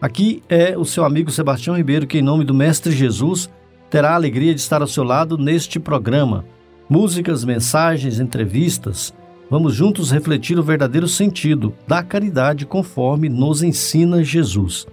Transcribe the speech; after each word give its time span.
Aqui 0.00 0.44
é 0.48 0.78
o 0.78 0.84
seu 0.84 1.04
amigo 1.04 1.28
Sebastião 1.28 1.76
Ribeiro 1.76 2.06
que, 2.06 2.18
em 2.18 2.22
nome 2.22 2.44
do 2.44 2.54
Mestre 2.54 2.92
Jesus, 2.92 3.50
terá 3.90 4.10
a 4.10 4.14
alegria 4.14 4.54
de 4.54 4.60
estar 4.60 4.80
ao 4.80 4.86
seu 4.86 5.02
lado 5.02 5.36
neste 5.36 5.80
programa. 5.80 6.44
Músicas, 6.88 7.44
mensagens, 7.44 8.20
entrevistas. 8.20 9.12
Vamos 9.50 9.74
juntos 9.74 10.12
refletir 10.12 10.56
o 10.56 10.62
verdadeiro 10.62 11.08
sentido 11.08 11.74
da 11.84 12.00
caridade 12.00 12.64
conforme 12.64 13.28
nos 13.28 13.60
ensina 13.60 14.22
Jesus. 14.22 14.86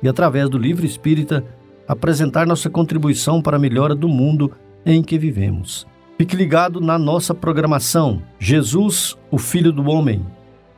E 0.00 0.08
através 0.08 0.48
do 0.48 0.56
livro 0.56 0.86
espírita, 0.86 1.44
apresentar 1.88 2.46
nossa 2.46 2.70
contribuição 2.70 3.42
para 3.42 3.56
a 3.56 3.60
melhora 3.60 3.94
do 3.94 4.08
mundo 4.08 4.52
em 4.86 5.02
que 5.02 5.18
vivemos. 5.18 5.84
Fique 6.16 6.36
ligado 6.36 6.80
na 6.80 6.96
nossa 6.96 7.34
programação. 7.34 8.22
Jesus, 8.38 9.18
o 9.32 9.38
Filho 9.38 9.72
do 9.72 9.90
Homem. 9.90 10.24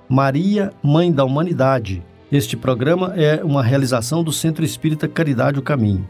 Maria, 0.09 0.73
Mãe 0.83 1.13
da 1.13 1.27
Humanidade 1.27 2.03
este 2.31 2.57
programa 2.57 3.13
é 3.17 3.45
uma 3.45 3.63
realização 3.63 4.25
do 4.25 4.33
Centro 4.33 4.65
Espírita 4.65 5.07
Caridade 5.07 5.59
o 5.61 5.63
Caminho. 5.63 6.05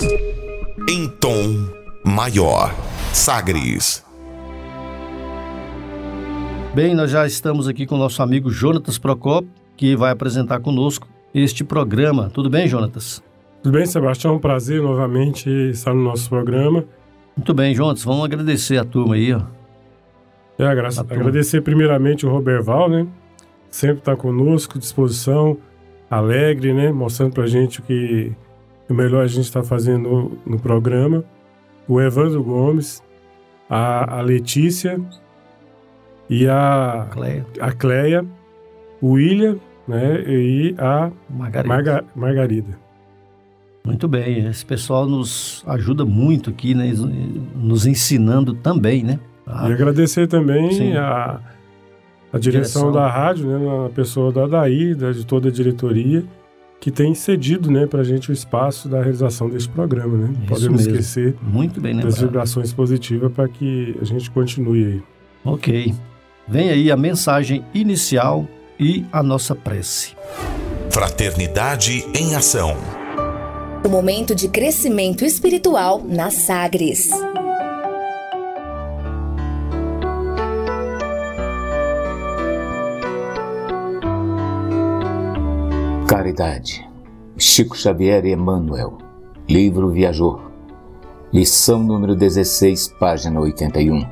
Em 0.89 1.09
tom 1.09 1.69
maior, 2.05 2.75
Sagres. 3.13 4.05
Bem, 6.75 6.95
nós 6.95 7.11
já 7.11 7.27
estamos 7.27 7.69
aqui 7.69 7.87
com 7.87 7.97
o 7.97 7.99
nosso 7.99 8.23
amigo 8.23 8.51
Jonatas 8.51 8.97
Procopio, 8.99 9.51
que 9.77 9.95
vai 9.95 10.11
apresentar 10.11 10.61
conosco 10.61 11.07
este 11.35 11.63
programa. 11.63 12.31
Tudo 12.33 12.49
bem, 12.49 12.67
Jonatas? 12.67 13.23
Tudo 13.63 13.77
bem, 13.77 13.85
Sebastião? 13.85 14.35
É 14.35 14.37
um 14.37 14.41
prazer 14.41 14.81
novamente 14.81 15.51
estar 15.71 15.93
no 15.93 16.03
nosso 16.03 16.31
programa. 16.31 16.85
Muito 17.37 17.53
bem, 17.53 17.75
Jonatas. 17.75 18.05
Vamos 18.05 18.25
agradecer 18.25 18.79
a 18.79 18.85
turma 18.85 19.17
aí, 19.17 19.35
ó. 19.35 19.43
É, 20.59 20.65
agra 20.65 20.89
agradecer 21.11 21.61
primeiramente 21.61 22.25
o 22.25 22.31
Roberval, 22.31 22.89
né? 22.89 23.07
Sempre 23.71 23.99
está 23.99 24.17
conosco, 24.17 24.79
disposição 24.79 25.59
alegre, 26.11 26.73
né? 26.73 26.93
Mostrando 26.93 27.33
pra 27.33 27.47
gente 27.47 27.81
o 27.81 27.83
que 27.83 28.33
o 28.89 28.95
melhor 28.95 29.25
a 29.25 29.27
gente 29.27 29.45
está 29.45 29.63
fazendo 29.63 30.09
no, 30.09 30.39
no, 30.47 30.59
programa. 30.59 31.25
O 31.89 32.01
Evandro 32.01 32.43
Gomes, 32.43 33.03
a, 33.69 34.19
a 34.19 34.21
Letícia 34.21 35.01
e 36.29 36.49
a 36.49 37.07
Cleia. 37.11 37.47
a 37.61 37.73
Cleia, 37.73 38.25
o 39.01 39.13
William, 39.13 39.57
né? 39.87 40.23
E 40.27 40.75
a 40.79 41.11
Margarida. 41.29 41.69
Marga, 41.69 42.05
Margarida. 42.15 42.87
Muito 43.85 44.09
bem, 44.09 44.45
esse 44.49 44.67
pessoal 44.67 45.07
nos 45.07 45.63
ajuda 45.65 46.05
muito 46.05 46.51
aqui, 46.51 46.75
né? 46.75 46.93
Nos 47.55 47.87
ensinando 47.87 48.53
também, 48.53 49.05
né? 49.05 49.21
A... 49.47 49.69
E 49.69 49.73
agradecer 49.73 50.27
também 50.27 50.73
Sim. 50.73 50.97
a 50.97 51.41
a 52.37 52.41
direção, 52.41 52.83
direção, 52.83 52.93
da 52.93 53.09
rádio, 53.09 53.47
né, 53.47 53.59
na 53.59 53.89
pessoa 53.91 54.33
da 54.33 54.47
Daí, 54.47 54.95
de 54.95 55.25
toda 55.27 55.49
a 55.49 55.53
diretoria, 55.53 56.25
que 56.81 56.91
tem 56.91 57.15
cedido 57.15 57.71
né, 57.71 57.87
para 57.87 58.01
a 58.01 58.05
gente 58.05 58.31
o 58.31 58.33
espaço 58.33 58.89
da 58.89 59.03
realização 59.03 59.49
deste 59.49 59.69
programa. 59.69 60.17
Né? 60.17 60.35
Isso 60.39 60.47
Podemos 60.47 60.83
mesmo. 60.83 60.93
esquecer 60.93 61.35
Muito 61.43 61.81
bem 61.81 61.97
das 61.97 62.19
vibrações 62.19 62.73
positivas 62.73 63.33
para 63.33 63.49
que 63.49 63.97
a 64.01 64.05
gente 64.05 64.31
continue 64.31 64.85
aí. 64.85 65.03
Ok. 65.45 65.95
Vem 66.49 66.71
aí 66.71 66.91
a 66.91 66.97
mensagem 66.97 67.65
inicial 67.75 68.47
e 68.79 69.05
a 69.13 69.23
nossa 69.23 69.55
prece. 69.55 70.15
Fraternidade 70.91 72.07
em 72.15 72.35
Ação. 72.35 72.77
O 73.85 73.89
momento 73.89 74.35
de 74.35 74.49
crescimento 74.49 75.25
espiritual 75.25 76.03
na 76.05 76.31
Sagres. 76.31 77.11
Caridade. 86.37 86.87
Chico 87.39 87.75
Xavier 87.75 88.27
e 88.27 88.33
Emmanuel. 88.33 88.99
Livro 89.49 89.89
Viajor. 89.89 90.51
Lição 91.33 91.83
número 91.83 92.15
16, 92.15 92.89
página 93.01 93.41
81. 93.41 94.07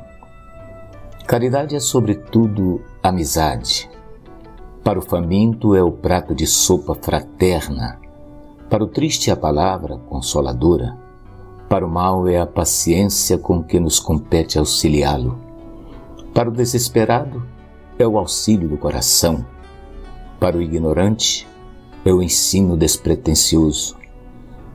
Caridade 1.26 1.76
é, 1.76 1.80
sobretudo, 1.80 2.80
amizade. 3.02 3.90
Para 4.82 4.98
o 4.98 5.02
faminto 5.02 5.74
é 5.74 5.82
o 5.82 5.92
prato 5.92 6.34
de 6.34 6.46
sopa 6.46 6.94
fraterna. 6.94 8.00
Para 8.70 8.84
o 8.84 8.86
triste 8.86 9.28
é 9.28 9.34
a 9.34 9.36
palavra 9.36 9.98
consoladora. 9.98 10.96
Para 11.68 11.86
o 11.86 11.90
mal 11.90 12.26
é 12.26 12.38
a 12.38 12.46
paciência 12.46 13.36
com 13.36 13.62
que 13.62 13.78
nos 13.78 14.00
compete 14.00 14.58
auxiliá-lo. 14.58 15.38
Para 16.32 16.48
o 16.48 16.52
desesperado 16.52 17.46
é 17.98 18.06
o 18.06 18.16
auxílio 18.16 18.66
do 18.66 18.78
coração. 18.78 19.44
Para 20.40 20.56
o 20.56 20.62
ignorante 20.62 21.46
é 22.04 22.12
o 22.12 22.22
ensino 22.22 22.76
despretensioso. 22.76 23.96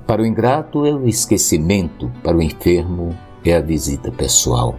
Para 0.07 0.23
o 0.23 0.25
ingrato 0.25 0.85
é 0.85 0.93
o 0.93 1.07
esquecimento, 1.07 2.11
para 2.23 2.35
o 2.35 2.41
enfermo 2.41 3.15
é 3.45 3.55
a 3.55 3.61
visita 3.61 4.11
pessoal. 4.11 4.75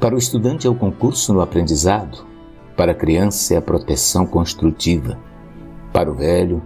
Para 0.00 0.14
o 0.14 0.18
estudante 0.18 0.66
é 0.66 0.70
o 0.70 0.74
concurso 0.74 1.32
no 1.32 1.40
aprendizado, 1.40 2.26
para 2.76 2.92
a 2.92 2.94
criança 2.94 3.54
é 3.54 3.56
a 3.56 3.62
proteção 3.62 4.26
construtiva, 4.26 5.18
para 5.92 6.10
o 6.10 6.14
velho 6.14 6.62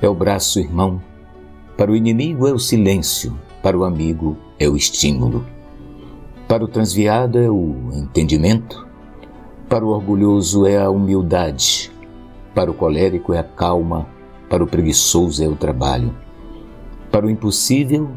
é 0.00 0.08
o 0.08 0.14
braço 0.14 0.60
irmão, 0.60 1.00
para 1.76 1.90
o 1.90 1.96
inimigo 1.96 2.46
é 2.46 2.52
o 2.52 2.58
silêncio, 2.58 3.36
para 3.62 3.76
o 3.76 3.84
amigo 3.84 4.36
é 4.58 4.68
o 4.68 4.76
estímulo. 4.76 5.44
Para 6.46 6.64
o 6.64 6.68
transviado 6.68 7.38
é 7.38 7.50
o 7.50 7.90
entendimento, 7.92 8.86
para 9.68 9.84
o 9.84 9.88
orgulhoso 9.88 10.66
é 10.66 10.78
a 10.78 10.90
humildade, 10.90 11.90
para 12.54 12.70
o 12.70 12.74
colérico 12.74 13.34
é 13.34 13.38
a 13.38 13.44
calma, 13.44 14.06
para 14.48 14.62
o 14.62 14.66
preguiçoso 14.66 15.42
é 15.42 15.48
o 15.48 15.56
trabalho. 15.56 16.14
Para 17.10 17.26
o 17.26 17.30
impossível 17.30 18.10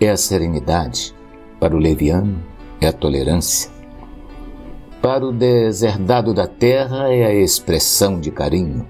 é 0.00 0.08
a 0.08 0.16
serenidade, 0.16 1.14
para 1.58 1.74
o 1.74 1.78
leviano 1.78 2.42
é 2.80 2.86
a 2.86 2.92
tolerância. 2.92 3.70
Para 5.00 5.26
o 5.26 5.32
deserdado 5.32 6.32
da 6.32 6.46
terra 6.46 7.12
é 7.12 7.24
a 7.24 7.34
expressão 7.34 8.20
de 8.20 8.30
carinho. 8.30 8.86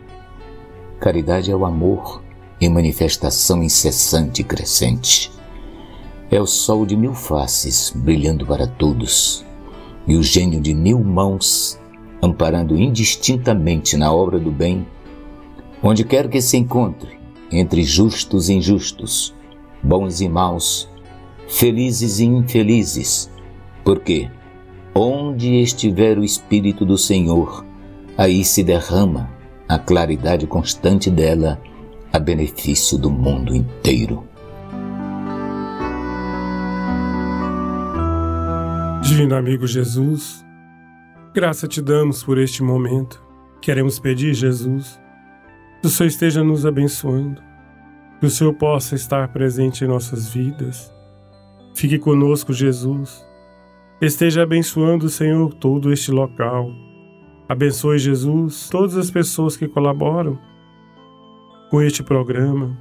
Caridade 1.00 1.50
é 1.50 1.56
o 1.56 1.64
amor 1.64 2.22
em 2.60 2.68
manifestação 2.68 3.62
incessante 3.62 4.42
e 4.42 4.44
crescente. 4.44 5.32
É 6.30 6.40
o 6.40 6.46
sol 6.46 6.86
de 6.86 6.96
mil 6.96 7.14
faces 7.14 7.92
brilhando 7.94 8.46
para 8.46 8.66
todos, 8.66 9.44
e 10.06 10.16
o 10.16 10.22
gênio 10.22 10.60
de 10.60 10.74
mil 10.74 10.98
mãos 11.00 11.80
amparando 12.22 12.76
indistintamente 12.76 13.96
na 13.96 14.12
obra 14.12 14.38
do 14.38 14.52
bem, 14.52 14.86
onde 15.82 16.04
quer 16.04 16.28
que 16.28 16.40
se 16.40 16.56
encontre, 16.56 17.18
entre 17.50 17.82
justos 17.82 18.48
e 18.48 18.54
injustos, 18.54 19.34
bons 19.82 20.20
e 20.20 20.28
maus, 20.28 20.88
felizes 21.48 22.20
e 22.20 22.24
infelizes, 22.24 23.28
porque 23.84 24.30
onde 24.94 25.60
estiver 25.60 26.16
o 26.16 26.24
Espírito 26.24 26.86
do 26.86 26.96
Senhor, 26.96 27.66
aí 28.16 28.44
se 28.44 28.62
derrama 28.62 29.28
a 29.68 29.78
claridade 29.78 30.46
constante 30.46 31.10
dela 31.10 31.60
a 32.12 32.18
benefício 32.18 32.96
do 32.96 33.10
mundo 33.10 33.54
inteiro. 33.54 34.24
Divino 39.02 39.34
amigo 39.34 39.66
Jesus, 39.66 40.44
Graça 41.34 41.66
te 41.66 41.80
damos 41.80 42.22
por 42.22 42.36
este 42.36 42.62
momento. 42.62 43.24
Queremos 43.62 43.98
pedir, 43.98 44.34
Jesus, 44.34 45.00
que 45.80 45.86
o 45.86 45.90
Senhor 45.90 46.08
esteja 46.08 46.44
nos 46.44 46.66
abençoando, 46.66 47.40
que 48.20 48.26
o 48.26 48.30
Senhor 48.30 48.52
possa 48.52 48.94
estar 48.94 49.32
presente 49.32 49.82
em 49.82 49.88
nossas 49.88 50.28
vidas. 50.28 50.92
Fique 51.74 51.98
conosco, 51.98 52.52
Jesus. 52.52 53.24
Esteja 53.98 54.42
abençoando, 54.42 55.08
Senhor, 55.08 55.54
todo 55.54 55.90
este 55.90 56.10
local. 56.10 56.70
Abençoe, 57.48 57.98
Jesus, 57.98 58.68
todas 58.68 58.98
as 58.98 59.10
pessoas 59.10 59.56
que 59.56 59.66
colaboram 59.66 60.38
com 61.70 61.80
este 61.80 62.02
programa. 62.02 62.76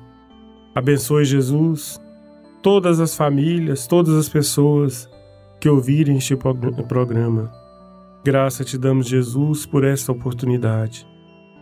Abençoe, 0.75 1.23
Jesus, 1.23 2.01
todas 2.61 2.99
as 2.99 3.15
famílias, 3.15 3.87
todas 3.87 4.13
as 4.13 4.27
pessoas 4.27 5.09
que 5.57 5.69
ouvirem 5.69 6.17
este 6.17 6.35
programa. 6.35 7.60
Graça 8.23 8.63
te 8.63 8.77
damos, 8.77 9.07
Jesus, 9.07 9.65
por 9.65 9.83
esta 9.83 10.11
oportunidade. 10.11 11.07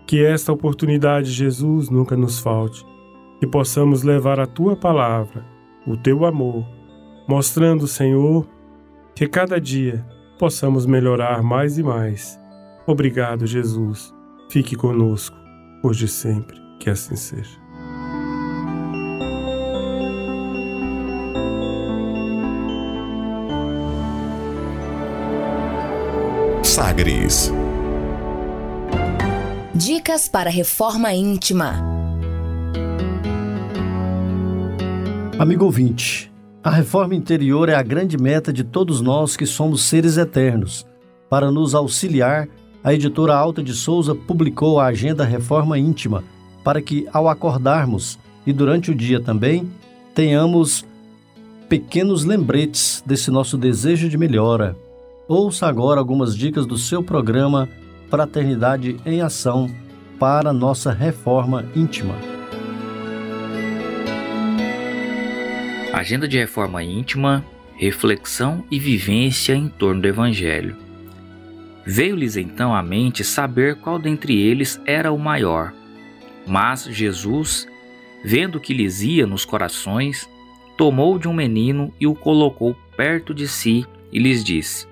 Que 0.06 0.24
esta 0.26 0.52
oportunidade, 0.52 1.32
Jesus, 1.32 1.90
nunca 1.90 2.18
nos 2.18 2.40
falte. 2.40 2.86
que 3.40 3.48
possamos 3.48 4.04
levar 4.04 4.40
a 4.40 4.46
tua 4.46 4.76
palavra, 4.76 5.46
o 5.88 5.96
teu 5.96 6.26
amor, 6.26 6.66
mostrando, 7.28 7.88
Senhor, 7.88 8.46
que 9.16 9.28
cada 9.28 9.60
dia 9.62 10.06
possamos 10.38 10.86
melhorar 10.86 11.42
mais 11.42 11.78
e 11.78 11.84
mais. 11.84 12.40
Obrigado, 12.86 13.48
Jesus. 13.48 14.14
Fique 14.50 14.76
conosco, 14.76 15.38
hoje 15.84 16.06
e 16.06 16.10
sempre. 16.10 16.60
Que 16.80 16.90
assim 16.90 17.16
seja. 17.16 17.59
Sagres. 26.80 27.52
Dicas 29.76 30.30
para 30.30 30.50
reforma 30.50 31.14
íntima. 31.14 31.76
Amigo 35.38 35.66
ouvinte, 35.66 36.32
a 36.64 36.70
reforma 36.70 37.14
interior 37.14 37.68
é 37.68 37.76
a 37.76 37.84
grande 37.84 38.18
meta 38.18 38.54
de 38.54 38.64
todos 38.64 39.02
nós 39.02 39.36
que 39.36 39.46
somos 39.46 39.84
seres 39.84 40.16
eternos. 40.16 40.88
Para 41.30 41.52
nos 41.52 41.76
auxiliar, 41.76 42.48
a 42.82 42.94
editora 42.94 43.36
Alta 43.36 43.62
de 43.62 43.74
Souza 43.74 44.16
publicou 44.16 44.80
a 44.80 44.86
Agenda 44.86 45.26
Reforma 45.26 45.78
Íntima, 45.78 46.24
para 46.64 46.82
que, 46.82 47.06
ao 47.12 47.28
acordarmos 47.28 48.18
e 48.48 48.54
durante 48.54 48.90
o 48.90 48.96
dia 48.96 49.20
também, 49.20 49.70
tenhamos 50.16 50.86
pequenos 51.68 52.24
lembretes 52.24 53.04
desse 53.06 53.30
nosso 53.30 53.58
desejo 53.58 54.08
de 54.08 54.18
melhora. 54.18 54.78
Ouça 55.30 55.68
agora 55.68 56.00
algumas 56.00 56.36
dicas 56.36 56.66
do 56.66 56.76
seu 56.76 57.04
programa 57.04 57.70
Fraternidade 58.10 58.98
em 59.06 59.22
Ação 59.22 59.70
para 60.18 60.52
nossa 60.52 60.92
reforma 60.92 61.70
íntima. 61.76 62.16
Agenda 65.94 66.28
de 66.28 66.40
reforma 66.40 66.84
íntima, 66.84 67.46
reflexão 67.76 68.64
e 68.72 68.80
vivência 68.80 69.54
em 69.54 69.68
torno 69.68 70.02
do 70.02 70.08
Evangelho. 70.08 70.76
Veio-lhes 71.86 72.36
então 72.36 72.74
à 72.74 72.82
mente 72.82 73.24
saber 73.24 73.76
qual 73.76 74.00
dentre 74.00 74.36
eles 74.36 74.82
era 74.84 75.12
o 75.12 75.20
maior. 75.20 75.72
Mas 76.48 76.86
Jesus, 76.86 77.68
vendo 78.26 78.60
que 78.60 78.74
lhes 78.74 79.04
ia 79.04 79.28
nos 79.28 79.46
corações, 79.46 80.28
tomou 80.76 81.20
de 81.20 81.28
um 81.28 81.34
menino 81.34 81.94
e 82.00 82.08
o 82.08 82.16
colocou 82.16 82.76
perto 82.98 83.32
de 83.32 83.48
si 83.48 83.86
e 84.12 84.18
lhes 84.18 84.44
disse: 84.44 84.89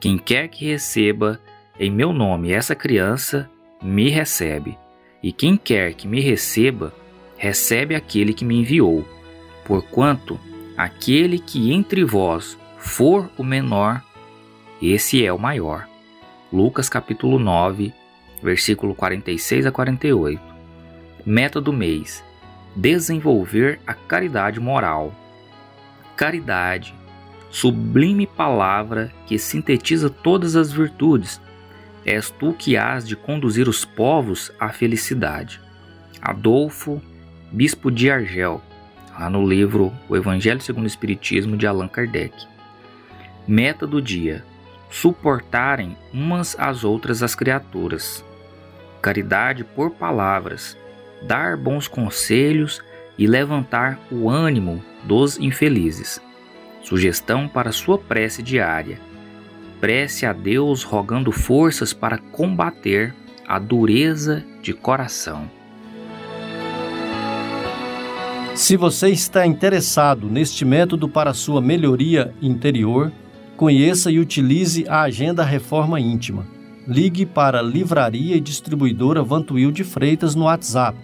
Quem 0.00 0.16
quer 0.16 0.48
que 0.48 0.64
receba 0.64 1.38
em 1.78 1.90
meu 1.90 2.10
nome 2.12 2.52
essa 2.52 2.74
criança, 2.74 3.50
me 3.82 4.08
recebe, 4.08 4.78
e 5.22 5.30
quem 5.30 5.58
quer 5.58 5.92
que 5.92 6.08
me 6.08 6.20
receba, 6.20 6.94
recebe 7.36 7.94
aquele 7.94 8.32
que 8.32 8.44
me 8.44 8.60
enviou. 8.60 9.06
Porquanto 9.64 10.40
aquele 10.76 11.38
que 11.38 11.72
entre 11.72 12.02
vós 12.02 12.58
for 12.78 13.30
o 13.36 13.44
menor, 13.44 14.02
esse 14.80 15.22
é 15.24 15.30
o 15.30 15.38
maior. 15.38 15.86
Lucas 16.50 16.88
capítulo 16.88 17.38
9, 17.38 17.92
versículo 18.42 18.94
46 18.94 19.66
a 19.66 19.70
48. 19.70 20.40
Meta 21.26 21.60
do 21.60 21.74
mês: 21.74 22.24
desenvolver 22.74 23.78
a 23.86 23.92
caridade 23.92 24.58
moral. 24.58 25.14
Caridade, 26.16 26.94
sublime 27.50 28.26
palavra 28.26 29.12
que 29.26 29.38
sintetiza 29.38 30.08
todas 30.08 30.56
as 30.56 30.72
virtudes 30.72 31.40
És 32.04 32.30
tu 32.30 32.52
que 32.52 32.76
has 32.76 33.06
de 33.06 33.14
conduzir 33.14 33.68
os 33.68 33.84
povos 33.84 34.50
à 34.58 34.70
felicidade. 34.70 35.60
Adolfo, 36.20 37.00
bispo 37.52 37.90
de 37.90 38.10
Argel, 38.10 38.62
lá 39.18 39.28
no 39.28 39.46
livro 39.46 39.92
O 40.08 40.16
Evangelho 40.16 40.60
segundo 40.60 40.84
o 40.84 40.88
Espiritismo 40.88 41.56
de 41.56 41.66
Allan 41.66 41.88
Kardec. 41.88 42.34
Meta 43.46 43.86
do 43.86 44.00
dia: 44.00 44.44
suportarem 44.90 45.96
umas 46.12 46.58
às 46.58 46.84
outras 46.84 47.22
as 47.22 47.34
criaturas. 47.34 48.24
Caridade 49.02 49.64
por 49.64 49.90
palavras, 49.90 50.76
dar 51.22 51.56
bons 51.56 51.86
conselhos 51.86 52.82
e 53.18 53.26
levantar 53.26 53.98
o 54.10 54.28
ânimo 54.28 54.82
dos 55.04 55.38
infelizes. 55.38 56.20
Sugestão 56.82 57.48
para 57.48 57.72
sua 57.72 57.98
prece 57.98 58.42
diária 58.42 59.10
prece 59.80 60.26
a 60.26 60.32
Deus 60.32 60.84
rogando 60.84 61.32
forças 61.32 61.92
para 61.94 62.18
combater 62.18 63.14
a 63.48 63.58
dureza 63.58 64.44
de 64.62 64.72
coração. 64.74 65.50
Se 68.54 68.76
você 68.76 69.08
está 69.08 69.46
interessado 69.46 70.28
neste 70.28 70.66
método 70.66 71.08
para 71.08 71.32
sua 71.32 71.62
melhoria 71.62 72.34
interior, 72.42 73.10
conheça 73.56 74.10
e 74.10 74.18
utilize 74.18 74.84
a 74.86 75.00
Agenda 75.02 75.42
Reforma 75.42 75.98
Íntima. 75.98 76.46
Ligue 76.86 77.24
para 77.24 77.60
a 77.60 77.62
Livraria 77.62 78.36
e 78.36 78.40
Distribuidora 78.40 79.22
Vantuil 79.22 79.72
de 79.72 79.82
Freitas 79.82 80.34
no 80.34 80.44
WhatsApp 80.44 80.98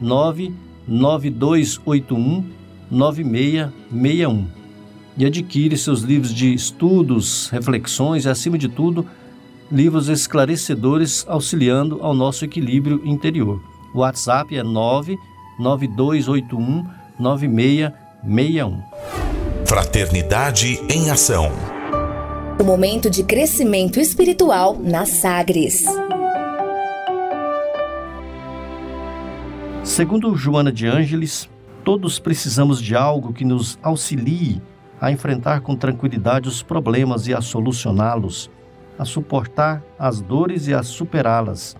99281 0.00 2.44
9661 2.90 4.59
e 5.20 5.26
adquire 5.26 5.76
seus 5.76 6.00
livros 6.00 6.32
de 6.32 6.54
estudos, 6.54 7.50
reflexões 7.50 8.24
e, 8.24 8.30
acima 8.30 8.56
de 8.56 8.70
tudo, 8.70 9.06
livros 9.70 10.08
esclarecedores 10.08 11.26
auxiliando 11.28 11.98
ao 12.00 12.14
nosso 12.14 12.42
equilíbrio 12.42 13.02
interior. 13.04 13.62
O 13.92 13.98
WhatsApp 13.98 14.56
é 14.56 14.62
99281 14.62 16.86
9661. 17.18 18.82
Fraternidade 19.66 20.80
em 20.88 21.10
Ação. 21.10 21.52
O 22.58 22.64
momento 22.64 23.10
de 23.10 23.22
crescimento 23.22 24.00
espiritual 24.00 24.78
na 24.82 25.04
Sagres. 25.04 25.84
Segundo 29.84 30.34
Joana 30.34 30.72
de 30.72 30.86
Ângeles, 30.86 31.46
todos 31.84 32.18
precisamos 32.18 32.80
de 32.80 32.96
algo 32.96 33.34
que 33.34 33.44
nos 33.44 33.78
auxilie 33.82 34.62
a 35.00 35.10
enfrentar 35.10 35.60
com 35.60 35.74
tranquilidade 35.74 36.48
os 36.48 36.62
problemas 36.62 37.26
e 37.26 37.32
a 37.32 37.40
solucioná-los, 37.40 38.50
a 38.98 39.04
suportar 39.04 39.82
as 39.98 40.20
dores 40.20 40.66
e 40.68 40.74
a 40.74 40.82
superá-las, 40.82 41.76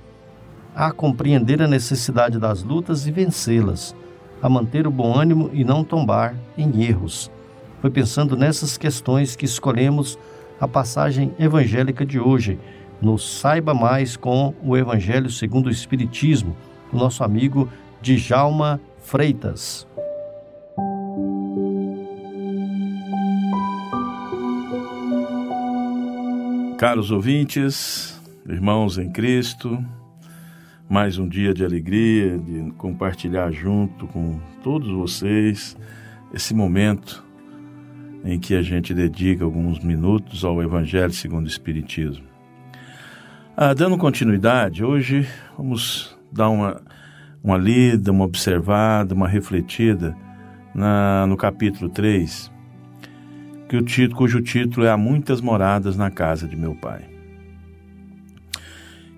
a 0.75 0.91
compreender 0.91 1.61
a 1.61 1.69
necessidade 1.69 2.39
das 2.39 2.63
lutas 2.63 3.07
e 3.07 3.11
vencê-las, 3.11 3.95
a 4.43 4.49
manter 4.49 4.87
o 4.87 4.91
bom 4.91 5.15
ânimo 5.15 5.51
e 5.53 5.65
não 5.65 5.85
tombar 5.85 6.35
em 6.57 6.83
erros. 6.83 7.31
Foi 7.81 7.91
pensando 7.91 8.37
nessas 8.37 8.79
questões 8.79 9.37
que 9.37 9.45
escolhemos 9.45 10.19
a 10.59 10.67
passagem 10.67 11.35
evangélica 11.39 12.07
de 12.07 12.19
hoje, 12.19 12.59
no 13.01 13.19
Saiba 13.19 13.75
Mais 13.75 14.17
com 14.17 14.55
o 14.63 14.77
Evangelho 14.77 15.31
segundo 15.31 15.67
o 15.67 15.71
Espiritismo, 15.71 16.57
do 16.93 16.99
nosso 16.99 17.25
amigo 17.25 17.69
Djalma 18.01 18.81
Freitas. 18.99 19.87
Caros 26.81 27.11
ouvintes, 27.11 28.19
irmãos 28.49 28.97
em 28.97 29.11
Cristo, 29.11 29.85
mais 30.89 31.19
um 31.19 31.29
dia 31.29 31.53
de 31.53 31.63
alegria, 31.63 32.39
de 32.39 32.71
compartilhar 32.79 33.51
junto 33.51 34.07
com 34.07 34.41
todos 34.63 34.91
vocês 34.91 35.77
esse 36.33 36.55
momento 36.55 37.23
em 38.25 38.41
que 38.41 38.55
a 38.55 38.63
gente 38.63 38.95
dedica 38.95 39.45
alguns 39.45 39.79
minutos 39.81 40.43
ao 40.43 40.63
Evangelho 40.63 41.13
segundo 41.13 41.45
o 41.45 41.51
Espiritismo. 41.51 42.25
Ah, 43.55 43.75
dando 43.75 43.99
continuidade, 43.99 44.83
hoje 44.83 45.29
vamos 45.59 46.19
dar 46.33 46.49
uma, 46.49 46.81
uma 47.45 47.59
lida, 47.59 48.11
uma 48.11 48.25
observada, 48.25 49.15
uma 49.15 49.29
refletida 49.29 50.17
na, 50.75 51.27
no 51.27 51.37
capítulo 51.37 51.91
3 51.91 52.51
que 53.71 53.77
o 53.77 53.83
título, 53.83 54.17
cujo 54.17 54.43
título 54.43 54.85
é 54.85 54.91
Há 54.91 54.97
muitas 54.97 55.41
moradas 55.41 55.97
na 55.97 56.11
casa 56.11 56.49
de 56.49 56.57
meu 56.57 56.75
pai. 56.75 57.05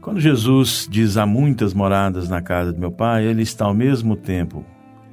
Quando 0.03 0.21
Jesus 0.21 0.87
diz 0.91 1.17
há 1.17 1.25
muitas 1.25 1.73
moradas 1.73 2.29
na 2.29 2.43
casa 2.43 2.71
de 2.71 2.79
meu 2.79 2.93
pai, 2.93 3.25
ele 3.25 3.41
está 3.41 3.65
ao 3.65 3.73
mesmo 3.73 4.15
tempo 4.15 4.63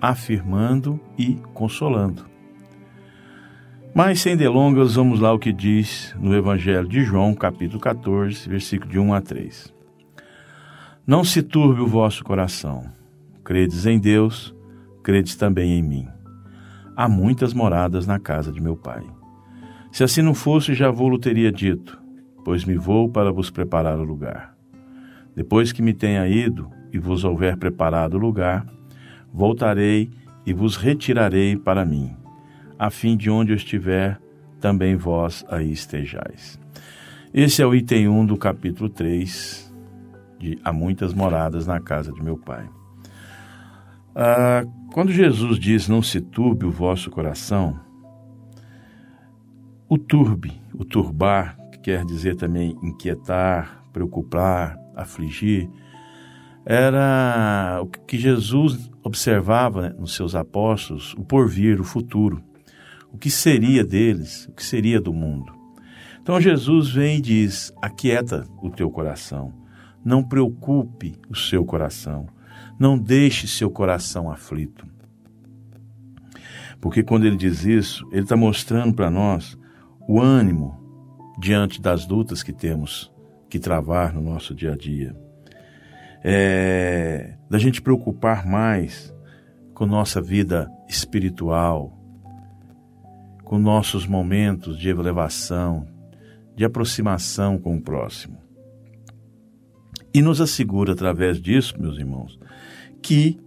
afirmando 0.01 0.99
e 1.17 1.35
consolando. 1.53 2.25
Mas 3.95 4.19
sem 4.19 4.35
delongas, 4.35 4.95
vamos 4.95 5.21
lá 5.21 5.31
o 5.31 5.39
que 5.39 5.53
diz 5.53 6.13
no 6.19 6.35
Evangelho 6.35 6.89
de 6.89 7.01
João, 7.01 7.33
capítulo 7.33 7.79
14, 7.79 8.49
versículo 8.49 8.91
de 8.91 8.99
1 8.99 9.13
a 9.13 9.21
3. 9.21 9.73
Não 11.07 11.23
se 11.23 11.41
turbe 11.41 11.79
o 11.79 11.87
vosso 11.87 12.25
coração. 12.25 12.91
Credes 13.45 13.85
em 13.85 13.99
Deus, 13.99 14.53
credes 15.01 15.37
também 15.37 15.79
em 15.79 15.81
mim. 15.81 16.09
Há 16.93 17.07
muitas 17.07 17.53
moradas 17.53 18.05
na 18.05 18.19
casa 18.19 18.51
de 18.51 18.61
meu 18.61 18.75
pai. 18.75 19.01
Se 19.91 20.03
assim 20.03 20.21
não 20.21 20.33
fosse, 20.33 20.73
já 20.73 20.91
vou-lo 20.91 21.17
teria 21.17 21.51
dito, 21.51 21.99
pois 22.45 22.63
me 22.63 22.75
vou 22.75 23.09
para 23.09 23.31
vos 23.31 23.49
preparar 23.49 23.99
o 23.99 24.03
lugar. 24.03 24.55
Depois 25.35 25.71
que 25.71 25.81
me 25.81 25.93
tenha 25.93 26.27
ido 26.27 26.69
e 26.91 26.99
vos 26.99 27.23
houver 27.23 27.57
preparado 27.57 28.15
o 28.15 28.19
lugar, 28.19 28.65
voltarei 29.33 30.09
e 30.45 30.53
vos 30.53 30.75
retirarei 30.75 31.55
para 31.55 31.85
mim, 31.85 32.15
a 32.77 32.89
fim 32.89 33.17
de 33.17 33.29
onde 33.29 33.51
eu 33.51 33.55
estiver, 33.55 34.19
também 34.59 34.95
vós 34.95 35.45
aí 35.49 35.71
estejais. 35.71 36.59
Esse 37.33 37.61
é 37.61 37.65
o 37.65 37.75
item 37.75 38.07
1 38.07 38.25
do 38.25 38.37
capítulo 38.37 38.89
3 38.89 39.73
de 40.39 40.57
Há 40.63 40.71
muitas 40.71 41.13
moradas 41.13 41.67
na 41.67 41.79
casa 41.79 42.11
de 42.11 42.23
meu 42.23 42.37
pai. 42.37 42.67
Ah, 44.15 44.65
quando 44.91 45.11
Jesus 45.11 45.59
diz 45.59 45.87
não 45.87 46.01
se 46.01 46.19
turbe 46.21 46.65
o 46.65 46.71
vosso 46.71 47.11
coração, 47.11 47.79
o 49.89 49.97
turbe, 49.97 50.61
o 50.71 50.85
turbar, 50.85 51.57
que 51.71 51.79
quer 51.79 52.05
dizer 52.05 52.35
também 52.35 52.77
inquietar, 52.83 53.83
preocupar, 53.91 54.77
afligir, 54.95 55.67
era 56.63 57.79
o 57.81 57.87
que 57.87 58.17
Jesus 58.19 58.91
observava 59.01 59.81
né, 59.81 59.95
nos 59.97 60.13
seus 60.13 60.35
apóstolos, 60.35 61.15
o 61.15 61.23
porvir, 61.23 61.81
o 61.81 61.83
futuro, 61.83 62.43
o 63.11 63.17
que 63.17 63.31
seria 63.31 63.83
deles, 63.83 64.45
o 64.45 64.51
que 64.51 64.63
seria 64.63 65.01
do 65.01 65.11
mundo. 65.11 65.51
Então 66.21 66.39
Jesus 66.39 66.91
vem 66.91 67.17
e 67.17 67.21
diz: 67.21 67.73
aquieta 67.81 68.45
o 68.61 68.69
teu 68.69 68.91
coração, 68.91 69.51
não 70.05 70.23
preocupe 70.23 71.15
o 71.27 71.35
seu 71.35 71.65
coração, 71.65 72.27
não 72.77 72.95
deixe 72.95 73.47
seu 73.47 73.71
coração 73.71 74.29
aflito. 74.29 74.85
Porque 76.79 77.01
quando 77.01 77.25
ele 77.25 77.35
diz 77.35 77.65
isso, 77.65 78.07
ele 78.11 78.21
está 78.21 78.37
mostrando 78.37 78.93
para 78.93 79.09
nós 79.09 79.58
o 80.09 80.19
ânimo 80.19 80.75
diante 81.37 81.79
das 81.79 82.07
lutas 82.07 82.41
que 82.41 82.51
temos 82.51 83.13
que 83.47 83.59
travar 83.59 84.11
no 84.11 84.19
nosso 84.19 84.55
dia 84.55 84.73
a 84.73 84.75
dia. 84.75 85.15
É, 86.23 87.35
da 87.47 87.59
gente 87.59 87.79
preocupar 87.79 88.43
mais 88.43 89.13
com 89.71 89.85
nossa 89.85 90.19
vida 90.19 90.67
espiritual, 90.87 91.95
com 93.43 93.59
nossos 93.59 94.07
momentos 94.07 94.79
de 94.79 94.89
elevação, 94.89 95.87
de 96.55 96.65
aproximação 96.65 97.59
com 97.59 97.77
o 97.77 97.81
próximo. 97.81 98.39
E 100.11 100.23
nos 100.23 100.41
assegura 100.41 100.93
através 100.93 101.39
disso, 101.39 101.79
meus 101.79 101.99
irmãos, 101.99 102.39
que 102.99 103.39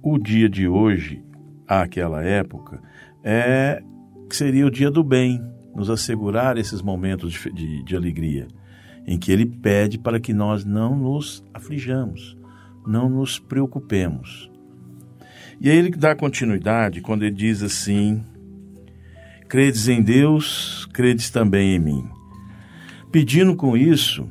o 0.00 0.18
dia 0.18 0.48
de 0.48 0.68
hoje, 0.68 1.20
àquela 1.66 2.22
época, 2.22 2.80
é 3.24 3.82
que 4.32 4.36
seria 4.38 4.66
o 4.66 4.70
dia 4.70 4.90
do 4.90 5.04
bem, 5.04 5.44
nos 5.76 5.90
assegurar 5.90 6.56
esses 6.56 6.80
momentos 6.80 7.34
de, 7.34 7.52
de, 7.52 7.82
de 7.82 7.94
alegria, 7.94 8.48
em 9.06 9.18
que 9.18 9.30
ele 9.30 9.44
pede 9.44 9.98
para 9.98 10.18
que 10.18 10.32
nós 10.32 10.64
não 10.64 10.96
nos 10.96 11.44
aflijamos, 11.52 12.34
não 12.86 13.10
nos 13.10 13.38
preocupemos. 13.38 14.50
E 15.60 15.68
aí 15.68 15.76
ele 15.76 15.90
dá 15.90 16.16
continuidade 16.16 17.02
quando 17.02 17.24
ele 17.24 17.34
diz 17.34 17.62
assim: 17.62 18.24
Credes 19.50 19.86
em 19.86 20.02
Deus, 20.02 20.88
credes 20.94 21.28
também 21.28 21.74
em 21.74 21.78
mim. 21.78 22.08
Pedindo 23.10 23.54
com 23.54 23.76
isso, 23.76 24.26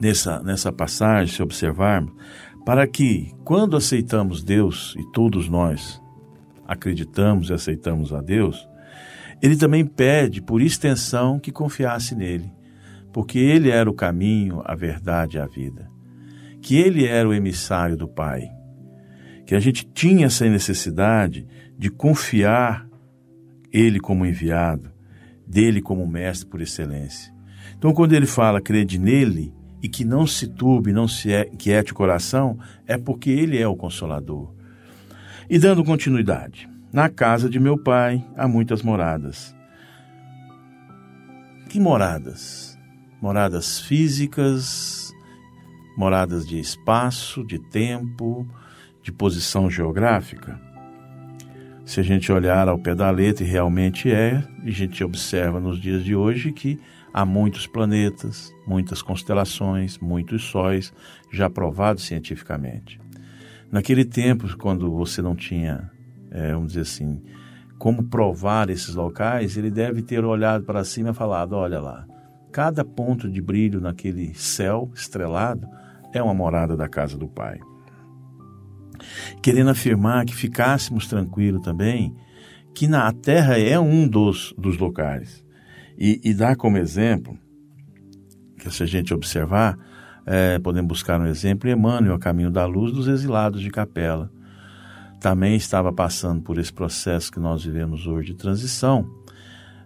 nessa, 0.00 0.40
nessa 0.40 0.70
passagem, 0.70 1.34
se 1.34 1.42
observarmos, 1.42 2.12
para 2.64 2.86
que, 2.86 3.34
quando 3.42 3.76
aceitamos 3.76 4.44
Deus, 4.44 4.94
e 4.96 5.02
todos 5.10 5.48
nós 5.48 6.00
acreditamos 6.70 7.50
e 7.50 7.52
aceitamos 7.52 8.14
a 8.14 8.20
Deus, 8.20 8.68
ele 9.42 9.56
também 9.56 9.84
pede, 9.84 10.40
por 10.40 10.62
extensão, 10.62 11.36
que 11.36 11.50
confiasse 11.50 12.14
nele, 12.14 12.48
porque 13.12 13.40
ele 13.40 13.70
era 13.70 13.90
o 13.90 13.94
caminho, 13.94 14.62
a 14.64 14.76
verdade 14.76 15.36
e 15.36 15.40
a 15.40 15.46
vida, 15.46 15.90
que 16.62 16.76
ele 16.76 17.04
era 17.04 17.28
o 17.28 17.34
emissário 17.34 17.96
do 17.96 18.06
Pai, 18.06 18.48
que 19.44 19.56
a 19.56 19.58
gente 19.58 19.84
tinha 19.84 20.26
essa 20.26 20.48
necessidade 20.48 21.44
de 21.76 21.90
confiar 21.90 22.86
ele 23.72 23.98
como 23.98 24.24
enviado, 24.24 24.92
dele 25.44 25.82
como 25.82 26.06
mestre 26.06 26.48
por 26.48 26.60
excelência. 26.60 27.34
Então, 27.76 27.92
quando 27.92 28.12
ele 28.12 28.26
fala 28.26 28.60
crede 28.60 28.96
nele 28.96 29.52
e 29.82 29.88
que 29.88 30.04
não 30.04 30.24
se 30.24 30.46
turbe, 30.46 30.92
não 30.92 31.08
se 31.08 31.30
quiete 31.58 31.90
o 31.90 31.96
coração, 31.96 32.56
é 32.86 32.96
porque 32.96 33.30
ele 33.30 33.58
é 33.58 33.66
o 33.66 33.74
consolador. 33.74 34.59
E 35.52 35.58
dando 35.58 35.82
continuidade, 35.82 36.70
na 36.92 37.08
casa 37.08 37.50
de 37.50 37.58
meu 37.58 37.76
pai 37.76 38.24
há 38.36 38.46
muitas 38.46 38.82
moradas. 38.82 39.52
Que 41.68 41.80
moradas? 41.80 42.78
Moradas 43.20 43.80
físicas, 43.80 45.10
moradas 45.96 46.46
de 46.46 46.60
espaço, 46.60 47.44
de 47.44 47.58
tempo, 47.58 48.46
de 49.02 49.10
posição 49.10 49.68
geográfica. 49.68 50.56
Se 51.84 51.98
a 51.98 52.04
gente 52.04 52.30
olhar 52.30 52.68
ao 52.68 52.78
pé 52.78 52.94
da 52.94 53.10
letra, 53.10 53.44
e 53.44 53.48
realmente 53.48 54.08
é, 54.08 54.44
e 54.62 54.68
a 54.68 54.72
gente 54.72 55.02
observa 55.02 55.58
nos 55.58 55.80
dias 55.80 56.04
de 56.04 56.14
hoje 56.14 56.52
que 56.52 56.78
há 57.12 57.24
muitos 57.24 57.66
planetas, 57.66 58.54
muitas 58.64 59.02
constelações, 59.02 59.98
muitos 59.98 60.44
sóis, 60.44 60.92
já 61.32 61.50
provados 61.50 62.04
cientificamente. 62.04 63.00
Naquele 63.70 64.04
tempo, 64.04 64.46
quando 64.58 64.90
você 64.90 65.22
não 65.22 65.34
tinha, 65.34 65.90
é, 66.30 66.52
vamos 66.52 66.68
dizer 66.68 66.82
assim, 66.82 67.22
como 67.78 68.04
provar 68.04 68.68
esses 68.68 68.94
locais, 68.94 69.56
ele 69.56 69.70
deve 69.70 70.02
ter 70.02 70.24
olhado 70.24 70.64
para 70.64 70.84
cima 70.84 71.10
e 71.10 71.14
falado: 71.14 71.52
olha 71.54 71.80
lá, 71.80 72.06
cada 72.52 72.84
ponto 72.84 73.30
de 73.30 73.40
brilho 73.40 73.80
naquele 73.80 74.34
céu 74.34 74.90
estrelado 74.94 75.66
é 76.12 76.22
uma 76.22 76.34
morada 76.34 76.76
da 76.76 76.88
casa 76.88 77.16
do 77.16 77.28
Pai 77.28 77.60
querendo 79.42 79.70
afirmar 79.70 80.24
que 80.24 80.34
ficássemos 80.34 81.06
tranquilos 81.06 81.62
também, 81.62 82.14
que 82.74 82.86
na 82.86 83.12
terra 83.12 83.58
é 83.58 83.78
um 83.78 84.06
dos, 84.06 84.54
dos 84.56 84.78
locais. 84.78 85.44
E, 85.98 86.20
e 86.24 86.34
dá 86.34 86.54
como 86.56 86.78
exemplo, 86.78 87.38
que 88.58 88.70
se 88.70 88.82
a 88.82 88.86
gente 88.86 89.12
observar, 89.12 89.76
é, 90.26 90.58
podemos 90.58 90.88
buscar 90.88 91.20
um 91.20 91.26
exemplo, 91.26 91.68
Emmanuel, 91.68 92.18
caminho 92.18 92.50
da 92.50 92.66
luz 92.66 92.92
dos 92.92 93.08
exilados 93.08 93.60
de 93.60 93.70
Capela. 93.70 94.30
Também 95.20 95.56
estava 95.56 95.92
passando 95.92 96.42
por 96.42 96.58
esse 96.58 96.72
processo 96.72 97.30
que 97.30 97.40
nós 97.40 97.64
vivemos 97.64 98.06
hoje 98.06 98.28
de 98.28 98.34
transição, 98.34 99.08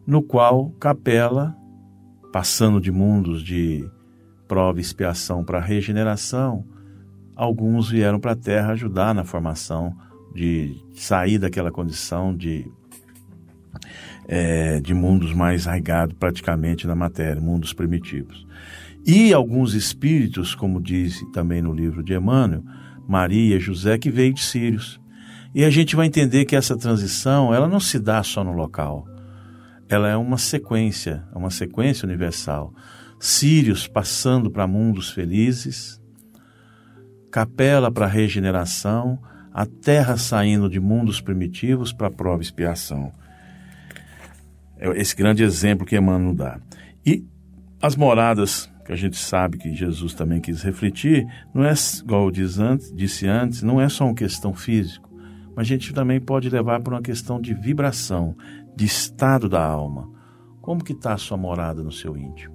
no 0.07 0.23
qual 0.23 0.71
Capela, 0.79 1.57
passando 2.33 2.81
de 2.81 2.93
mundos 2.93 3.43
de 3.43 3.89
prova 4.47 4.79
e 4.79 4.83
expiação 4.83 5.45
para 5.45 5.61
regeneração, 5.61 6.65
alguns 7.35 7.91
vieram 7.91 8.21
para 8.21 8.33
a 8.33 8.37
Terra 8.37 8.73
ajudar 8.73 9.15
na 9.15 9.25
formação 9.25 9.97
de 10.35 10.77
sair 10.95 11.39
daquela 11.39 11.71
condição 11.71 12.37
de 12.37 12.71
é, 14.27 14.81
de 14.81 14.95
mundos 14.95 15.33
mais 15.33 15.67
arraigados 15.67 16.17
praticamente 16.19 16.87
na 16.87 16.95
matéria, 16.95 17.41
mundos 17.41 17.73
primitivos. 17.73 18.44
E 19.07 19.35
alguns 19.35 19.75
espíritos, 19.75 20.55
como 20.55 20.81
diz 20.81 21.23
também 21.33 21.61
no 21.61 21.75
livro 21.75 22.03
de 22.03 22.15
Emmanuel, 22.15 22.65
Maria, 23.07 23.61
José, 23.61 23.99
que 23.99 24.11
veio 24.11 24.33
de 24.33 24.43
Sírios. 24.43 24.99
E 25.55 25.63
a 25.63 25.69
gente 25.69 25.95
vai 25.95 26.07
entender 26.07 26.47
que 26.47 26.57
essa 26.57 26.77
transição, 26.77 27.55
ela 27.55 27.69
não 27.69 27.79
se 27.79 27.99
dá 27.99 28.23
só 28.23 28.43
no 28.43 28.53
local. 28.53 29.07
Ela 29.91 30.09
é 30.09 30.17
uma 30.17 30.39
sequência, 30.39 31.23
é 31.35 31.39
uma 31.39 31.51
sequência 31.51 32.07
universal. 32.07 32.73
Sírios 33.21 33.87
passando 33.87 34.51
para 34.51 34.67
mundos 34.67 35.11
felizes, 35.11 36.01
capela 37.31 37.93
para 37.93 38.07
regeneração, 38.07 39.19
a 39.53 39.67
terra 39.67 40.17
saindo 40.17 40.69
de 40.69 40.81
mundos 40.81 41.21
primitivos 41.21 41.93
para 41.93 42.11
prova 42.11 42.43
e 42.43 42.45
expiação. 42.45 43.13
É 44.79 44.89
esse 44.99 45.15
grande 45.15 45.43
exemplo 45.43 45.87
que 45.87 45.97
Emmanuel 45.97 46.35
dá. 46.35 46.59
E 47.05 47.25
as 47.81 47.95
moradas 47.95 48.73
que 48.85 48.93
a 48.93 48.97
gente 48.97 49.17
sabe 49.17 49.59
que 49.59 49.75
Jesus 49.75 50.15
também 50.15 50.41
quis 50.41 50.63
refletir, 50.63 51.27
não 51.55 51.65
é, 51.65 51.73
igual 52.03 52.25
eu 52.25 52.31
disse 52.31 52.63
antes, 52.63 52.93
disse 52.95 53.27
antes, 53.27 53.63
não 53.63 53.81
é 53.81 53.89
só 53.89 54.05
uma 54.05 54.15
questão 54.15 54.53
física, 54.53 55.09
mas 55.57 55.67
a 55.67 55.69
gente 55.69 55.93
também 55.93 56.21
pode 56.21 56.51
levar 56.51 56.81
para 56.81 56.95
uma 56.95 57.03
questão 57.03 57.41
de 57.41 57.55
vibração, 57.55 58.37
de 58.77 58.85
estado 58.85 59.49
da 59.49 59.65
alma. 59.65 60.11
Como 60.61 60.83
que 60.83 60.93
está 60.93 61.15
a 61.15 61.19
sua 61.19 61.37
morada 61.37 61.83
no 61.83 61.93
seu 61.93 62.17
íntimo? 62.17 62.55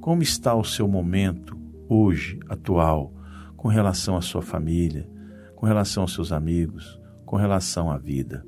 Como 0.00 0.22
está 0.22 0.54
o 0.54 0.64
seu 0.64 0.86
momento 0.86 1.58
hoje, 1.88 2.38
atual? 2.48 3.14
com 3.58 3.66
relação 3.66 4.16
à 4.16 4.22
sua 4.22 4.40
família, 4.40 5.10
com 5.56 5.66
relação 5.66 6.04
aos 6.04 6.14
seus 6.14 6.30
amigos, 6.30 6.98
com 7.26 7.36
relação 7.36 7.90
à 7.90 7.98
vida. 7.98 8.46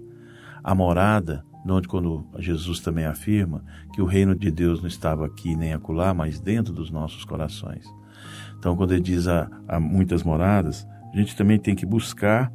A 0.62 0.72
morada, 0.72 1.44
onde 1.66 1.88
quando 1.88 2.26
Jesus 2.38 2.80
também 2.80 3.04
afirma 3.04 3.64
que 3.92 4.00
o 4.00 4.06
reino 4.06 4.34
de 4.34 4.50
Deus 4.50 4.80
não 4.80 4.88
estava 4.88 5.26
aqui 5.26 5.54
nem 5.54 5.72
acolá, 5.72 6.14
mas 6.14 6.40
dentro 6.40 6.72
dos 6.72 6.90
nossos 6.90 7.24
corações. 7.24 7.84
Então, 8.58 8.76
quando 8.76 8.92
ele 8.92 9.02
diz 9.02 9.26
há, 9.26 9.48
muitas 9.80 10.22
moradas, 10.22 10.86
a 11.12 11.16
gente 11.16 11.36
também 11.36 11.58
tem 11.58 11.74
que 11.74 11.86
buscar 11.86 12.52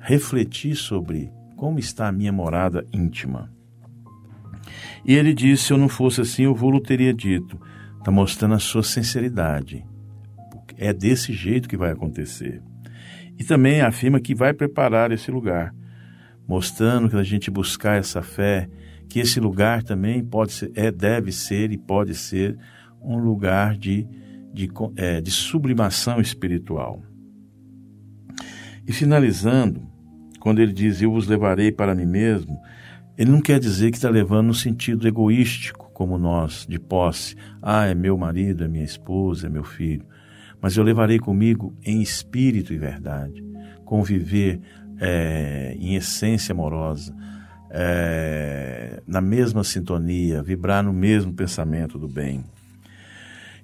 refletir 0.00 0.76
sobre 0.76 1.32
como 1.56 1.78
está 1.78 2.08
a 2.08 2.12
minha 2.12 2.32
morada 2.32 2.86
íntima. 2.92 3.50
E 5.04 5.14
ele 5.14 5.34
disse: 5.34 5.64
se 5.64 5.72
eu 5.72 5.78
não 5.78 5.88
fosse 5.88 6.20
assim, 6.20 6.46
o 6.46 6.54
vou 6.54 6.80
teria 6.80 7.12
dito. 7.12 7.60
Está 7.98 8.10
mostrando 8.10 8.54
a 8.54 8.58
sua 8.58 8.82
sinceridade. 8.82 9.84
É 10.76 10.92
desse 10.92 11.32
jeito 11.32 11.68
que 11.68 11.76
vai 11.76 11.90
acontecer. 11.90 12.62
E 13.38 13.44
também 13.44 13.80
afirma 13.80 14.20
que 14.20 14.34
vai 14.34 14.52
preparar 14.52 15.10
esse 15.10 15.30
lugar, 15.30 15.74
mostrando 16.46 17.08
que 17.08 17.16
a 17.16 17.22
gente 17.22 17.50
buscar 17.50 17.98
essa 17.98 18.22
fé, 18.22 18.68
que 19.08 19.18
esse 19.20 19.40
lugar 19.40 19.82
também 19.82 20.24
pode 20.24 20.52
ser, 20.52 20.72
é, 20.74 20.90
deve 20.90 21.32
ser 21.32 21.72
e 21.72 21.78
pode 21.78 22.14
ser 22.14 22.56
um 23.00 23.18
lugar 23.18 23.76
de, 23.76 24.06
de, 24.52 24.70
é, 24.96 25.20
de 25.20 25.30
sublimação 25.30 26.20
espiritual. 26.20 27.02
E 28.86 28.92
finalizando, 28.92 29.82
quando 30.40 30.60
ele 30.60 30.72
diz 30.72 31.00
eu 31.00 31.10
vos 31.10 31.26
levarei 31.26 31.72
para 31.72 31.94
mim 31.94 32.06
mesmo, 32.06 32.60
ele 33.16 33.30
não 33.30 33.40
quer 33.40 33.60
dizer 33.60 33.90
que 33.90 33.96
está 33.96 34.10
levando 34.10 34.48
no 34.48 34.54
sentido 34.54 35.06
egoístico, 35.06 35.90
como 35.94 36.18
nós, 36.18 36.66
de 36.68 36.78
posse. 36.78 37.36
Ah, 37.62 37.86
é 37.86 37.94
meu 37.94 38.18
marido, 38.18 38.64
é 38.64 38.68
minha 38.68 38.84
esposa, 38.84 39.46
é 39.46 39.50
meu 39.50 39.62
filho. 39.62 40.04
Mas 40.60 40.76
eu 40.76 40.82
levarei 40.82 41.18
comigo 41.18 41.76
em 41.84 42.02
espírito 42.02 42.72
e 42.72 42.78
verdade. 42.78 43.44
Conviver 43.84 44.60
é, 45.00 45.76
em 45.78 45.94
essência 45.94 46.52
amorosa, 46.52 47.14
é, 47.70 49.02
na 49.06 49.20
mesma 49.20 49.64
sintonia, 49.64 50.42
vibrar 50.42 50.82
no 50.82 50.92
mesmo 50.92 51.32
pensamento 51.32 51.98
do 51.98 52.08
bem. 52.08 52.44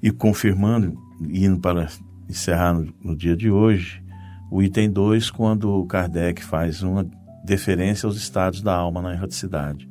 E 0.02 0.10
confirmando, 0.10 0.98
indo 1.20 1.60
para 1.60 1.88
encerrar 2.28 2.74
no, 2.74 2.92
no 3.02 3.16
dia 3.16 3.36
de 3.36 3.50
hoje, 3.50 4.02
o 4.50 4.62
item 4.62 4.90
2, 4.90 5.30
quando 5.30 5.84
Kardec 5.86 6.42
faz 6.42 6.82
uma 6.82 7.08
deferência 7.44 8.06
aos 8.06 8.16
estados 8.16 8.62
da 8.62 8.74
alma 8.74 9.00
na 9.00 9.12
erraticidade, 9.12 9.88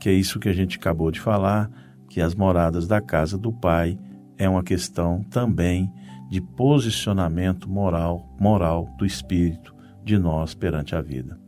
que 0.00 0.08
é 0.08 0.12
isso 0.12 0.38
que 0.38 0.48
a 0.48 0.52
gente 0.52 0.78
acabou 0.78 1.10
de 1.10 1.20
falar, 1.20 1.70
que 2.08 2.20
as 2.20 2.34
moradas 2.34 2.86
da 2.86 3.00
casa 3.00 3.36
do 3.36 3.52
Pai 3.52 3.98
é 4.38 4.48
uma 4.48 4.62
questão 4.62 5.22
também 5.24 5.92
de 6.30 6.40
posicionamento 6.40 7.68
moral, 7.68 8.34
moral 8.40 8.88
do 8.96 9.04
espírito 9.04 9.73
de 10.04 10.18
nós 10.18 10.54
perante 10.54 10.94
a 10.94 11.00
vida. 11.00 11.38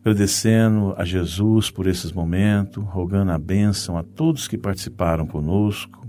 Agradecendo 0.00 0.94
a 0.96 1.04
Jesus 1.04 1.70
por 1.70 1.86
esses 1.86 2.12
momentos, 2.12 2.82
rogando 2.84 3.30
a 3.30 3.38
bênção 3.38 3.96
a 3.96 4.02
todos 4.02 4.48
que 4.48 4.58
participaram 4.58 5.26
conosco, 5.26 6.06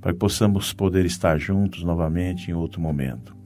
para 0.00 0.12
que 0.12 0.18
possamos 0.18 0.72
poder 0.72 1.04
estar 1.06 1.38
juntos 1.38 1.82
novamente 1.82 2.50
em 2.50 2.54
outro 2.54 2.80
momento. 2.80 3.36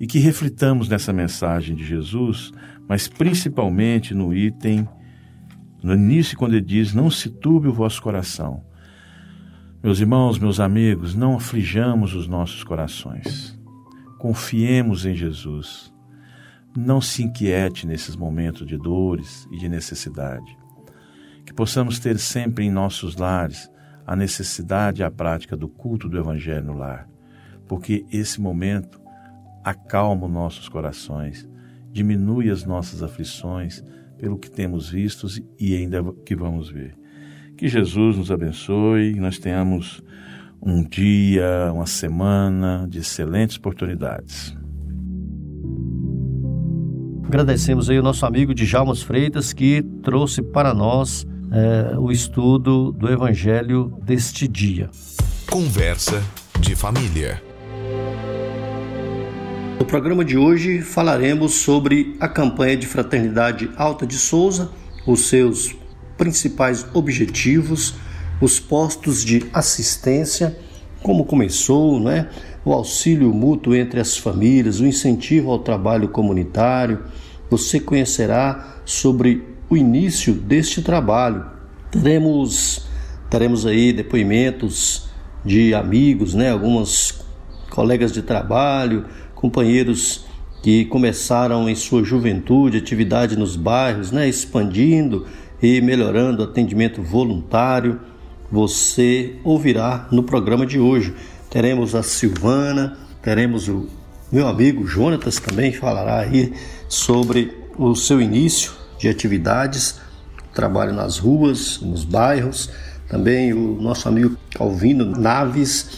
E 0.00 0.06
que 0.06 0.18
reflitamos 0.18 0.88
nessa 0.88 1.12
mensagem 1.12 1.76
de 1.76 1.84
Jesus, 1.84 2.52
mas 2.88 3.06
principalmente 3.06 4.14
no 4.14 4.34
item, 4.34 4.88
no 5.82 5.94
início, 5.94 6.36
quando 6.36 6.54
ele 6.54 6.64
diz: 6.64 6.94
Não 6.94 7.10
se 7.10 7.28
turbe 7.28 7.68
o 7.68 7.72
vosso 7.72 8.02
coração. 8.02 8.64
Meus 9.82 10.00
irmãos, 10.00 10.38
meus 10.38 10.58
amigos, 10.58 11.14
não 11.14 11.36
aflijamos 11.36 12.14
os 12.14 12.26
nossos 12.26 12.64
corações. 12.64 13.58
Confiemos 14.18 15.04
em 15.04 15.14
Jesus 15.14 15.93
não 16.76 17.00
se 17.00 17.22
inquiete 17.22 17.86
nesses 17.86 18.16
momentos 18.16 18.66
de 18.66 18.76
dores 18.76 19.46
e 19.52 19.58
de 19.58 19.68
necessidade. 19.68 20.56
Que 21.44 21.52
possamos 21.52 21.98
ter 21.98 22.18
sempre 22.18 22.64
em 22.64 22.70
nossos 22.70 23.16
lares 23.16 23.70
a 24.06 24.14
necessidade 24.16 25.00
e 25.00 25.04
a 25.04 25.10
prática 25.10 25.56
do 25.56 25.68
culto 25.68 26.08
do 26.08 26.18
Evangelho 26.18 26.66
no 26.66 26.74
lar, 26.74 27.08
porque 27.66 28.04
esse 28.10 28.40
momento 28.40 29.00
acalma 29.62 30.26
os 30.26 30.32
nossos 30.32 30.68
corações, 30.68 31.48
diminui 31.90 32.50
as 32.50 32.64
nossas 32.64 33.02
aflições 33.02 33.82
pelo 34.18 34.38
que 34.38 34.50
temos 34.50 34.90
visto 34.90 35.26
e 35.58 35.74
ainda 35.74 36.02
que 36.24 36.36
vamos 36.36 36.68
ver. 36.68 36.94
Que 37.56 37.68
Jesus 37.68 38.16
nos 38.16 38.30
abençoe 38.30 39.12
e 39.12 39.20
nós 39.20 39.38
tenhamos 39.38 40.02
um 40.60 40.82
dia, 40.82 41.70
uma 41.72 41.86
semana 41.86 42.86
de 42.88 42.98
excelentes 42.98 43.56
oportunidades. 43.56 44.56
Agradecemos 47.26 47.88
aí 47.88 47.98
o 47.98 48.02
nosso 48.02 48.24
amigo 48.26 48.54
Djalmas 48.54 49.02
Freitas 49.02 49.52
que 49.52 49.82
trouxe 50.02 50.42
para 50.42 50.74
nós 50.74 51.26
é, 51.50 51.98
o 51.98 52.12
estudo 52.12 52.92
do 52.92 53.10
Evangelho 53.10 53.96
deste 54.02 54.46
dia. 54.46 54.90
Conversa 55.50 56.22
de 56.60 56.76
família. 56.76 57.42
No 59.78 59.84
programa 59.84 60.24
de 60.24 60.36
hoje 60.36 60.80
falaremos 60.80 61.54
sobre 61.54 62.16
a 62.20 62.28
campanha 62.28 62.76
de 62.76 62.86
Fraternidade 62.86 63.70
Alta 63.76 64.06
de 64.06 64.16
Souza, 64.16 64.70
os 65.06 65.28
seus 65.28 65.74
principais 66.16 66.86
objetivos, 66.94 67.94
os 68.40 68.60
postos 68.60 69.24
de 69.24 69.46
assistência, 69.52 70.56
como 71.02 71.24
começou, 71.24 72.00
né? 72.00 72.28
O 72.64 72.72
auxílio 72.72 73.32
mútuo 73.32 73.74
entre 73.74 74.00
as 74.00 74.16
famílias, 74.16 74.80
o 74.80 74.86
incentivo 74.86 75.50
ao 75.50 75.58
trabalho 75.58 76.08
comunitário. 76.08 77.00
Você 77.50 77.78
conhecerá 77.78 78.78
sobre 78.84 79.44
o 79.68 79.76
início 79.76 80.32
deste 80.32 80.80
trabalho. 80.80 81.44
Teremos, 81.90 82.86
teremos 83.28 83.66
aí 83.66 83.92
depoimentos 83.92 85.08
de 85.44 85.74
amigos, 85.74 86.34
né? 86.34 86.50
algumas 86.50 87.22
colegas 87.70 88.12
de 88.12 88.22
trabalho, 88.22 89.04
companheiros 89.34 90.24
que 90.62 90.86
começaram 90.86 91.68
em 91.68 91.74
sua 91.74 92.02
juventude 92.02 92.78
atividade 92.78 93.36
nos 93.36 93.56
bairros, 93.56 94.10
né? 94.10 94.26
expandindo 94.26 95.26
e 95.62 95.80
melhorando 95.82 96.40
o 96.40 96.44
atendimento 96.46 97.02
voluntário. 97.02 98.00
Você 98.50 99.36
ouvirá 99.44 100.08
no 100.10 100.22
programa 100.22 100.64
de 100.64 100.78
hoje 100.78 101.14
teremos 101.54 101.94
a 101.94 102.02
Silvana, 102.02 102.96
teremos 103.22 103.68
o 103.68 103.86
meu 104.32 104.48
amigo 104.48 104.84
Jonatas 104.88 105.38
também 105.38 105.72
falará 105.72 106.18
aí 106.18 106.52
sobre 106.88 107.56
o 107.78 107.94
seu 107.94 108.20
início 108.20 108.72
de 108.98 109.08
atividades, 109.08 110.00
trabalho 110.52 110.92
nas 110.92 111.16
ruas, 111.16 111.80
nos 111.80 112.02
bairros, 112.02 112.70
também 113.08 113.52
o 113.52 113.80
nosso 113.80 114.08
amigo 114.08 114.36
Calvino 114.52 115.04
Naves 115.04 115.90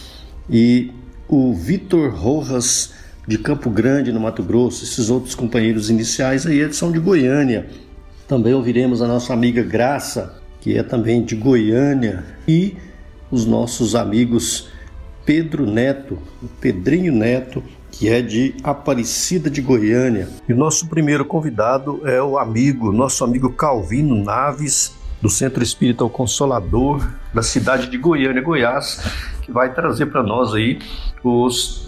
e 0.47 0.91
o 1.27 1.55
Vitor 1.55 2.13
Rojas 2.13 2.93
de 3.27 3.39
Campo 3.39 3.71
Grande, 3.71 4.11
no 4.11 4.19
Mato 4.19 4.43
Grosso. 4.43 4.83
Esses 4.83 5.09
outros 5.09 5.33
companheiros 5.33 5.89
iniciais 5.89 6.45
aí 6.45 6.59
eles 6.59 6.77
são 6.77 6.91
de 6.91 6.99
Goiânia. 6.99 7.67
Também 8.27 8.53
ouviremos 8.53 9.01
a 9.01 9.07
nossa 9.07 9.33
amiga 9.33 9.63
Graça, 9.63 10.35
que 10.61 10.77
é 10.77 10.83
também 10.83 11.25
de 11.25 11.35
Goiânia, 11.35 12.23
e 12.47 12.77
os 13.31 13.43
nossos 13.47 13.95
amigos 13.95 14.69
Pedro 15.27 15.65
Neto, 15.65 16.17
o 16.41 16.47
Pedrinho 16.47 17.11
Neto, 17.11 17.61
que 17.91 18.07
é 18.07 18.21
de 18.21 18.55
Aparecida 18.63 19.49
de 19.49 19.61
Goiânia. 19.61 20.29
E 20.47 20.53
o 20.53 20.55
nosso 20.55 20.87
primeiro 20.87 21.25
convidado 21.25 22.01
é 22.07 22.23
o 22.23 22.37
amigo, 22.37 22.93
nosso 22.93 23.25
amigo 23.25 23.51
Calvino 23.51 24.23
Naves, 24.23 24.95
do 25.21 25.29
Centro 25.29 25.61
Espírita 25.61 26.05
o 26.05 26.09
Consolador, 26.09 27.05
da 27.33 27.43
cidade 27.43 27.89
de 27.89 27.97
Goiânia, 27.97 28.41
Goiás, 28.41 29.01
que 29.41 29.51
vai 29.51 29.73
trazer 29.73 30.05
para 30.05 30.23
nós 30.23 30.53
aí 30.53 30.79
os 31.21 31.86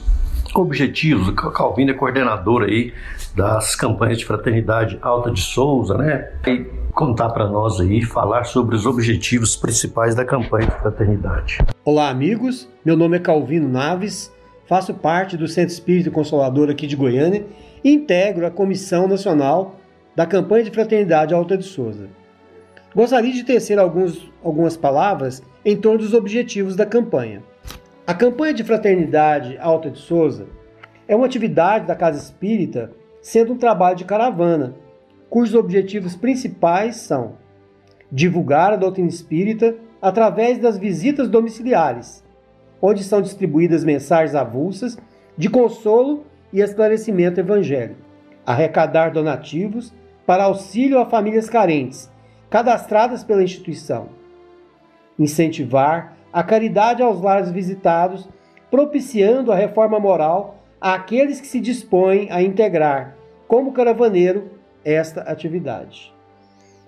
objetivos. 0.55 1.27
O 1.27 1.33
Calvino 1.33 1.91
é 1.91 1.93
coordenador 1.93 2.63
aí 2.63 2.93
das 3.35 3.75
campanhas 3.75 4.17
de 4.17 4.25
fraternidade 4.25 4.97
Alta 5.01 5.31
de 5.31 5.41
Souza, 5.41 5.97
né? 5.97 6.29
E 6.47 6.65
contar 6.91 7.29
para 7.29 7.47
nós 7.47 7.79
aí, 7.79 8.03
falar 8.03 8.43
sobre 8.43 8.75
os 8.75 8.85
objetivos 8.85 9.55
principais 9.55 10.15
da 10.15 10.25
campanha 10.25 10.67
de 10.67 10.75
fraternidade. 10.75 11.59
Olá, 11.85 12.09
amigos. 12.09 12.69
Meu 12.83 12.97
nome 12.97 13.17
é 13.17 13.19
Calvino 13.19 13.69
Naves, 13.69 14.33
faço 14.65 14.93
parte 14.93 15.37
do 15.37 15.47
Centro 15.47 15.73
Espírito 15.73 16.11
Consolador 16.11 16.69
aqui 16.69 16.87
de 16.87 16.95
Goiânia 16.95 17.45
e 17.83 17.91
integro 17.91 18.45
a 18.45 18.51
Comissão 18.51 19.07
Nacional 19.07 19.79
da 20.15 20.25
Campanha 20.25 20.65
de 20.65 20.71
Fraternidade 20.71 21.33
Alta 21.33 21.57
de 21.57 21.63
Souza. 21.63 22.09
Gostaria 22.93 23.31
de 23.31 23.43
tecer 23.43 23.77
alguns, 23.77 24.29
algumas 24.43 24.75
palavras 24.75 25.43
em 25.63 25.77
torno 25.77 25.99
dos 25.99 26.13
objetivos 26.13 26.75
da 26.75 26.85
campanha. 26.85 27.43
A 28.09 28.13
campanha 28.15 28.55
de 28.55 28.63
fraternidade 28.63 29.55
Alta 29.59 29.91
de 29.91 29.99
Souza 29.99 30.47
é 31.07 31.15
uma 31.15 31.27
atividade 31.27 31.85
da 31.85 31.95
Casa 31.95 32.17
Espírita, 32.17 32.91
sendo 33.21 33.53
um 33.53 33.55
trabalho 33.55 33.95
de 33.95 34.03
caravana 34.03 34.73
cujos 35.29 35.53
objetivos 35.53 36.15
principais 36.15 36.95
são 36.95 37.37
divulgar 38.11 38.73
a 38.73 38.77
doutrina 38.77 39.07
espírita 39.07 39.75
através 40.01 40.57
das 40.57 40.75
visitas 40.75 41.29
domiciliares, 41.29 42.23
onde 42.81 43.03
são 43.03 43.21
distribuídas 43.21 43.83
mensagens 43.83 44.33
avulsas 44.33 44.97
de 45.37 45.47
consolo 45.47 46.25
e 46.51 46.61
esclarecimento 46.61 47.39
evangélico, 47.39 48.01
arrecadar 48.43 49.11
donativos 49.11 49.93
para 50.25 50.45
auxílio 50.45 50.97
a 50.97 51.05
famílias 51.05 51.47
carentes, 51.47 52.09
cadastradas 52.49 53.23
pela 53.23 53.43
instituição, 53.43 54.09
incentivar 55.19 56.17
a 56.31 56.43
caridade 56.43 57.01
aos 57.01 57.21
lares 57.21 57.51
visitados, 57.51 58.27
propiciando 58.69 59.51
a 59.51 59.55
reforma 59.55 59.99
moral 59.99 60.57
àqueles 60.79 61.41
que 61.41 61.47
se 61.47 61.59
dispõem 61.59 62.27
a 62.31 62.41
integrar, 62.41 63.15
como 63.47 63.73
caravaneiro, 63.73 64.51
esta 64.85 65.21
atividade. 65.21 66.13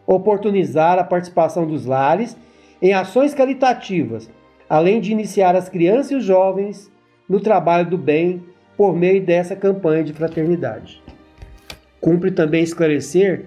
Oportunizar 0.05 0.97
a 0.99 1.03
participação 1.03 1.65
dos 1.65 1.85
lares 1.85 2.37
em 2.81 2.93
ações 2.93 3.33
caritativas, 3.33 4.29
além 4.69 5.01
de 5.01 5.11
iniciar 5.11 5.55
as 5.55 5.69
crianças 5.69 6.11
e 6.11 6.15
os 6.15 6.23
jovens 6.23 6.91
no 7.27 7.39
trabalho 7.39 7.89
do 7.89 7.97
bem 7.97 8.43
por 8.77 8.95
meio 8.95 9.23
dessa 9.23 9.55
campanha 9.55 10.03
de 10.03 10.13
fraternidade. 10.13 11.01
Cumpre 11.99 12.31
também 12.31 12.63
esclarecer 12.63 13.45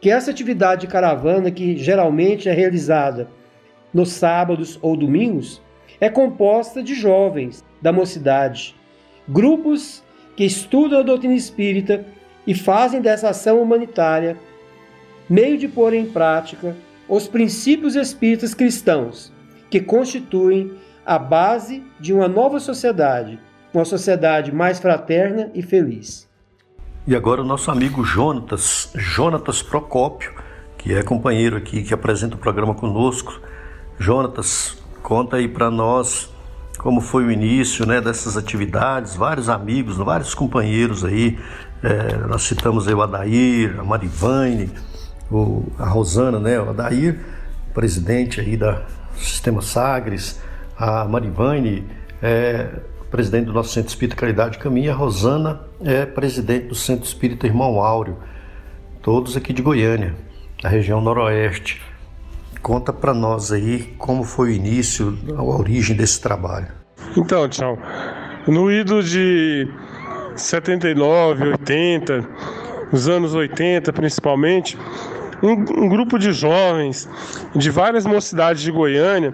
que 0.00 0.10
essa 0.10 0.30
atividade 0.30 0.82
de 0.82 0.86
caravana, 0.86 1.50
que 1.50 1.76
geralmente 1.76 2.48
é 2.48 2.52
realizada 2.52 3.28
nos 3.98 4.10
sábados 4.10 4.78
ou 4.80 4.96
domingos, 4.96 5.60
é 6.00 6.08
composta 6.08 6.80
de 6.80 6.94
jovens 6.94 7.64
da 7.82 7.92
mocidade, 7.92 8.76
grupos 9.28 10.04
que 10.36 10.44
estudam 10.44 11.00
a 11.00 11.02
doutrina 11.02 11.34
espírita 11.34 12.06
e 12.46 12.54
fazem 12.54 13.00
dessa 13.00 13.30
ação 13.30 13.60
humanitária 13.60 14.38
meio 15.28 15.58
de 15.58 15.66
pôr 15.66 15.92
em 15.94 16.06
prática 16.06 16.76
os 17.08 17.26
princípios 17.26 17.96
espíritas 17.96 18.54
cristãos, 18.54 19.32
que 19.68 19.80
constituem 19.80 20.72
a 21.04 21.18
base 21.18 21.82
de 21.98 22.14
uma 22.14 22.28
nova 22.28 22.60
sociedade, 22.60 23.40
uma 23.74 23.84
sociedade 23.84 24.52
mais 24.52 24.78
fraterna 24.78 25.50
e 25.54 25.60
feliz. 25.60 26.28
E 27.04 27.16
agora 27.16 27.42
o 27.42 27.44
nosso 27.44 27.68
amigo 27.68 28.04
Jonatas, 28.04 28.92
Jonatas 28.94 29.60
Procópio, 29.60 30.32
que 30.76 30.94
é 30.94 31.02
companheiro 31.02 31.56
aqui, 31.56 31.82
que 31.82 31.92
apresenta 31.92 32.36
o 32.36 32.38
programa 32.38 32.74
conosco. 32.74 33.40
Jonatas, 33.98 34.78
conta 35.02 35.36
aí 35.36 35.48
para 35.48 35.70
nós 35.70 36.32
como 36.78 37.00
foi 37.00 37.24
o 37.24 37.30
início 37.30 37.84
né, 37.84 38.00
dessas 38.00 38.36
atividades, 38.36 39.16
vários 39.16 39.48
amigos, 39.48 39.96
vários 39.96 40.32
companheiros 40.32 41.04
aí. 41.04 41.36
É, 41.82 42.16
nós 42.28 42.42
citamos 42.42 42.86
aí 42.86 42.94
o 42.94 43.02
Adair, 43.02 43.78
a 43.78 43.84
Marivane, 43.84 44.70
o, 45.30 45.64
a 45.76 45.86
Rosana, 45.86 46.38
né, 46.38 46.60
o 46.60 46.70
Adair, 46.70 47.18
presidente 47.74 48.40
aí 48.40 48.56
da 48.56 48.82
Sistema 49.16 49.60
Sagres, 49.60 50.40
a 50.78 51.04
Marivane, 51.04 51.84
é, 52.22 52.68
presidente 53.10 53.46
do 53.46 53.52
nosso 53.52 53.70
Centro 53.70 53.88
Espírita 53.88 54.16
Caridade 54.16 54.58
Caminho, 54.58 54.92
a 54.92 54.94
Rosana 54.94 55.62
é 55.80 56.06
presidente 56.06 56.68
do 56.68 56.74
Centro 56.76 57.04
Espírita 57.04 57.46
Irmão 57.46 57.82
Áureo, 57.82 58.18
todos 59.02 59.36
aqui 59.36 59.52
de 59.52 59.62
Goiânia, 59.62 60.14
da 60.62 60.68
região 60.68 61.00
noroeste. 61.00 61.87
Conta 62.62 62.92
para 62.92 63.14
nós 63.14 63.52
aí 63.52 63.94
como 63.98 64.24
foi 64.24 64.50
o 64.50 64.52
início, 64.52 65.16
a 65.36 65.42
origem 65.42 65.96
desse 65.96 66.20
trabalho. 66.20 66.68
Então, 67.16 67.48
tchau. 67.48 67.78
No 68.46 68.70
ido 68.70 69.02
de 69.02 69.68
79, 70.34 71.48
80, 71.48 72.28
os 72.92 73.08
anos 73.08 73.34
80 73.34 73.92
principalmente, 73.92 74.78
um, 75.42 75.52
um, 75.52 75.88
grupo 75.88 76.18
de 76.18 76.32
jovens 76.32 77.08
de 77.54 77.70
várias 77.70 78.04
mocidades 78.04 78.62
de 78.62 78.72
Goiânia 78.72 79.32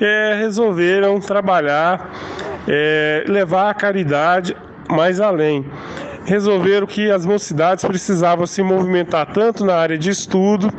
é, 0.00 0.36
resolveram 0.38 1.18
trabalhar, 1.18 2.10
é, 2.68 3.24
levar 3.26 3.70
a 3.70 3.74
caridade 3.74 4.56
mais 4.88 5.20
além. 5.20 5.64
Resolveram 6.26 6.86
que 6.86 7.10
as 7.10 7.24
mocidades 7.24 7.84
precisavam 7.84 8.46
se 8.46 8.62
movimentar 8.62 9.32
tanto 9.32 9.64
na 9.64 9.76
área 9.76 9.96
de 9.96 10.10
estudo 10.10 10.72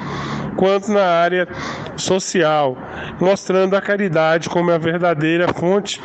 quanto 0.57 0.91
na 0.91 1.03
área 1.03 1.47
social, 1.95 2.77
mostrando 3.19 3.75
a 3.75 3.81
caridade 3.81 4.49
como 4.49 4.71
a 4.71 4.77
verdadeira 4.77 5.47
fonte 5.53 6.01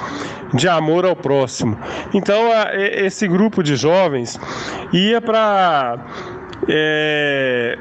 de 0.54 0.68
amor 0.68 1.04
ao 1.04 1.16
próximo. 1.16 1.76
Então, 2.14 2.48
esse 2.72 3.26
grupo 3.26 3.62
de 3.62 3.74
jovens 3.74 4.38
ia 4.92 5.20
para. 5.20 5.98
É, 6.68 7.76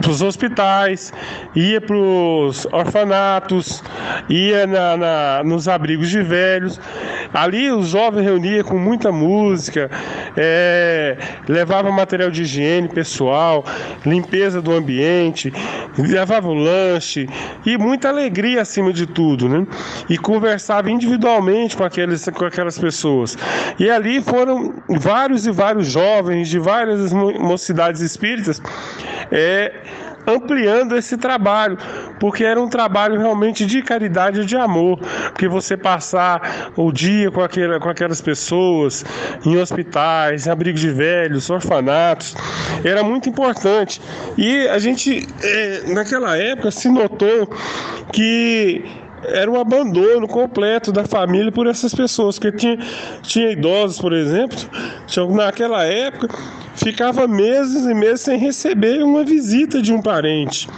para 0.00 0.10
os 0.10 0.22
hospitais, 0.22 1.12
ia 1.54 1.80
para 1.80 1.96
os 1.96 2.66
orfanatos, 2.72 3.82
ia 4.28 4.66
na, 4.66 4.96
na, 4.96 5.42
nos 5.44 5.68
abrigos 5.68 6.08
de 6.08 6.22
velhos. 6.22 6.80
Ali 7.32 7.70
os 7.70 7.88
jovens 7.88 8.24
reuniam 8.24 8.64
com 8.64 8.78
muita 8.78 9.12
música, 9.12 9.90
é, 10.36 11.16
levava 11.48 11.90
material 11.90 12.30
de 12.30 12.42
higiene 12.42 12.88
pessoal, 12.88 13.64
limpeza 14.06 14.62
do 14.62 14.72
ambiente, 14.72 15.52
levava 15.98 16.48
o 16.48 16.54
lanche 16.54 17.28
e 17.66 17.76
muita 17.76 18.08
alegria 18.08 18.62
acima 18.62 18.92
de 18.92 19.06
tudo, 19.06 19.48
né? 19.48 19.66
E 20.08 20.16
conversava 20.16 20.90
individualmente 20.90 21.76
com, 21.76 21.84
aqueles, 21.84 22.24
com 22.28 22.44
aquelas 22.44 22.78
pessoas. 22.78 23.36
E 23.78 23.90
ali 23.90 24.20
foram 24.22 24.74
vários 24.88 25.46
e 25.46 25.50
vários 25.50 25.88
jovens 25.88 26.48
de 26.48 26.58
várias 26.58 27.12
mocidades 27.12 28.00
espíritas 28.00 28.60
é, 29.30 29.72
ampliando 30.26 30.96
esse 30.96 31.16
trabalho, 31.16 31.78
porque 32.20 32.44
era 32.44 32.60
um 32.60 32.68
trabalho 32.68 33.18
realmente 33.18 33.64
de 33.64 33.82
caridade 33.82 34.42
e 34.42 34.44
de 34.44 34.56
amor, 34.56 34.98
porque 35.28 35.48
você 35.48 35.76
passar 35.76 36.70
o 36.76 36.92
dia 36.92 37.30
com, 37.30 37.42
aquele, 37.42 37.78
com 37.80 37.88
aquelas 37.88 38.20
pessoas 38.20 39.04
em 39.44 39.56
hospitais, 39.56 40.46
em 40.46 40.50
abrigos 40.50 40.80
de 40.80 40.90
velhos, 40.90 41.48
orfanatos, 41.48 42.34
era 42.84 43.02
muito 43.02 43.28
importante. 43.28 44.00
E 44.36 44.68
a 44.68 44.78
gente, 44.78 45.26
é, 45.42 45.82
naquela 45.92 46.36
época, 46.36 46.70
se 46.70 46.88
notou 46.88 47.48
que 48.12 48.84
era 49.32 49.50
um 49.50 49.60
abandono 49.60 50.26
completo 50.26 50.92
da 50.92 51.04
família 51.04 51.52
por 51.52 51.66
essas 51.66 51.94
pessoas, 51.94 52.38
que 52.38 52.50
tinha, 52.52 52.78
tinha 53.22 53.50
idosos, 53.50 54.00
por 54.00 54.12
exemplo, 54.12 54.58
naquela 55.34 55.84
época 55.84 56.28
ficava 56.74 57.26
meses 57.26 57.84
e 57.86 57.94
meses 57.94 58.20
sem 58.20 58.38
receber 58.38 59.02
uma 59.02 59.24
visita 59.24 59.82
de 59.82 59.92
um 59.92 60.00
parente. 60.00 60.68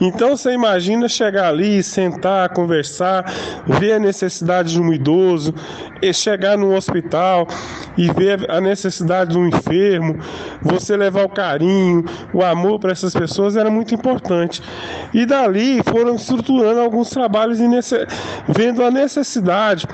Então 0.00 0.36
você 0.36 0.52
imagina 0.52 1.08
chegar 1.08 1.48
ali, 1.48 1.82
sentar, 1.82 2.50
conversar, 2.50 3.24
ver 3.66 3.94
a 3.94 3.98
necessidade 3.98 4.72
de 4.72 4.80
um 4.80 4.92
idoso, 4.92 5.54
chegar 6.12 6.58
num 6.58 6.74
hospital 6.74 7.48
e 7.96 8.10
ver 8.12 8.50
a 8.50 8.60
necessidade 8.60 9.30
de 9.32 9.38
um 9.38 9.48
enfermo, 9.48 10.18
você 10.60 10.96
levar 10.96 11.24
o 11.24 11.28
carinho, 11.30 12.04
o 12.32 12.44
amor 12.44 12.78
para 12.78 12.92
essas 12.92 13.14
pessoas 13.14 13.56
era 13.56 13.70
muito 13.70 13.94
importante. 13.94 14.62
E 15.14 15.24
dali 15.24 15.82
foram 15.82 16.16
estruturando 16.16 16.80
alguns 16.80 17.08
trabalhos 17.08 17.58
vendo 18.48 18.82
a 18.82 18.90
necessidade 18.90 19.86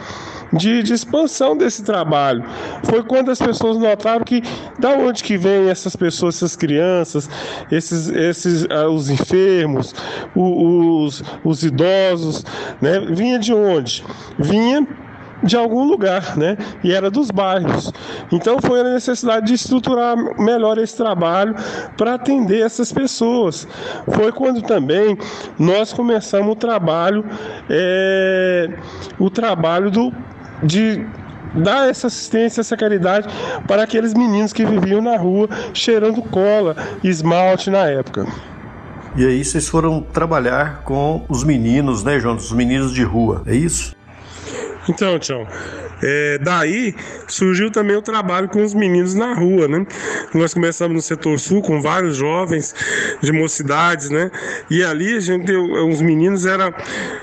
de, 0.53 0.83
de, 0.83 0.93
expansão 0.93 1.57
desse 1.57 1.83
trabalho. 1.83 2.45
Foi 2.85 3.03
quando 3.03 3.31
as 3.31 3.39
pessoas 3.39 3.79
notaram 3.79 4.25
que 4.25 4.43
da 4.79 4.91
onde 4.91 5.25
que 5.25 5.39
vêm 5.39 5.71
essas 5.71 5.97
pessoas, 5.97 6.37
essas 6.37 6.55
crianças, 6.55 7.29
esses, 7.71 8.09
esses 8.09 8.65
uh, 8.65 8.89
os 8.89 9.09
enfermos, 9.09 9.95
os, 10.35 11.23
os 11.43 11.63
idosos, 11.63 12.45
né? 12.81 13.01
Vinha 13.01 13.39
de 13.39 13.55
onde? 13.55 14.05
Vinha 14.39 14.87
de 15.43 15.57
algum 15.57 15.85
lugar, 15.85 16.37
né? 16.37 16.57
E 16.83 16.93
era 16.93 17.11
dos 17.11 17.31
bairros. 17.31 17.93
Então 18.31 18.59
foi 18.61 18.81
a 18.81 18.85
necessidade 18.85 19.47
de 19.47 19.55
estruturar 19.55 20.17
melhor 20.39 20.79
esse 20.79 20.97
trabalho 20.97 21.55
para 21.97 22.15
atender 22.15 22.65
essas 22.65 22.93
pessoas. 22.93 23.67
Foi 24.15 24.33
quando 24.33 24.63
também 24.63 25.19
nós 25.59 25.93
começamos 25.93 26.53
o 26.53 26.57
trabalho, 26.57 27.25
é, 27.69 28.71
o 29.19 29.29
trabalho 29.31 29.91
do 29.91 30.13
de 30.63 31.05
dar 31.55 31.89
essa 31.89 32.07
assistência, 32.07 32.61
essa 32.61 32.77
caridade 32.77 33.29
para 33.67 33.83
aqueles 33.83 34.15
meninos 34.15 34.53
que 34.53 34.65
viviam 34.65 35.03
na 35.03 35.17
rua 35.17 35.49
cheirando 35.75 36.23
cola 36.23 36.77
esmalte 37.03 37.69
na 37.69 37.87
época. 37.87 38.27
E 39.15 39.27
aí 39.27 39.45
vocês 39.45 39.69
foram 39.69 40.01
trabalhar 40.01 40.83
com 40.85 41.25
os 41.29 41.45
meninos, 41.45 42.03
né, 42.03 42.19
João? 42.19 42.37
Os 42.37 42.53
meninos 42.53 42.95
de 42.95 43.03
rua, 43.03 43.43
é 43.47 43.55
isso? 43.55 43.95
Então, 44.89 45.19
Tião, 45.19 45.47
é, 46.03 46.39
daí 46.39 46.95
surgiu 47.29 47.71
também 47.71 47.97
o 47.97 48.03
trabalho 48.03 48.49
com 48.49 48.63
os 48.63 48.75
meninos 48.75 49.15
na 49.15 49.33
rua, 49.33 49.69
né? 49.69 49.87
Nós 50.35 50.53
começamos 50.53 50.95
no 50.97 51.01
setor 51.01 51.39
sul 51.39 51.63
com 51.63 51.81
vários 51.81 52.17
jovens 52.17 52.75
de 53.21 53.31
mocidades, 53.31 54.11
né? 54.11 54.31
E 54.69 54.83
ali 54.83 55.17
a 55.17 55.21
gente, 55.21 55.53
os 55.53 56.01
meninos 56.01 56.45
eram 56.45 56.75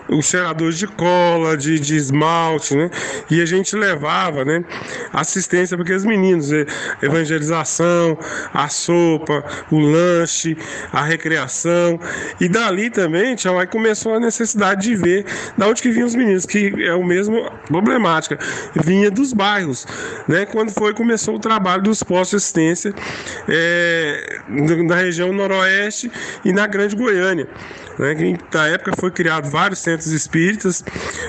os 0.08 0.26
cheiradores 0.26 0.78
de 0.78 0.88
cola, 0.88 1.58
de, 1.58 1.80
de 1.80 1.98
esmalte, 1.98 2.76
né? 2.76 2.90
E 3.30 3.42
a 3.42 3.46
gente 3.46 3.76
levava, 3.76 4.46
né? 4.46 4.64
Assistência 5.12 5.76
para 5.76 5.84
aqueles 5.84 6.06
meninos, 6.06 6.52
né? 6.52 6.66
evangelização, 7.02 8.18
a 8.54 8.70
sopa, 8.70 9.44
o 9.70 9.80
lanche, 9.80 10.58
a 10.94 11.04
recreação. 11.04 12.00
E 12.40 12.48
dali 12.48 12.90
também, 12.90 13.36
Tião, 13.36 13.60
aí 13.60 13.68
começou 13.68 14.14
a 14.14 14.20
necessidade 14.20 14.84
de 14.84 14.96
ver 14.96 15.26
da 15.58 15.68
onde 15.68 15.82
que 15.82 15.92
vinham 15.92 16.08
os 16.08 16.16
meninos, 16.16 16.46
que 16.46 16.74
é 16.86 16.94
o 16.94 17.04
mesmo 17.04 17.49
problemática 17.68 18.38
vinha 18.76 19.12
dos 19.12 19.34
bairros, 19.34 19.86
né? 20.28 20.46
Quando 20.46 20.72
foi 20.72 20.94
começou 20.94 21.36
o 21.36 21.40
trabalho 21.40 21.84
dos 21.84 22.04
postos 22.04 22.30
de 22.30 22.36
assistência 22.38 22.94
é, 23.48 24.40
na 24.48 24.96
região 24.96 25.32
noroeste 25.34 26.12
e 26.44 26.52
na 26.52 26.68
Grande 26.68 26.96
Goiânia. 26.96 27.48
Né, 27.98 28.16
que 28.16 28.38
na 28.56 28.68
época 28.68 28.94
foi 28.98 29.12
criado 29.12 29.50
vários 29.50 29.80
centros 29.80 30.08
espíritas 30.14 30.86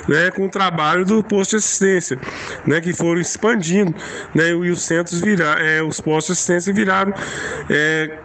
né, 0.06 0.30
com 0.30 0.46
o 0.46 0.48
trabalho 0.48 1.04
do 1.04 1.20
posto 1.20 1.50
de 1.50 1.56
assistência, 1.56 2.16
né, 2.64 2.80
que 2.80 2.92
foram 2.92 3.20
expandindo, 3.20 3.92
né, 4.33 4.50
e 4.50 4.70
os 4.70 4.80
centros 4.80 5.20
viraram, 5.20 5.61
é, 5.61 5.83
os 5.83 6.00
postos 6.00 6.26
de 6.26 6.33
assistência 6.35 6.72
viraram 6.72 7.12
é, 7.68 8.20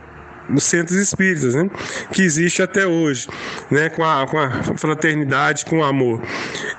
nos 0.50 0.64
centros 0.64 0.98
espíritas, 0.98 1.56
né? 1.56 1.70
que 2.12 2.22
existe 2.22 2.62
até 2.62 2.86
hoje, 2.86 3.28
né? 3.70 3.90
com, 3.90 4.04
a, 4.04 4.26
com 4.28 4.38
a 4.38 4.50
fraternidade, 4.78 5.66
com 5.66 5.80
o 5.80 5.84
amor. 5.84 6.22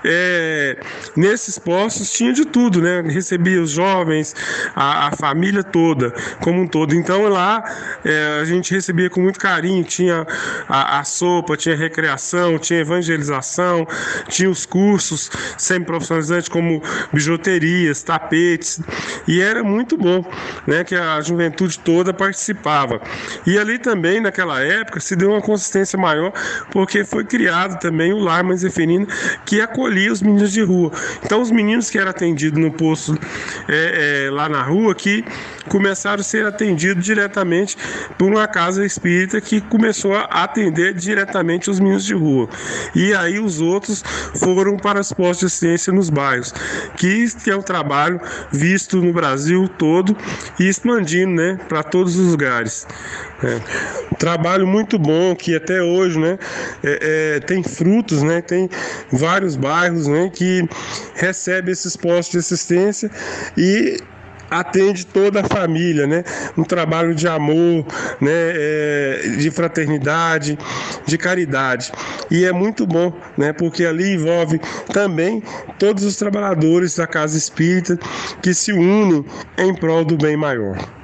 é, 0.05 0.77
nesses 1.17 1.59
postos 1.59 2.11
tinha 2.11 2.33
de 2.33 2.45
tudo, 2.45 2.81
né? 2.81 3.03
Recebia 3.03 3.61
os 3.61 3.71
jovens, 3.71 4.35
a, 4.75 5.09
a 5.09 5.13
família 5.13 5.63
toda, 5.63 6.13
como 6.41 6.63
um 6.63 6.67
todo. 6.67 6.95
Então 6.95 7.29
lá 7.29 7.65
é, 8.05 8.39
a 8.41 8.45
gente 8.45 8.73
recebia 8.73 9.11
com 9.11 9.21
muito 9.21 9.39
carinho, 9.39 9.83
tinha 9.85 10.27
a, 10.69 11.01
a 11.01 11.05
sopa, 11.05 11.57
tinha 11.57 11.77
recreação, 11.77 12.59
tinha 12.59 12.81
evangelização, 12.81 13.87
tinha 14.29 14.49
os 14.49 14.65
cursos 14.65 15.31
semi-profissionalizantes 15.59 16.49
como 16.49 16.83
bijuterias, 17.13 18.03
tapetes, 18.03 18.81
e 19.27 19.41
era 19.41 19.63
muito 19.63 19.97
bom, 19.97 20.25
né? 20.67 20.85
Que 20.85 20.95
a 20.95 21.21
juventude 21.21 21.79
toda 21.79 22.13
participava. 22.15 23.01
E 23.47 23.56
ali 23.59 23.79
também, 23.79 24.21
naquela 24.21 24.61
época, 24.61 25.01
se 25.01 25.17
deu 25.17 25.31
uma 25.31 25.41
consistência 25.41 25.99
maior, 25.99 26.33
porque 26.71 27.05
foi 27.05 27.25
criado 27.25 27.79
também 27.81 28.13
o 28.13 28.19
Lar 28.19 28.45
Mãe 28.45 28.57
Zeferina, 28.57 29.07
que 29.45 29.61
acolhia 29.61 30.13
os 30.13 30.23
meninos 30.23 30.53
de 30.53 30.63
rua. 30.63 30.91
Então, 31.25 31.41
os 31.41 31.51
meninos 31.51 31.91
que 31.91 31.99
eram 31.99 32.11
atendidos 32.11 32.59
no 32.59 32.71
posto 32.71 33.19
é, 33.69 34.27
é, 34.27 34.31
lá 34.31 34.49
na 34.49 34.63
rua, 34.63 34.95
que 34.95 35.25
começaram 35.69 36.21
a 36.21 36.25
ser 36.25 36.47
atendidos 36.47 37.05
diretamente 37.05 37.77
por 38.17 38.31
uma 38.31 38.47
casa 38.47 38.85
espírita 38.85 39.41
que 39.41 39.61
começou 39.61 40.15
a 40.15 40.23
atender 40.45 40.95
diretamente 40.95 41.71
os 41.71 41.81
meninos 41.81 42.05
de 42.05 42.15
rua. 42.15 42.49
E 42.95 43.15
aí 43.15 43.39
os 43.39 43.61
outros 43.61 44.03
foram 44.37 44.77
para 44.77 45.01
os 45.01 45.13
postos 45.13 45.41
de 45.41 45.47
assistência 45.47 45.93
nos 45.93 46.11
bairros, 46.11 46.53
que 46.97 47.27
é 47.49 47.57
um 47.57 47.63
trabalho 47.63 48.21
visto 48.51 49.01
no 49.01 49.13
Brasil 49.13 49.69
todo 49.69 50.17
e 50.59 50.69
expandindo 50.69 51.33
né, 51.33 51.59
para 51.69 51.83
todos 51.83 52.17
os 52.17 52.31
lugares. 52.31 52.87
É. 53.43 53.61
Trabalho 54.19 54.67
muito 54.67 54.99
bom 54.99 55.35
que 55.37 55.55
até 55.55 55.83
hoje 55.83 56.19
né, 56.19 56.39
é, 56.83 57.37
é, 57.37 57.41
tem 57.41 57.63
frutos, 57.63 58.23
né, 58.23 58.41
tem 58.41 58.69
vários 59.13 59.57
bairros 59.57 60.07
né, 60.07 60.31
que 60.33 60.67
recebem 61.15 61.73
esses 61.73 61.97
postos 61.97 62.33
de 62.33 62.39
assistência 62.39 63.11
e 63.57 63.99
atende 64.51 65.05
toda 65.07 65.41
a 65.41 65.45
família, 65.45 66.07
né? 66.07 66.25
Um 66.57 66.63
trabalho 66.63 67.15
de 67.15 67.27
amor, 67.27 67.85
né? 68.21 68.31
É, 68.31 69.21
de 69.39 69.51
fraternidade, 69.51 70.59
de 71.05 71.19
caridade. 71.19 71.93
E 72.31 72.45
é 72.45 72.53
muito 72.53 72.87
bom, 72.87 73.13
né? 73.37 73.53
Porque 73.53 73.85
ali 73.85 74.15
envolve 74.15 74.61
também 74.93 75.43
todos 75.79 76.05
os 76.05 76.17
trabalhadores 76.17 76.97
da 76.97 77.07
casa 77.07 77.37
espírita 77.37 77.99
que 78.43 78.55
se 78.55 78.73
unem 78.73 79.25
em 79.59 79.75
prol 79.75 80.05
do 80.05 80.17
bem 80.17 80.37
maior. 80.37 80.96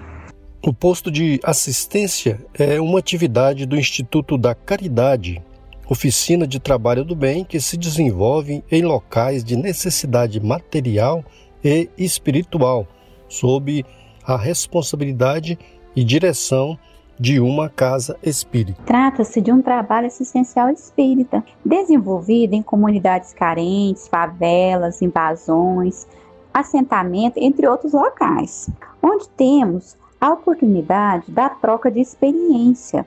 O 0.65 0.73
posto 0.73 1.11
de 1.11 1.41
assistência 1.43 2.39
é 2.55 2.81
uma 2.81 3.01
atividade 3.01 3.67
do 3.67 3.77
Instituto 3.77 4.39
da 4.39 4.55
Caridade, 4.55 5.43
oficina 5.91 6.47
de 6.47 6.61
trabalho 6.61 7.05
do 7.05 7.17
bem 7.17 7.45
que 7.45 7.61
se 7.61 7.77
desenvolve 7.77 8.63
em 8.71 8.83
locais 8.85 9.43
de 9.43 9.57
necessidade 9.57 10.39
material 10.39 11.25
e 11.65 11.91
espiritual, 11.99 12.87
sob 13.29 13.85
a 14.25 14.37
responsabilidade 14.37 15.59
e 15.97 16.05
direção 16.05 16.79
de 17.19 17.41
uma 17.41 17.69
casa 17.69 18.17
espírita. 18.23 18.81
Trata-se 18.85 19.41
de 19.41 19.51
um 19.51 19.61
trabalho 19.61 20.07
assistencial 20.07 20.71
espírita, 20.71 21.43
desenvolvido 21.65 22.55
em 22.55 22.63
comunidades 22.63 23.33
carentes, 23.33 24.07
favelas, 24.07 25.03
invasões, 25.03 26.07
assentamento, 26.55 27.37
entre 27.39 27.67
outros 27.67 27.93
locais, 27.93 28.71
onde 29.03 29.29
temos 29.31 30.01
a 30.23 30.31
oportunidade 30.31 31.33
da 31.33 31.49
troca 31.49 31.91
de 31.91 32.01
experiência, 32.01 33.05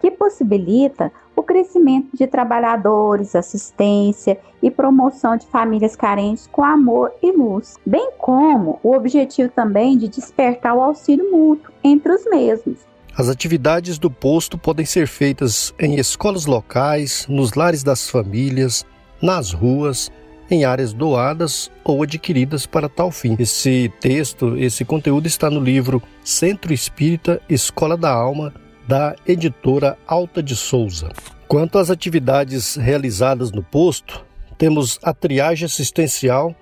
que 0.00 0.08
possibilita 0.08 1.10
o 1.34 1.42
crescimento 1.42 2.16
de 2.16 2.28
trabalhadores, 2.28 3.34
assistência 3.34 4.38
e 4.62 4.70
promoção 4.70 5.36
de 5.36 5.48
famílias 5.48 5.96
carentes 5.96 6.46
com 6.46 6.62
amor 6.62 7.10
e 7.20 7.32
luz, 7.32 7.76
bem 7.84 8.12
como 8.16 8.78
o 8.84 8.94
objetivo 8.94 9.50
também 9.50 9.98
de 9.98 10.06
despertar 10.06 10.76
o 10.76 10.80
auxílio 10.80 11.28
mútuo 11.28 11.72
entre 11.82 12.12
os 12.12 12.24
mesmos. 12.26 12.78
As 13.18 13.28
atividades 13.28 13.98
do 13.98 14.08
posto 14.08 14.56
podem 14.56 14.86
ser 14.86 15.08
feitas 15.08 15.74
em 15.76 15.96
escolas 15.96 16.46
locais, 16.46 17.26
nos 17.28 17.54
lares 17.54 17.82
das 17.82 18.08
famílias, 18.08 18.86
nas 19.20 19.52
ruas, 19.52 20.08
em 20.50 20.64
áreas 20.64 20.92
doadas 20.92 21.70
ou 21.84 22.02
adquiridas 22.02 22.66
para 22.66 22.88
tal 22.88 23.10
fim. 23.10 23.36
Esse 23.38 23.92
texto, 24.00 24.56
esse 24.58 24.84
conteúdo 24.84 25.26
está 25.26 25.50
no 25.50 25.60
livro 25.60 26.02
Centro 26.22 26.72
Espírita 26.72 27.40
Escola 27.48 27.96
da 27.96 28.12
Alma, 28.12 28.52
da 28.86 29.16
editora 29.26 29.96
Alta 30.06 30.42
de 30.42 30.54
Souza. 30.54 31.10
Quanto 31.48 31.78
às 31.78 31.90
atividades 31.90 32.76
realizadas 32.76 33.50
no 33.50 33.62
posto, 33.62 34.24
temos 34.58 34.98
a 35.02 35.12
triagem 35.12 35.66
assistencial, 35.66 36.54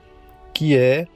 que 0.55 0.77
é 0.77 1.07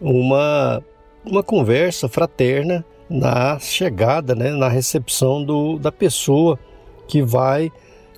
uma, 0.00 0.82
uma 1.24 1.42
conversa 1.42 2.08
fraterna 2.08 2.84
na 3.08 3.58
chegada, 3.58 4.34
né, 4.34 4.50
na 4.50 4.68
recepção 4.68 5.44
do, 5.44 5.78
da 5.78 5.92
pessoa 5.92 6.58
que 7.06 7.22
vai 7.22 7.70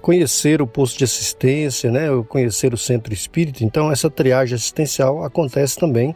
conhecer 0.07 0.63
o 0.63 0.69
posto 0.69 0.99
de 0.99 1.03
assistência, 1.03 1.91
né, 1.91 2.07
conhecer 2.29 2.73
o 2.73 2.79
centro 2.79 3.13
espírita. 3.13 3.65
Então, 3.65 3.91
essa 3.91 4.09
triagem 4.09 4.55
assistencial 4.55 5.25
acontece 5.25 5.77
também, 5.77 6.15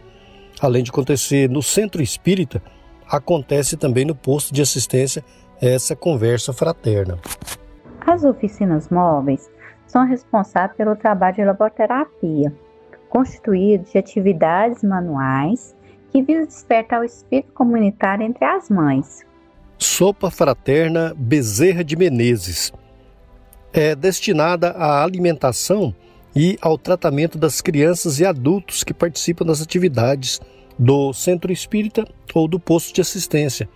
além 0.63 0.85
de 0.85 0.93
acontecer 0.93 1.51
no 1.51 1.61
centro 1.61 2.01
espírita, 2.01 2.63
acontece 3.11 3.77
também 3.77 4.05
no 4.05 4.15
posto 4.15 4.55
de 4.55 4.63
assistência 4.63 5.25
essa 5.61 5.97
conversa 5.97 6.53
fraterna. 6.53 7.19
As 8.07 8.23
oficinas 8.23 8.89
móveis 8.91 9.51
são 9.89 10.07
responsáveis 10.07 10.77
pelo 10.77 10.95
trabalho 10.95 11.35
de 11.35 11.45
laboterapia, 11.45 12.55
constituído 13.09 13.91
de 13.91 13.99
atividades 13.99 14.85
manuais 14.85 15.75
que 16.13 16.23
visam 16.23 16.47
despertar 16.47 17.01
o 17.01 17.05
espírito 17.05 17.53
comunitário 17.55 18.25
entre 18.25 18.45
as 18.45 18.71
mães. 18.71 19.27
Sopa 19.77 20.31
Fraterna 20.31 21.13
Bezerra 21.19 21.83
de 21.83 21.97
Menezes 21.97 22.73
é 23.73 23.95
destinada 23.95 24.71
à 24.71 25.03
alimentação 25.03 25.95
e 26.35 26.59
ao 26.61 26.79
tratamento 26.79 27.39
das 27.39 27.61
crianças 27.61 28.21
e 28.21 28.25
adultos 28.25 28.85
que 28.85 28.95
participam 28.95 29.45
das 29.45 29.61
atividades 29.61 30.41
do 30.79 31.13
centro 31.13 31.53
espírita 31.53 32.07
ou 32.35 32.49
do 32.49 32.59
posto 32.59 32.95
de 32.95 33.01
assistência. 33.01 33.69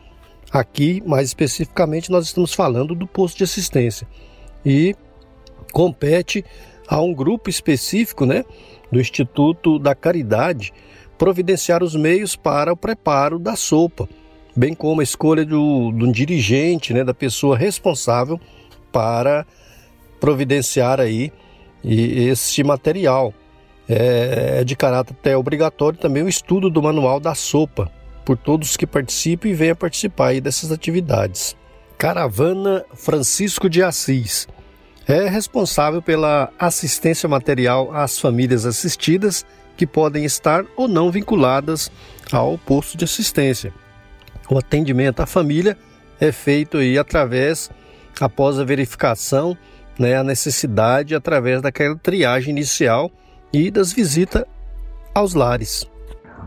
Aqui, 0.51 1.03
mais 1.05 1.29
especificamente, 1.29 2.11
nós 2.11 2.27
estamos 2.27 2.55
falando 2.55 2.95
do 2.95 3.07
posto 3.07 3.39
de 3.39 3.45
assistência 3.45 4.07
e 4.65 4.95
compete 5.73 6.45
a 6.87 7.01
um 7.01 7.13
grupo 7.13 7.51
específico, 7.51 8.25
né, 8.25 8.45
do 8.91 9.01
Instituto 9.01 9.79
da 9.79 9.95
Caridade, 9.95 10.73
providenciar 11.19 11.83
os 11.83 11.97
meios 11.97 12.37
para 12.37 12.73
o 12.73 12.77
preparo 12.77 13.39
da 13.39 13.57
sopa, 13.57 14.09
bem 14.55 14.75
como 14.75 15.01
a 15.01 15.05
escolha 15.05 15.45
do, 15.45 15.91
do 15.91 16.13
dirigente, 16.13 16.93
né, 16.93 17.03
da 17.03 17.15
pessoa 17.15 17.57
responsável 17.57 18.41
para 18.93 19.45
providenciar 20.25 21.01
aí 21.01 21.31
este 21.85 22.65
material. 22.65 23.35
É, 23.87 24.61
é 24.61 24.65
de 24.65 24.75
caráter 24.75 25.15
até 25.21 25.37
obrigatório 25.37 25.99
também 25.99 26.23
o 26.23 26.29
estudo 26.29 26.71
do 26.71 26.83
manual 26.83 27.21
da 27.21 27.35
sopa, 27.35 27.93
por 28.25 28.35
todos 28.35 28.75
que 28.79 28.87
participam 28.87 29.49
e 29.49 29.53
venham 29.53 29.77
participar 29.77 30.29
aí 30.29 30.41
dessas 30.41 30.73
atividades. 30.73 31.55
Caravana 31.99 32.87
Francisco 32.95 33.69
de 33.69 33.83
Assis 33.83 34.49
é 35.07 35.29
responsável 35.29 36.01
pela 36.01 36.51
assistência 36.59 37.29
material 37.29 37.95
às 37.95 38.19
famílias 38.19 38.65
assistidas 38.65 39.45
que 39.77 39.87
podem 39.87 40.25
estar 40.25 40.65
ou 40.75 40.89
não 40.89 41.11
vinculadas 41.11 41.93
ao 42.33 42.57
posto 42.57 42.97
de 42.97 43.05
assistência. 43.05 43.75
O 44.49 44.57
atendimento 44.57 45.21
à 45.21 45.27
família 45.27 45.77
é 46.19 46.33
feito 46.33 46.79
aí 46.79 46.97
através, 46.97 47.71
após 48.19 48.59
a 48.59 48.65
verificação 48.65 49.55
né, 49.99 50.17
a 50.17 50.25
necessidade 50.25 51.15
através 51.15 51.63
daquela 51.63 51.97
triagem 51.97 52.51
inicial 52.51 53.11
e 53.53 53.71
das 53.71 53.93
visitas 53.93 54.45
aos 55.15 55.35
lares. 55.35 55.89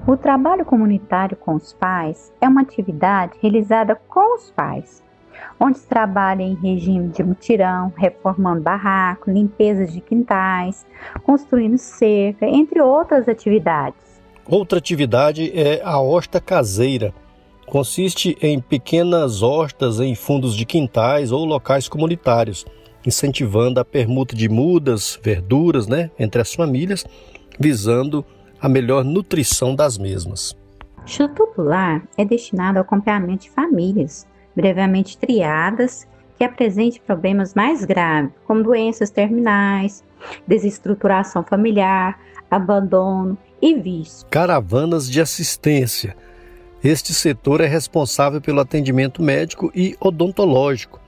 O 0.06 0.16
trabalho 0.16 0.66
comunitário 0.66 1.36
com 1.36 1.56
os 1.56 1.74
pais 1.74 2.32
é 2.40 2.48
uma 2.48 2.62
atividade 2.62 3.34
realizada 3.42 4.00
com 4.08 4.36
os 4.36 4.52
pais, 4.52 5.04
onde 5.60 5.80
se 5.80 5.88
trabalha 5.88 6.44
em 6.44 6.56
regime 6.56 7.10
de 7.10 7.24
mutirão, 7.24 7.92
reformando 7.98 8.62
barraco, 8.62 9.30
limpezas 9.30 9.92
de 9.92 10.00
quintais, 10.02 10.86
construindo 11.24 11.78
cerca, 11.78 12.46
entre 12.46 12.82
outras 12.82 13.28
atividades. 13.28 14.22
Outra 14.46 14.80
atividade 14.80 15.52
é 15.54 15.82
a 15.84 16.00
horta 16.00 16.40
caseira. 16.40 17.14
Consiste 17.66 18.38
em 18.42 18.62
pequenas 18.62 19.42
hortas 19.42 20.00
em 20.00 20.16
fundos 20.16 20.56
de 20.56 20.66
quintais 20.66 21.34
ou 21.34 21.44
locais 21.44 21.90
comunitários, 21.90 22.66
incentivando 23.08 23.80
a 23.80 23.86
permuta 23.86 24.36
de 24.36 24.50
mudas, 24.50 25.17
verduras, 25.24 25.88
né, 25.88 26.12
entre 26.20 26.41
as 26.41 26.54
famílias, 26.54 27.06
visando 27.58 28.26
a 28.60 28.67
melhor 28.67 29.06
nutrição 29.06 29.74
das 29.74 29.98
mesmas. 29.98 30.54
Tubular 31.34 32.04
é 32.17 32.26
destinado 32.26 32.78
ao 32.78 32.84
acompanhamento 32.84 33.43
de 33.43 33.50
famílias 33.50 34.28
brevemente 34.54 35.17
triadas 35.17 36.06
que 36.38 36.43
apresentem 36.43 37.02
problemas 37.06 37.54
mais 37.54 37.86
graves, 37.86 38.32
como 38.46 38.62
doenças 38.62 39.10
terminais, 39.10 40.04
desestruturação 40.46 41.43
familiar, 41.43 42.20
abandono 42.52 43.38
e 43.62 43.74
vício. 43.76 44.28
Caravanas 44.30 45.10
de 45.10 45.22
assistência. 45.22 46.15
Este 46.84 47.13
setor 47.13 47.62
é 47.62 47.67
responsável 47.67 48.41
pelo 48.41 48.60
atendimento 48.60 49.22
médico 49.24 49.72
e 49.74 49.96
odontológico, 50.00 51.00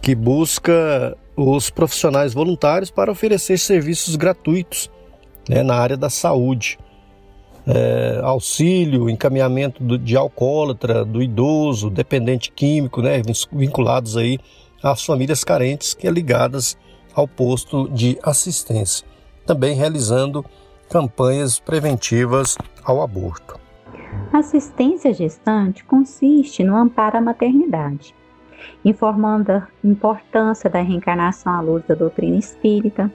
que 0.00 0.14
busca 0.14 1.16
os 1.36 1.70
profissionais 1.70 2.34
voluntários 2.34 2.90
para 2.90 3.10
oferecer 3.10 3.58
serviços 3.58 4.16
gratuitos 4.16 4.90
né, 5.48 5.62
na 5.62 5.74
área 5.74 5.96
da 5.96 6.10
saúde. 6.10 6.78
É, 7.64 8.20
auxílio, 8.24 9.08
encaminhamento 9.08 9.82
do, 9.82 9.96
de 9.96 10.16
alcoólatra, 10.16 11.04
do 11.04 11.22
idoso, 11.22 11.88
dependente 11.88 12.50
químico, 12.50 13.00
né, 13.00 13.22
vinculados 13.52 14.16
aí 14.16 14.38
às 14.82 15.04
famílias 15.04 15.44
carentes 15.44 15.94
que 15.94 16.08
é 16.08 16.10
ligadas 16.10 16.76
ao 17.14 17.28
posto 17.28 17.88
de 17.88 18.18
assistência. 18.22 19.06
Também 19.46 19.76
realizando 19.76 20.44
campanhas 20.90 21.58
preventivas 21.58 22.56
ao 22.84 23.00
aborto. 23.00 23.60
Assistência 24.32 25.12
gestante 25.12 25.84
consiste 25.84 26.64
no 26.64 26.76
amparo 26.76 27.18
à 27.18 27.20
maternidade, 27.20 28.14
informando 28.84 29.52
a 29.52 29.68
importância 29.82 30.68
da 30.68 30.80
reencarnação 30.80 31.52
à 31.52 31.60
luz 31.60 31.84
da 31.86 31.94
doutrina 31.94 32.36
espírita, 32.36 33.10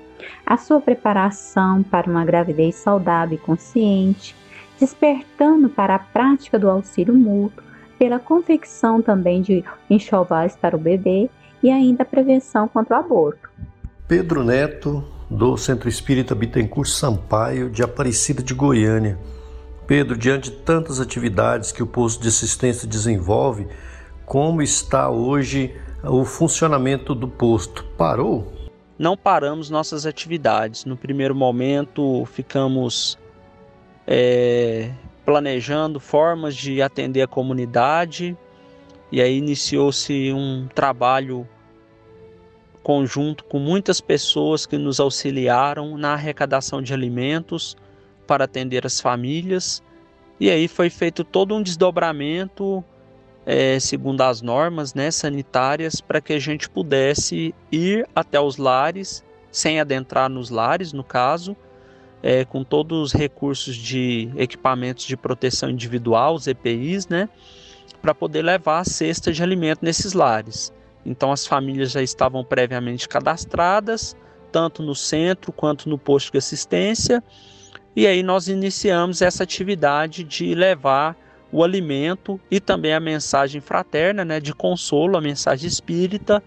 a 0.46 0.58
sua 0.58 0.82
preparação 0.82 1.84
para 1.84 2.10
uma 2.10 2.26
gravidez 2.26 2.76
saudável 2.76 3.38
e 3.38 3.42
consciente, 3.42 4.36
despertando 4.80 5.70
para 5.70 5.96
a 5.96 6.00
prática 6.00 6.58
do 6.58 6.70
auxílio 6.70 7.14
mútuo, 7.14 7.64
pela 7.98 8.20
confecção 8.20 9.02
também 9.02 9.42
de 9.42 9.64
enxovais 9.90 10.56
para 10.56 10.76
o 10.76 10.80
bebê 10.80 11.30
e 11.64 11.72
ainda 11.72 12.04
a 12.04 12.06
prevenção 12.06 12.68
contra 12.68 12.98
o 12.98 13.00
aborto. 13.00 13.50
Pedro 14.08 14.44
Neto, 14.44 15.04
do 15.30 15.58
Centro 15.58 15.90
Espírita 15.90 16.34
Bittencourt 16.34 16.90
Sampaio, 16.90 17.70
de 17.70 17.84
Aparecida 17.84 18.42
de 18.42 18.54
Goiânia. 18.54 19.18
Pedro, 19.86 20.18
diante 20.18 20.52
de 20.52 20.58
tantas 20.58 21.00
atividades 21.00 21.72
que 21.72 21.82
o 21.82 21.88
posto 21.88 22.22
de 22.22 22.28
assistência 22.28 22.88
desenvolve, 22.88 23.68
como 24.28 24.62
está 24.62 25.10
hoje 25.10 25.74
o 26.04 26.26
funcionamento 26.26 27.16
do 27.16 27.30
posto? 27.30 27.86
Parou? 27.98 28.52
Não 29.00 29.16
paramos 29.16 29.70
nossas 29.70 30.06
atividades. 30.06 30.84
No 30.84 30.98
primeiro 30.98 31.34
momento, 31.34 32.26
ficamos 32.26 33.18
é, 34.06 34.92
planejando 35.26 35.98
formas 35.98 36.58
de 36.58 36.82
atender 36.82 37.22
a 37.22 37.28
comunidade 37.28 38.38
e 39.14 39.22
aí 39.22 39.38
iniciou-se 39.38 40.34
um 40.34 40.68
trabalho 40.76 41.48
conjunto 42.84 43.46
com 43.46 43.60
muitas 43.60 44.02
pessoas 44.02 44.66
que 44.66 44.78
nos 44.78 45.00
auxiliaram 45.00 45.98
na 45.98 46.12
arrecadação 46.14 46.82
de 46.82 46.94
alimentos 46.94 47.78
para 48.28 48.44
atender 48.44 48.86
as 48.86 49.00
famílias. 49.00 49.82
E 50.38 50.50
aí 50.50 50.68
foi 50.68 50.90
feito 50.90 51.24
todo 51.24 51.56
um 51.56 51.64
desdobramento 51.64 52.84
é, 53.50 53.80
segundo 53.80 54.20
as 54.24 54.42
normas 54.42 54.94
né, 54.94 55.10
sanitárias, 55.10 56.02
para 56.02 56.20
que 56.20 56.34
a 56.34 56.40
gente 56.40 56.70
pudesse 56.70 57.56
ir 57.72 58.06
até 58.14 58.38
os 58.38 58.58
lares, 58.58 59.24
sem 59.50 59.80
adentrar 59.80 60.30
nos 60.30 60.50
lares, 60.50 60.92
no 60.92 61.02
caso, 61.02 61.56
é, 62.22 62.44
com 62.44 62.62
todos 62.62 63.00
os 63.00 63.14
recursos 63.14 63.78
de 63.78 64.30
equipamentos 64.36 65.06
de 65.06 65.16
proteção 65.16 65.70
individual, 65.70 66.36
os 66.36 66.46
EPIs, 66.46 67.08
né, 67.08 67.30
para 68.02 68.14
poder 68.14 68.42
levar 68.42 68.80
a 68.80 68.84
cesta 68.84 69.32
de 69.32 69.42
alimento 69.42 69.80
nesses 69.82 70.12
lares. 70.12 70.74
Então 71.06 71.32
as 71.32 71.48
famílias 71.48 71.92
já 71.92 72.02
estavam 72.02 72.44
previamente 72.44 73.08
cadastradas, 73.08 74.14
tanto 74.52 74.84
no 74.84 74.94
centro 74.94 75.54
quanto 75.54 75.88
no 75.88 75.98
posto 75.98 76.34
de 76.34 76.38
assistência, 76.38 77.24
e 77.96 78.06
aí 78.06 78.22
nós 78.22 78.50
iniciamos 78.50 79.22
essa 79.22 79.44
atividade 79.44 80.26
de 80.26 80.54
levar 80.54 81.16
o 81.52 81.64
alimento 81.64 82.40
e 82.52 82.60
também 82.60 82.94
a 82.94 83.00
mensagem 83.00 83.62
fraterna, 83.62 84.26
né, 84.26 84.40
de 84.40 84.54
consolo, 84.54 85.18
a 85.18 85.22
mensagem 85.22 85.68
espírita 85.68 86.44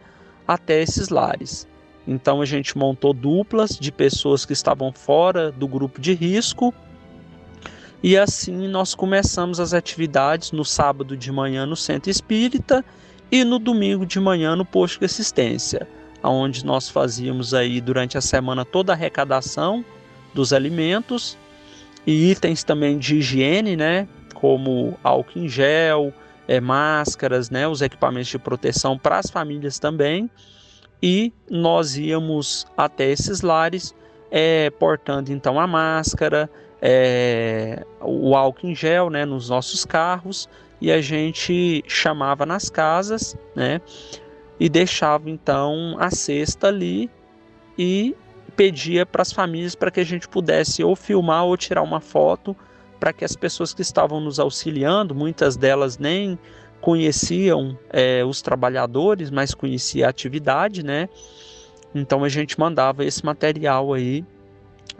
até 0.46 0.82
esses 0.82 1.08
lares. 1.08 1.66
Então 2.06 2.40
a 2.40 2.44
gente 2.44 2.76
montou 2.76 3.12
duplas 3.12 3.78
de 3.78 3.92
pessoas 3.92 4.44
que 4.44 4.52
estavam 4.52 4.92
fora 4.92 5.52
do 5.52 5.68
grupo 5.68 6.00
de 6.00 6.12
risco 6.12 6.74
e 8.02 8.16
assim 8.16 8.66
nós 8.66 8.94
começamos 8.94 9.60
as 9.60 9.74
atividades 9.74 10.52
no 10.52 10.64
sábado 10.64 11.16
de 11.16 11.30
manhã 11.30 11.66
no 11.66 11.76
centro 11.76 12.10
espírita 12.10 12.84
e 13.30 13.44
no 13.44 13.58
domingo 13.58 14.06
de 14.06 14.18
manhã 14.18 14.56
no 14.56 14.64
posto 14.64 14.98
de 15.00 15.04
assistência, 15.04 15.86
onde 16.22 16.64
nós 16.64 16.88
fazíamos 16.88 17.54
aí 17.54 17.80
durante 17.80 18.18
a 18.18 18.20
semana 18.20 18.64
toda 18.64 18.92
a 18.92 18.96
arrecadação 18.96 19.84
dos 20.34 20.52
alimentos 20.52 21.36
e 22.06 22.30
itens 22.30 22.64
também 22.64 22.98
de 22.98 23.16
higiene, 23.16 23.76
né, 23.76 24.08
como 24.40 24.98
álcool 25.05 25.38
em 25.38 25.48
gel, 25.48 26.12
é, 26.48 26.61
máscaras, 26.61 27.50
né, 27.50 27.68
os 27.68 27.83
equipamentos 27.83 28.29
de 28.29 28.38
proteção 28.38 28.98
para 28.98 29.18
as 29.18 29.31
famílias 29.31 29.79
também. 29.79 30.31
E 31.03 31.33
nós 31.48 31.96
íamos 31.96 32.66
até 32.76 33.11
esses 33.11 33.40
lares 33.40 33.94
é, 34.31 34.70
portando 34.70 35.33
então 35.33 35.59
a 35.59 35.66
máscara, 35.66 36.50
é, 36.81 37.85
o 38.00 38.35
álcool 38.35 38.68
em 38.68 38.74
gel 38.74 39.11
né, 39.11 39.24
nos 39.24 39.48
nossos 39.48 39.85
carros 39.85 40.48
e 40.81 40.90
a 40.90 41.00
gente 41.00 41.85
chamava 41.87 42.46
nas 42.46 42.70
casas 42.70 43.37
né, 43.55 43.81
e 44.59 44.68
deixava 44.68 45.29
então 45.29 45.96
a 45.98 46.11
cesta 46.11 46.68
ali 46.68 47.11
e 47.79 48.16
pedia 48.57 49.05
para 49.05 49.22
as 49.22 49.33
famílias 49.33 49.74
para 49.74 49.90
que 49.90 50.00
a 50.00 50.05
gente 50.05 50.29
pudesse 50.29 50.83
ou 50.83 50.96
filmar 50.96 51.44
ou 51.44 51.57
tirar 51.57 51.83
uma 51.83 52.00
foto 52.00 52.57
para 53.00 53.14
que 53.14 53.24
as 53.24 53.34
pessoas 53.34 53.72
que 53.72 53.80
estavam 53.80 54.20
nos 54.20 54.38
auxiliando, 54.38 55.14
muitas 55.14 55.56
delas 55.56 55.98
nem 55.98 56.38
conheciam 56.80 57.76
é, 57.90 58.22
os 58.24 58.42
trabalhadores, 58.42 59.30
mas 59.30 59.54
conhecia 59.54 60.06
a 60.06 60.10
atividade, 60.10 60.84
né? 60.84 61.08
Então 61.94 62.22
a 62.22 62.28
gente 62.28 62.60
mandava 62.60 63.04
esse 63.04 63.24
material 63.24 63.92
aí 63.94 64.24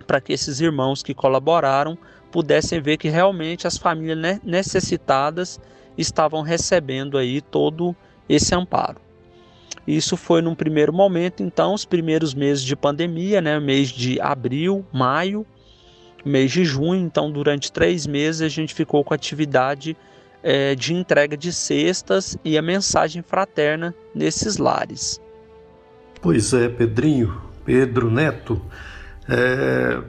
para 0.07 0.21
que 0.21 0.33
esses 0.33 0.61
irmãos 0.61 1.03
que 1.03 1.15
colaboraram 1.15 1.97
pudessem 2.33 2.81
ver 2.81 2.97
que 2.97 3.09
realmente 3.09 3.67
as 3.67 3.77
famílias 3.77 4.41
necessitadas 4.43 5.61
estavam 5.97 6.43
recebendo 6.43 7.19
aí 7.19 7.41
todo 7.41 7.95
esse 8.29 8.55
amparo. 8.55 9.01
Isso 9.87 10.17
foi 10.17 10.41
num 10.41 10.55
primeiro 10.55 10.93
momento, 10.93 11.43
então, 11.43 11.75
os 11.75 11.85
primeiros 11.85 12.35
meses 12.35 12.63
de 12.63 12.77
pandemia, 12.77 13.41
né, 13.41 13.59
mês 13.59 13.89
de 13.89 14.21
abril, 14.21 14.85
maio, 14.93 15.45
mês 16.25 16.51
de 16.51 16.65
junho. 16.65 17.01
Então, 17.01 17.31
durante 17.31 17.73
três 17.73 18.07
meses, 18.07 18.43
a 18.43 18.49
gente 18.49 18.75
ficou 18.75 19.03
com 19.05 19.15
atividade 19.15 19.97
é, 20.43 20.75
de 20.75 20.95
entrega 20.95 21.37
de 21.37 21.53
cestas 21.53 22.37
e 22.45 22.57
a 22.57 22.63
mensagem 22.63 23.23
fraterna 23.23 23.95
nesses 24.15 24.57
lares. 24.57 25.21
Pois 26.21 26.53
é, 26.53 26.69
Pedrinho, 26.69 27.41
Pedro 27.65 28.11
Neto, 28.11 28.61
é, 29.29 30.03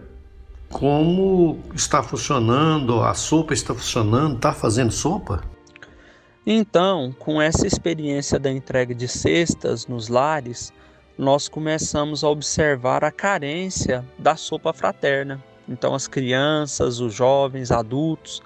como 0.69 1.59
está 1.73 2.01
funcionando? 2.01 3.01
A 3.01 3.13
sopa 3.13 3.53
está 3.53 3.73
funcionando? 3.73 4.35
Está 4.35 4.53
fazendo 4.53 4.91
sopa? 4.91 5.43
Então, 6.45 7.13
com 7.19 7.41
essa 7.41 7.67
experiência 7.67 8.39
da 8.39 8.49
entrega 8.49 8.95
de 8.95 9.07
cestas 9.07 9.85
nos 9.85 10.07
lares, 10.07 10.73
nós 11.17 11.47
começamos 11.47 12.23
a 12.23 12.29
observar 12.29 13.03
a 13.03 13.11
carência 13.11 14.03
da 14.17 14.35
sopa 14.35 14.73
fraterna. 14.73 15.43
Então, 15.67 15.93
as 15.93 16.07
crianças, 16.07 16.99
os 16.99 17.13
jovens, 17.13 17.71
adultos, 17.71 18.41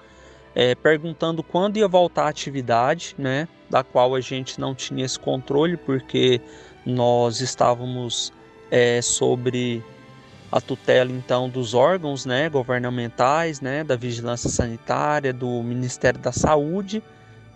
é, 0.54 0.74
perguntando 0.74 1.42
quando 1.42 1.76
ia 1.76 1.88
voltar 1.88 2.24
a 2.24 2.28
atividade, 2.28 3.14
né, 3.18 3.48
da 3.68 3.82
qual 3.82 4.14
a 4.14 4.20
gente 4.20 4.60
não 4.60 4.74
tinha 4.74 5.04
esse 5.04 5.18
controle, 5.18 5.76
porque 5.76 6.40
nós 6.84 7.40
estávamos 7.40 8.32
é, 8.70 9.02
sobre 9.02 9.84
a 10.50 10.60
tutela 10.60 11.10
então 11.10 11.48
dos 11.48 11.74
órgãos 11.74 12.24
né, 12.24 12.48
governamentais, 12.48 13.60
né, 13.60 13.82
da 13.82 13.96
vigilância 13.96 14.48
sanitária, 14.48 15.32
do 15.32 15.62
Ministério 15.62 16.20
da 16.20 16.32
Saúde 16.32 17.02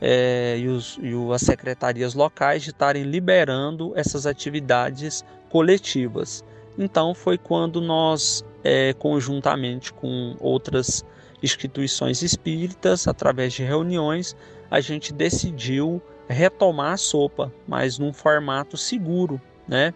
é, 0.00 0.56
e, 0.58 0.68
os, 0.68 0.98
e 1.00 1.12
as 1.32 1.42
secretarias 1.42 2.14
locais 2.14 2.62
de 2.62 2.70
estarem 2.70 3.04
liberando 3.04 3.92
essas 3.96 4.26
atividades 4.26 5.24
coletivas. 5.48 6.44
Então 6.78 7.14
foi 7.14 7.38
quando 7.38 7.80
nós 7.80 8.44
é, 8.62 8.92
conjuntamente 8.94 9.92
com 9.92 10.36
outras 10.38 11.04
instituições 11.42 12.22
espíritas, 12.22 13.08
através 13.08 13.52
de 13.52 13.62
reuniões, 13.62 14.36
a 14.70 14.80
gente 14.80 15.12
decidiu 15.12 16.00
retomar 16.28 16.92
a 16.92 16.96
sopa, 16.96 17.52
mas 17.66 17.98
num 17.98 18.12
formato 18.12 18.76
seguro, 18.76 19.40
né? 19.66 19.92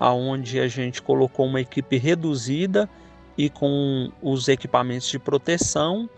Aonde 0.00 0.60
a 0.60 0.68
gente 0.68 1.02
colocou 1.02 1.46
uma 1.46 1.60
equipe 1.60 1.98
reduzida 1.98 2.88
e 3.36 3.50
com 3.50 4.10
os 4.22 4.48
equipamentos 4.48 5.08
de 5.08 5.18
proteção 5.18 6.08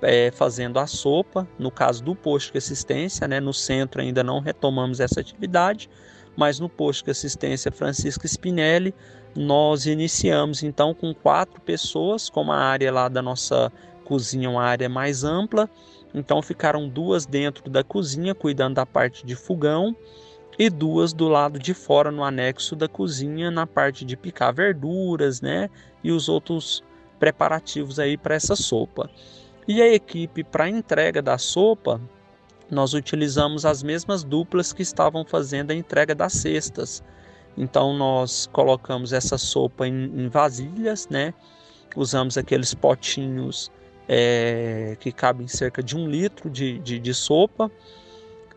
é, 0.00 0.30
fazendo 0.30 0.78
a 0.78 0.86
sopa, 0.86 1.46
no 1.58 1.70
caso 1.70 2.02
do 2.02 2.14
posto 2.14 2.52
de 2.52 2.58
assistência, 2.58 3.26
né? 3.26 3.40
No 3.40 3.52
centro 3.52 4.00
ainda 4.00 4.22
não 4.22 4.40
retomamos 4.40 5.00
essa 5.00 5.20
atividade, 5.20 5.90
mas 6.36 6.58
no 6.58 6.68
posto 6.68 7.04
de 7.04 7.10
assistência 7.10 7.70
Francisco 7.70 8.26
Spinelli, 8.26 8.94
nós 9.34 9.86
iniciamos 9.86 10.62
então 10.62 10.94
com 10.94 11.12
quatro 11.12 11.60
pessoas, 11.60 12.30
como 12.30 12.52
a 12.52 12.56
área 12.56 12.92
lá 12.92 13.08
da 13.08 13.20
nossa 13.20 13.72
cozinha, 14.04 14.48
uma 14.48 14.62
área 14.62 14.88
mais 14.88 15.24
ampla. 15.24 15.68
Então 16.14 16.40
ficaram 16.40 16.88
duas 16.88 17.26
dentro 17.26 17.68
da 17.68 17.82
cozinha, 17.82 18.34
cuidando 18.34 18.74
da 18.74 18.86
parte 18.86 19.26
de 19.26 19.34
fogão, 19.34 19.96
e 20.56 20.70
duas 20.70 21.12
do 21.12 21.28
lado 21.28 21.58
de 21.58 21.74
fora, 21.74 22.12
no 22.12 22.22
anexo 22.22 22.76
da 22.76 22.86
cozinha, 22.86 23.50
na 23.50 23.66
parte 23.66 24.04
de 24.04 24.16
picar 24.16 24.54
verduras, 24.54 25.40
né? 25.40 25.68
E 26.02 26.12
os 26.12 26.28
outros 26.28 26.84
preparativos 27.18 27.98
aí 27.98 28.16
para 28.16 28.36
essa 28.36 28.54
sopa. 28.54 29.10
E 29.66 29.82
a 29.82 29.92
equipe 29.92 30.44
para 30.44 30.68
entrega 30.68 31.20
da 31.20 31.38
sopa, 31.38 32.00
nós 32.70 32.94
utilizamos 32.94 33.66
as 33.66 33.82
mesmas 33.82 34.22
duplas 34.22 34.72
que 34.72 34.82
estavam 34.82 35.24
fazendo 35.24 35.72
a 35.72 35.74
entrega 35.74 36.14
das 36.14 36.34
cestas. 36.34 37.02
Então 37.56 37.96
nós 37.96 38.48
colocamos 38.52 39.12
essa 39.12 39.38
sopa 39.38 39.86
em, 39.86 40.04
em 40.04 40.28
vasilhas, 40.28 41.08
né? 41.08 41.32
Usamos 41.96 42.36
aqueles 42.36 42.74
potinhos 42.74 43.70
é, 44.08 44.96
que 45.00 45.12
cabem 45.12 45.46
cerca 45.46 45.82
de 45.82 45.96
um 45.96 46.08
litro 46.08 46.50
de, 46.50 46.78
de, 46.78 46.98
de, 46.98 47.14
sopa. 47.14 47.70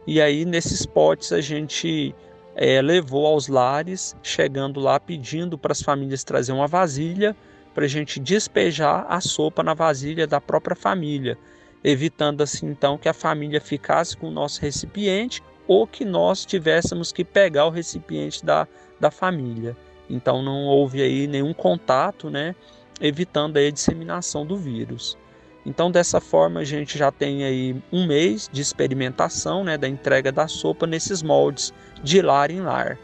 E 0.06 0.20
aí 0.20 0.45
nesses 0.45 0.86
potes 0.86 1.32
a 1.32 1.41
gente 1.41 2.16
é, 2.56 2.82
levou 2.82 3.28
aos 3.28 3.48
lares, 3.48 4.16
chegando 4.24 4.80
lá 4.80 5.00
pedindo 5.00 5.58
para 5.58 5.72
as 5.72 5.82
famílias 5.82 6.24
trazer 6.24 6.52
uma 6.52 6.68
vasilha 6.68 7.36
para 7.76 7.86
a 7.86 7.88
gente 7.88 8.20
despejar 8.20 9.06
a 9.08 9.22
sopa 9.22 9.62
na 9.62 9.76
vasilha 9.76 10.26
da 10.26 10.41
própria 10.41 10.76
família, 10.76 11.38
evitando 11.84 12.41
assim 12.41 12.66
então 12.66 12.98
que 12.98 13.08
a 13.08 13.14
família 13.14 13.62
ficasse 13.62 14.18
com 14.18 14.30
o 14.30 14.32
nosso 14.32 14.60
recipiente 14.60 15.43
ou 15.68 15.86
que 15.86 16.04
nós 16.04 16.43
tivéssemos 16.43 17.12
que 17.12 17.24
pegar 17.24 17.68
o 17.68 17.70
recipiente 17.70 18.43
da, 18.43 18.68
da 19.00 19.12
família. 19.12 19.76
Então 20.10 20.41
não 20.41 20.66
houve 20.66 21.02
aí 21.02 21.28
nenhum 21.28 21.54
contato, 21.54 22.30
né, 22.30 22.56
evitando 23.02 23.58
aí 23.58 23.68
a 23.68 23.72
disseminação 23.72 24.45
do 24.45 24.56
vírus. 24.56 25.18
Então 25.66 25.91
dessa 25.91 26.22
forma 26.22 26.62
a 26.62 26.64
gente 26.64 26.98
já 26.98 27.12
tem 27.12 27.43
aí 27.43 27.76
um 27.91 28.08
mês 28.08 28.50
de 28.52 28.62
experimentação, 28.62 29.64
né, 29.64 29.78
da 29.78 29.88
entrega 29.88 30.32
da 30.32 30.48
sopa 30.48 30.88
nesses 30.88 31.22
moldes 31.22 31.74
de 32.02 32.22
lar 32.22 32.50
em 32.50 32.62
lar, 32.62 32.98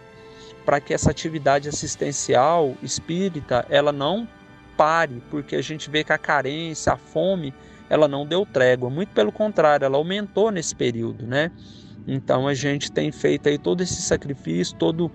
para 0.66 0.80
que 0.80 0.94
essa 0.94 1.12
atividade 1.12 1.68
assistencial 1.68 2.74
espírita 2.82 3.66
ela 3.70 3.92
não 3.92 4.28
pare, 4.78 5.22
porque 5.30 5.56
a 5.56 5.62
gente 5.62 5.90
vê 5.90 6.04
que 6.04 6.14
a 6.14 6.18
carência, 6.18 6.94
a 6.94 6.98
fome, 6.98 7.54
ela 7.90 8.08
não 8.08 8.26
deu 8.26 8.46
trégua, 8.46 8.90
muito 8.90 9.10
pelo 9.10 9.32
contrário, 9.32 9.86
ela 9.86 9.98
aumentou 9.98 10.50
nesse 10.50 10.74
período, 10.74 11.28
né? 11.28 11.52
Então 12.08 12.48
a 12.48 12.54
gente 12.54 12.92
tem 12.92 13.12
feito 13.12 13.48
aí 13.48 13.58
todo 13.58 13.82
esse 13.82 14.02
sacrifício, 14.02 14.76
todo 14.78 15.12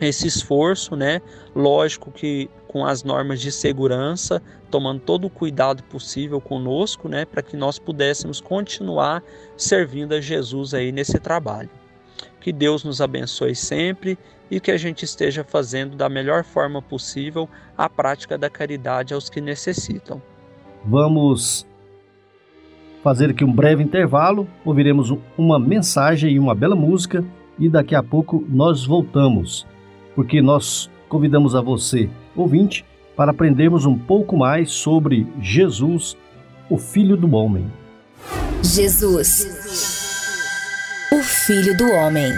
esse 0.00 0.26
esforço, 0.26 0.94
né? 0.94 1.20
Lógico 1.54 2.10
que 2.10 2.48
com 2.68 2.86
as 2.86 3.02
normas 3.02 3.40
de 3.40 3.50
segurança, 3.50 4.40
tomando 4.70 5.00
todo 5.00 5.24
o 5.24 5.30
cuidado 5.30 5.82
possível 5.84 6.40
conosco, 6.40 7.08
né, 7.08 7.24
para 7.24 7.42
que 7.42 7.56
nós 7.56 7.80
pudéssemos 7.80 8.40
continuar 8.40 9.24
servindo 9.56 10.14
a 10.14 10.20
Jesus 10.20 10.72
aí 10.72 10.92
nesse 10.92 11.18
trabalho. 11.18 11.68
Que 12.40 12.52
Deus 12.52 12.84
nos 12.84 13.00
abençoe 13.00 13.56
sempre 13.56 14.16
e 14.48 14.60
que 14.60 14.70
a 14.70 14.76
gente 14.76 15.04
esteja 15.04 15.42
fazendo 15.42 15.96
da 15.96 16.08
melhor 16.08 16.44
forma 16.44 16.80
possível 16.80 17.48
a 17.76 17.88
prática 17.88 18.38
da 18.38 18.48
caridade 18.48 19.14
aos 19.14 19.28
que 19.28 19.40
necessitam. 19.40 20.22
Vamos 20.84 21.66
fazer 23.02 23.30
aqui 23.30 23.44
um 23.44 23.52
breve 23.52 23.82
intervalo, 23.82 24.46
ouviremos 24.64 25.12
uma 25.36 25.58
mensagem 25.58 26.34
e 26.34 26.38
uma 26.38 26.54
bela 26.54 26.76
música 26.76 27.24
e 27.58 27.68
daqui 27.68 27.94
a 27.94 28.02
pouco 28.02 28.44
nós 28.48 28.86
voltamos, 28.86 29.66
porque 30.14 30.40
nós 30.40 30.90
convidamos 31.08 31.54
a 31.54 31.60
você, 31.60 32.08
ouvinte, 32.36 32.84
para 33.16 33.32
aprendermos 33.32 33.84
um 33.84 33.98
pouco 33.98 34.36
mais 34.36 34.70
sobre 34.70 35.26
Jesus, 35.40 36.16
o 36.68 36.78
Filho 36.78 37.16
do 37.16 37.30
Homem. 37.32 37.70
Jesus, 38.62 39.46
o 41.12 41.22
Filho 41.22 41.76
do 41.76 41.84
Homem. 41.84 42.32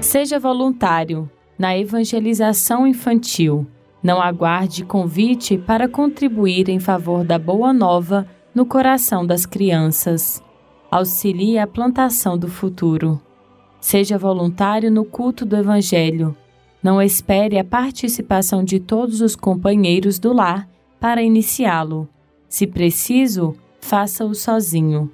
Seja 0.00 0.38
voluntário 0.38 1.28
na 1.58 1.76
evangelização 1.76 2.86
infantil. 2.86 3.66
Não 4.04 4.20
aguarde 4.20 4.84
convite 4.84 5.56
para 5.56 5.88
contribuir 5.88 6.68
em 6.68 6.78
favor 6.78 7.24
da 7.24 7.38
boa 7.38 7.72
nova 7.72 8.28
no 8.54 8.66
coração 8.66 9.26
das 9.26 9.46
crianças. 9.46 10.44
Auxilie 10.90 11.58
a 11.58 11.66
plantação 11.66 12.36
do 12.36 12.46
futuro. 12.46 13.18
Seja 13.80 14.18
voluntário 14.18 14.90
no 14.90 15.06
culto 15.06 15.46
do 15.46 15.56
Evangelho. 15.56 16.36
Não 16.82 17.00
espere 17.00 17.58
a 17.58 17.64
participação 17.64 18.62
de 18.62 18.78
todos 18.78 19.22
os 19.22 19.34
companheiros 19.34 20.18
do 20.18 20.34
lar 20.34 20.68
para 21.00 21.22
iniciá-lo. 21.22 22.06
Se 22.46 22.66
preciso, 22.66 23.56
faça-o 23.80 24.34
sozinho. 24.34 25.10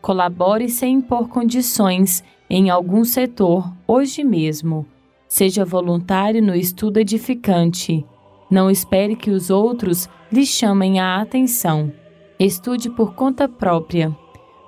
Colabore 0.00 0.68
sem 0.68 0.96
impor 0.96 1.28
condições 1.28 2.24
em 2.50 2.70
algum 2.70 3.04
setor 3.04 3.72
hoje 3.86 4.24
mesmo. 4.24 4.84
Seja 5.28 5.64
voluntário 5.64 6.42
no 6.42 6.56
estudo 6.56 6.98
edificante. 6.98 8.04
Não 8.52 8.70
espere 8.70 9.16
que 9.16 9.30
os 9.30 9.48
outros 9.48 10.10
lhe 10.30 10.44
chamem 10.44 11.00
a 11.00 11.22
atenção. 11.22 11.90
Estude 12.38 12.90
por 12.90 13.14
conta 13.14 13.48
própria. 13.48 14.14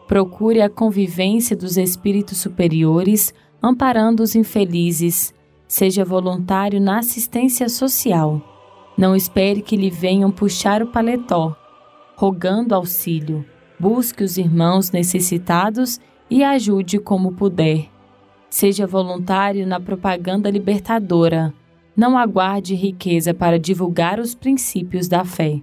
Procure 0.09 0.62
a 0.62 0.70
convivência 0.70 1.55
dos 1.55 1.76
espíritos 1.76 2.39
superiores, 2.39 3.35
amparando 3.62 4.22
os 4.22 4.35
infelizes. 4.35 5.35
Seja 5.68 6.03
voluntário 6.03 6.80
na 6.80 7.01
assistência 7.01 7.68
social. 7.68 8.41
Não 8.97 9.14
espere 9.14 9.61
que 9.61 9.76
lhe 9.76 9.91
venham 9.91 10.30
puxar 10.30 10.82
o 10.82 10.87
paletó, 10.87 11.55
rogando 12.16 12.74
auxílio. 12.74 13.45
Busque 13.78 14.24
os 14.24 14.39
irmãos 14.39 14.93
necessitados 14.93 16.01
e 16.30 16.43
ajude 16.43 16.99
como 16.99 17.32
puder. 17.32 17.91
Seja 18.49 18.87
voluntário 18.87 19.66
na 19.66 19.78
propaganda 19.78 20.49
libertadora. 20.49 21.53
Não 21.97 22.18
aguarde 22.18 22.74
riqueza 22.74 23.32
para 23.32 23.59
divulgar 23.59 24.18
os 24.18 24.34
princípios 24.34 25.07
da 25.07 25.24
fé. 25.24 25.61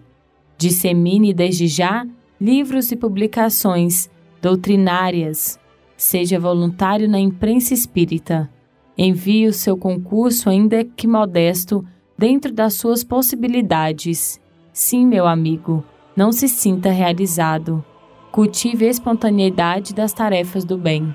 Dissemine 0.57 1.34
desde 1.34 1.67
já 1.67 2.05
livros 2.39 2.91
e 2.91 2.95
publicações 2.95 4.09
doutrinárias. 4.41 5.59
Seja 5.97 6.39
voluntário 6.39 7.07
na 7.07 7.19
imprensa 7.19 7.73
espírita. 7.73 8.49
Envie 8.97 9.47
o 9.47 9.53
seu 9.53 9.77
concurso, 9.77 10.49
ainda 10.49 10.84
que 10.84 11.07
modesto, 11.07 11.86
dentro 12.17 12.53
das 12.53 12.75
suas 12.75 13.03
possibilidades. 13.03 14.39
Sim, 14.71 15.05
meu 15.05 15.27
amigo, 15.27 15.84
não 16.15 16.32
se 16.32 16.47
sinta 16.47 16.89
realizado. 16.91 17.84
Cultive 18.32 18.86
a 18.86 18.89
espontaneidade 18.89 19.93
das 19.93 20.13
tarefas 20.13 20.63
do 20.63 20.77
bem. 20.77 21.13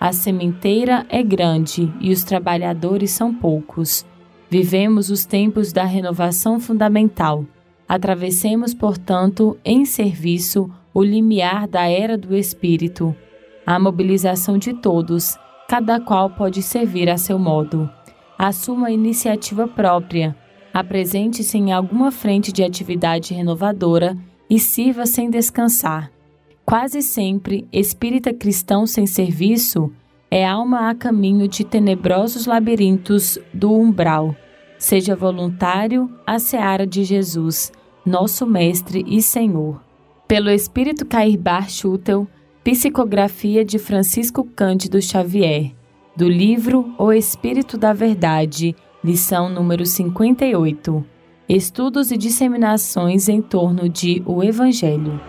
A 0.00 0.12
sementeira 0.12 1.06
é 1.08 1.22
grande 1.22 1.92
e 2.00 2.10
os 2.10 2.24
trabalhadores 2.24 3.12
são 3.12 3.32
poucos. 3.32 4.04
Vivemos 4.48 5.10
os 5.10 5.24
tempos 5.24 5.72
da 5.72 5.84
renovação 5.84 6.60
fundamental. 6.60 7.44
Atravessemos, 7.88 8.72
portanto, 8.72 9.56
em 9.64 9.84
serviço 9.84 10.70
o 10.94 11.02
limiar 11.02 11.66
da 11.66 11.86
era 11.88 12.16
do 12.16 12.34
Espírito. 12.34 13.14
A 13.66 13.78
mobilização 13.78 14.56
de 14.56 14.72
todos, 14.72 15.36
cada 15.68 16.00
qual 16.00 16.30
pode 16.30 16.62
servir 16.62 17.10
a 17.10 17.18
seu 17.18 17.38
modo. 17.38 17.90
Assuma 18.38 18.90
iniciativa 18.90 19.66
própria. 19.66 20.36
Apresente-se 20.72 21.58
em 21.58 21.72
alguma 21.72 22.12
frente 22.12 22.52
de 22.52 22.62
atividade 22.62 23.34
renovadora 23.34 24.16
e 24.48 24.58
sirva 24.58 25.06
sem 25.06 25.28
descansar. 25.28 26.10
Quase 26.64 27.02
sempre, 27.02 27.66
espírita 27.72 28.32
cristão 28.32 28.86
sem 28.86 29.06
serviço 29.06 29.92
é 30.30 30.46
alma 30.46 30.90
a 30.90 30.94
caminho 30.94 31.46
de 31.48 31.64
tenebrosos 31.64 32.46
labirintos 32.46 33.38
do 33.52 33.72
umbral. 33.72 34.34
Seja 34.78 35.16
voluntário 35.16 36.10
à 36.26 36.38
seara 36.38 36.86
de 36.86 37.04
Jesus, 37.04 37.72
nosso 38.04 38.46
Mestre 38.46 39.04
e 39.06 39.22
Senhor. 39.22 39.80
Pelo 40.28 40.50
Espírito 40.50 41.06
Cair 41.06 41.38
Bar 41.38 41.70
Schutel, 41.70 42.26
psicografia 42.62 43.64
de 43.64 43.78
Francisco 43.78 44.44
Cândido 44.44 45.00
Xavier, 45.00 45.72
do 46.16 46.28
livro 46.28 46.92
O 46.98 47.12
Espírito 47.12 47.78
da 47.78 47.92
Verdade, 47.92 48.74
lição 49.04 49.48
número 49.48 49.86
58. 49.86 51.04
Estudos 51.48 52.10
e 52.10 52.16
disseminações 52.16 53.28
em 53.28 53.40
torno 53.40 53.88
de 53.88 54.20
o 54.26 54.42
Evangelho. 54.42 55.20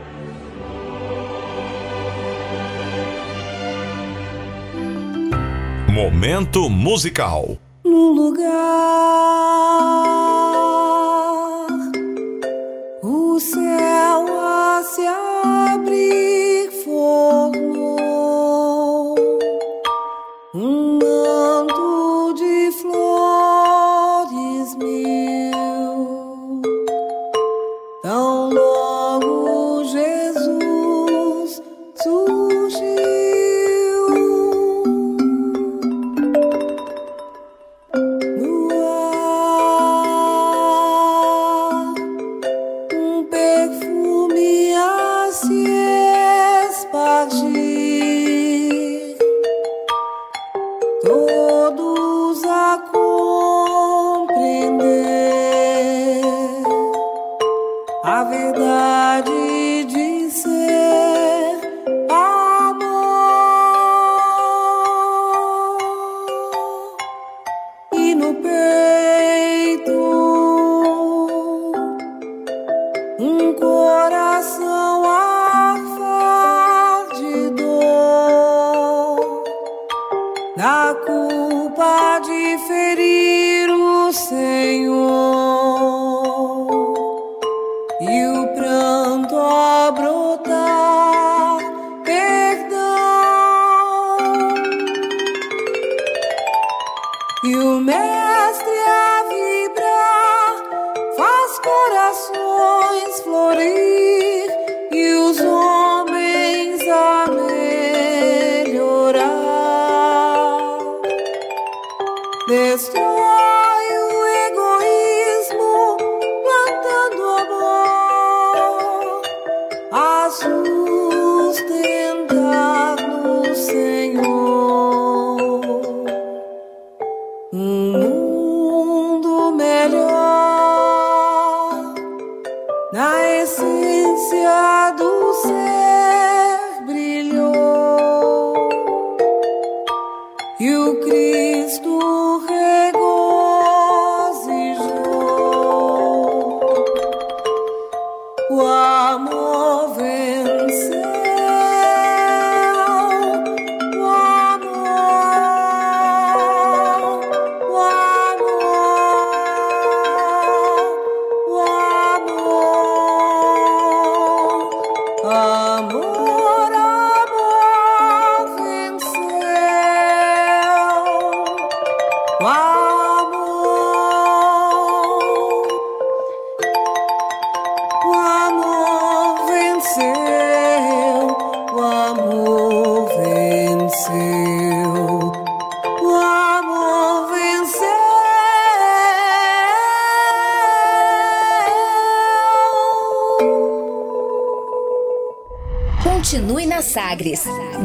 Momento 5.97 6.69
musical. 6.69 7.57
No 7.83 8.11
lugar, 8.11 8.53
o 13.01 13.39
céu 13.39 14.25
a 14.39 14.83
se 14.83 15.01
abrir, 15.07 16.69
forma. 16.85 17.76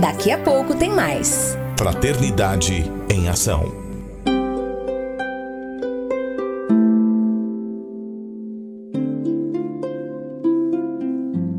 Daqui 0.00 0.30
a 0.30 0.38
pouco 0.38 0.74
tem 0.76 0.90
mais. 0.90 1.56
Fraternidade 1.78 2.84
em 3.10 3.28
Ação. 3.28 3.82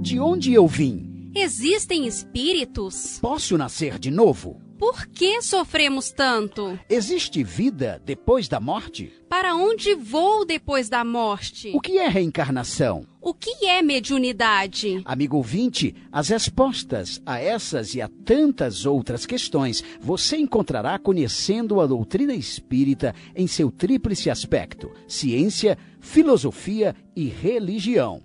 De 0.01 0.19
onde 0.19 0.53
eu 0.53 0.67
vim? 0.67 1.31
Existem 1.35 2.05
espíritos? 2.05 3.17
Posso 3.19 3.57
nascer 3.57 3.97
de 3.97 4.11
novo? 4.11 4.61
Por 4.77 5.07
que 5.07 5.41
sofremos 5.41 6.11
tanto? 6.11 6.77
Existe 6.89 7.43
vida 7.43 8.01
depois 8.05 8.47
da 8.47 8.59
morte? 8.59 9.13
Para 9.29 9.55
onde 9.55 9.95
vou 9.95 10.45
depois 10.45 10.89
da 10.89 11.05
morte? 11.05 11.71
O 11.73 11.79
que 11.79 11.97
é 11.97 12.07
reencarnação? 12.07 13.05
O 13.25 13.33
que 13.33 13.67
é 13.67 13.81
mediunidade? 13.81 15.01
Amigo 15.05 15.37
ouvinte, 15.37 15.95
as 16.11 16.27
respostas 16.27 17.21
a 17.25 17.39
essas 17.39 17.95
e 17.95 18.01
a 18.01 18.09
tantas 18.25 18.85
outras 18.85 19.25
questões 19.25 19.81
você 20.01 20.35
encontrará 20.35 20.99
conhecendo 20.99 21.79
a 21.79 21.87
doutrina 21.87 22.35
espírita 22.35 23.15
em 23.33 23.47
seu 23.47 23.71
tríplice 23.71 24.29
aspecto: 24.29 24.91
ciência, 25.07 25.77
filosofia 26.01 26.93
e 27.15 27.29
religião. 27.29 28.21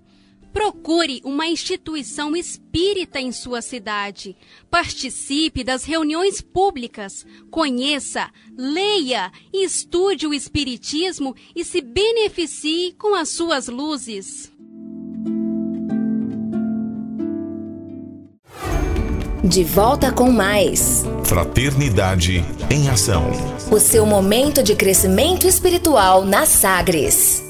Procure 0.51 1.21
uma 1.23 1.47
instituição 1.47 2.35
espírita 2.35 3.21
em 3.21 3.31
sua 3.31 3.61
cidade. 3.61 4.35
Participe 4.69 5.63
das 5.63 5.85
reuniões 5.85 6.41
públicas. 6.41 7.25
Conheça, 7.49 8.29
leia 8.57 9.31
e 9.53 9.63
estude 9.63 10.27
o 10.27 10.33
Espiritismo 10.33 11.33
e 11.55 11.63
se 11.63 11.79
beneficie 11.79 12.91
com 12.97 13.15
as 13.15 13.29
suas 13.29 13.69
luzes. 13.69 14.51
De 19.43 19.63
volta 19.63 20.11
com 20.11 20.29
mais. 20.33 21.05
Fraternidade 21.23 22.43
em 22.69 22.89
Ação. 22.89 23.23
O 23.71 23.79
seu 23.79 24.05
momento 24.05 24.61
de 24.61 24.75
crescimento 24.75 25.47
espiritual 25.47 26.25
na 26.25 26.45
Sagres. 26.45 27.41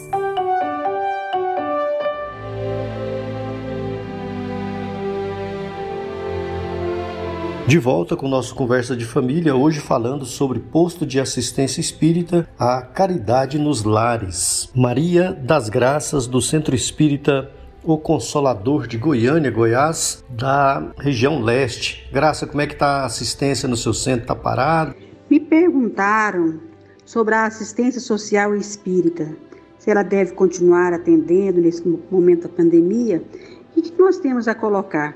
De 7.66 7.80
volta 7.80 8.16
com 8.16 8.28
nosso 8.28 8.54
Conversa 8.54 8.96
de 8.96 9.06
Família, 9.06 9.56
hoje 9.56 9.80
falando 9.80 10.26
sobre 10.26 10.60
posto 10.60 11.08
de 11.08 11.20
assistência 11.20 11.82
espírita, 11.82 12.48
a 12.58 12.84
caridade 12.84 13.58
nos 13.58 13.84
lares. 13.84 14.70
Maria 14.76 15.34
das 15.34 15.70
Graças, 15.70 16.28
do 16.28 16.40
Centro 16.40 16.76
Espírita 16.76 17.50
O 17.82 17.98
Consolador 17.98 18.88
de 18.88 18.98
Goiânia, 18.98 19.50
Goiás, 19.50 20.22
da 20.30 20.92
região 20.98 21.42
leste. 21.42 22.06
Graça, 22.12 22.46
como 22.46 22.60
é 22.60 22.68
que 22.68 22.74
está 22.74 23.04
a 23.04 23.06
assistência 23.06 23.70
no 23.70 23.78
seu 23.78 23.94
centro? 23.94 24.24
Está 24.24 24.36
parado? 24.36 24.94
Me 25.30 25.40
perguntaram 25.40 26.60
sobre 27.06 27.36
a 27.36 27.46
assistência 27.46 28.02
social 28.02 28.54
espírita, 28.54 29.34
se 29.78 29.90
ela 29.90 30.04
deve 30.04 30.34
continuar 30.34 30.92
atendendo 30.92 31.62
nesse 31.62 31.88
momento 32.12 32.50
da 32.50 32.54
pandemia 32.54 33.24
o 33.78 33.82
que 33.82 33.94
nós 33.98 34.18
temos 34.18 34.50
a 34.50 34.54
colocar. 34.54 35.16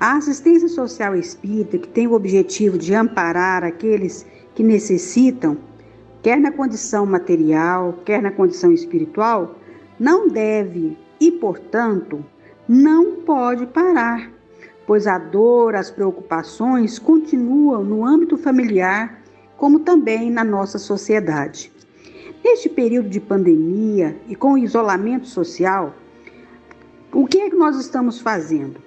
A 0.00 0.16
assistência 0.16 0.68
social 0.68 1.14
espírita, 1.14 1.76
que 1.76 1.88
tem 1.88 2.06
o 2.06 2.14
objetivo 2.14 2.78
de 2.78 2.94
amparar 2.94 3.62
aqueles 3.62 4.24
que 4.54 4.62
necessitam, 4.62 5.58
quer 6.22 6.40
na 6.40 6.50
condição 6.50 7.04
material, 7.04 7.92
quer 8.06 8.22
na 8.22 8.30
condição 8.30 8.72
espiritual, 8.72 9.54
não 9.98 10.28
deve 10.28 10.96
e, 11.20 11.30
portanto, 11.30 12.24
não 12.66 13.16
pode 13.16 13.66
parar, 13.66 14.30
pois 14.86 15.06
a 15.06 15.18
dor, 15.18 15.74
as 15.74 15.90
preocupações 15.90 16.98
continuam 16.98 17.84
no 17.84 18.04
âmbito 18.04 18.38
familiar, 18.38 19.22
como 19.56 19.80
também 19.80 20.30
na 20.30 20.42
nossa 20.42 20.78
sociedade. 20.78 21.70
Neste 22.42 22.70
período 22.70 23.10
de 23.10 23.20
pandemia 23.20 24.16
e 24.26 24.34
com 24.34 24.54
o 24.54 24.58
isolamento 24.58 25.28
social, 25.28 25.94
o 27.12 27.26
que 27.26 27.40
é 27.40 27.50
que 27.50 27.56
nós 27.56 27.78
estamos 27.78 28.20
fazendo? 28.20 28.80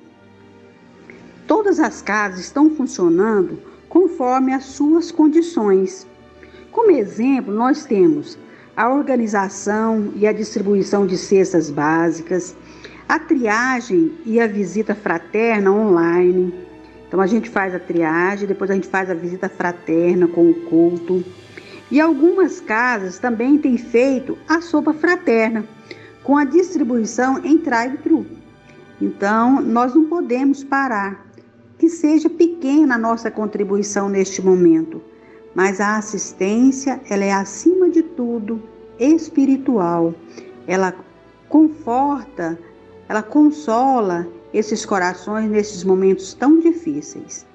Todas 1.45 1.79
as 1.79 2.01
casas 2.01 2.39
estão 2.39 2.71
funcionando 2.71 3.59
conforme 3.87 4.53
as 4.53 4.65
suas 4.65 5.11
condições. 5.11 6.07
Como 6.71 6.89
exemplo, 6.89 7.53
nós 7.53 7.85
temos 7.85 8.39
a 8.75 8.89
organização 8.89 10.11
e 10.15 10.25
a 10.25 10.33
distribuição 10.33 11.05
de 11.05 11.17
cestas 11.17 11.69
básicas, 11.69 12.55
a 13.07 13.19
triagem 13.19 14.11
e 14.25 14.39
a 14.39 14.47
visita 14.47 14.95
fraterna 14.95 15.71
online. 15.71 16.53
Então 17.07 17.21
a 17.21 17.27
gente 17.27 17.49
faz 17.49 17.75
a 17.75 17.79
triagem, 17.79 18.47
depois 18.47 18.71
a 18.71 18.73
gente 18.73 18.87
faz 18.87 19.09
a 19.09 19.13
visita 19.13 19.47
fraterna 19.47 20.27
com 20.27 20.49
o 20.49 20.55
culto. 20.65 21.23
E 21.91 22.01
algumas 22.01 22.59
casas 22.59 23.19
também 23.19 23.59
têm 23.59 23.77
feito 23.77 24.37
a 24.47 24.61
sopa 24.61 24.93
fraterna, 24.93 25.63
com 26.23 26.37
a 26.37 26.43
distribuição 26.43 27.43
em 27.45 27.57
drive-thru. 27.57 28.25
Então, 28.99 29.61
nós 29.61 29.93
não 29.93 30.05
podemos 30.05 30.63
parar. 30.63 31.23
Que 31.77 31.89
seja 31.89 32.29
pequena 32.29 32.95
a 32.95 32.97
nossa 32.97 33.29
contribuição 33.29 34.07
neste 34.07 34.41
momento, 34.41 35.01
mas 35.55 35.79
a 35.79 35.97
assistência, 35.97 36.99
ela 37.09 37.23
é 37.23 37.31
acima 37.31 37.89
de 37.89 38.01
tudo 38.01 38.61
espiritual. 38.99 40.13
Ela 40.67 40.93
conforta, 41.47 42.57
ela 43.07 43.21
consola 43.21 44.27
esses 44.53 44.85
corações 44.85 45.49
nesses 45.49 45.83
momentos 45.83 46.33
tão 46.33 46.59
difíceis. 46.59 47.45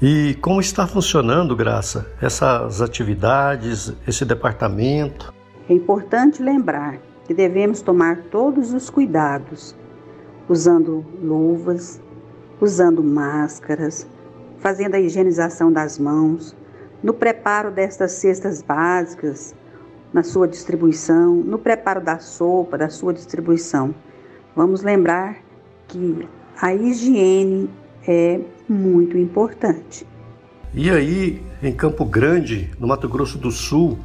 E 0.00 0.34
como 0.40 0.60
está 0.60 0.86
funcionando, 0.86 1.54
Graça, 1.54 2.10
essas 2.20 2.82
atividades, 2.82 3.92
esse 4.06 4.24
departamento? 4.24 5.32
É 5.68 5.72
importante 5.72 6.42
lembrar 6.42 6.98
que 7.24 7.32
devemos 7.32 7.82
tomar 7.82 8.16
todos 8.30 8.72
os 8.72 8.90
cuidados, 8.90 9.76
usando 10.48 11.04
luvas, 11.22 12.00
usando 12.60 13.02
máscaras, 13.02 14.06
fazendo 14.58 14.94
a 14.96 15.00
higienização 15.00 15.72
das 15.72 15.98
mãos, 15.98 16.56
no 17.02 17.12
preparo 17.12 17.70
destas 17.70 18.12
cestas 18.12 18.62
básicas, 18.62 19.54
na 20.12 20.22
sua 20.22 20.46
distribuição, 20.46 21.34
no 21.34 21.58
preparo 21.58 22.00
da 22.00 22.18
sopa, 22.18 22.76
da 22.76 22.88
sua 22.88 23.12
distribuição. 23.12 23.94
Vamos 24.54 24.82
lembrar 24.82 25.38
que 25.88 26.28
a 26.60 26.74
higiene 26.74 27.70
é 28.06 28.40
muito 28.68 29.16
importante. 29.16 30.06
E 30.74 30.90
aí, 30.90 31.42
em 31.62 31.72
Campo 31.72 32.04
Grande, 32.04 32.70
no 32.78 32.86
Mato 32.86 33.08
Grosso 33.08 33.38
do 33.38 33.50
Sul, 33.50 33.98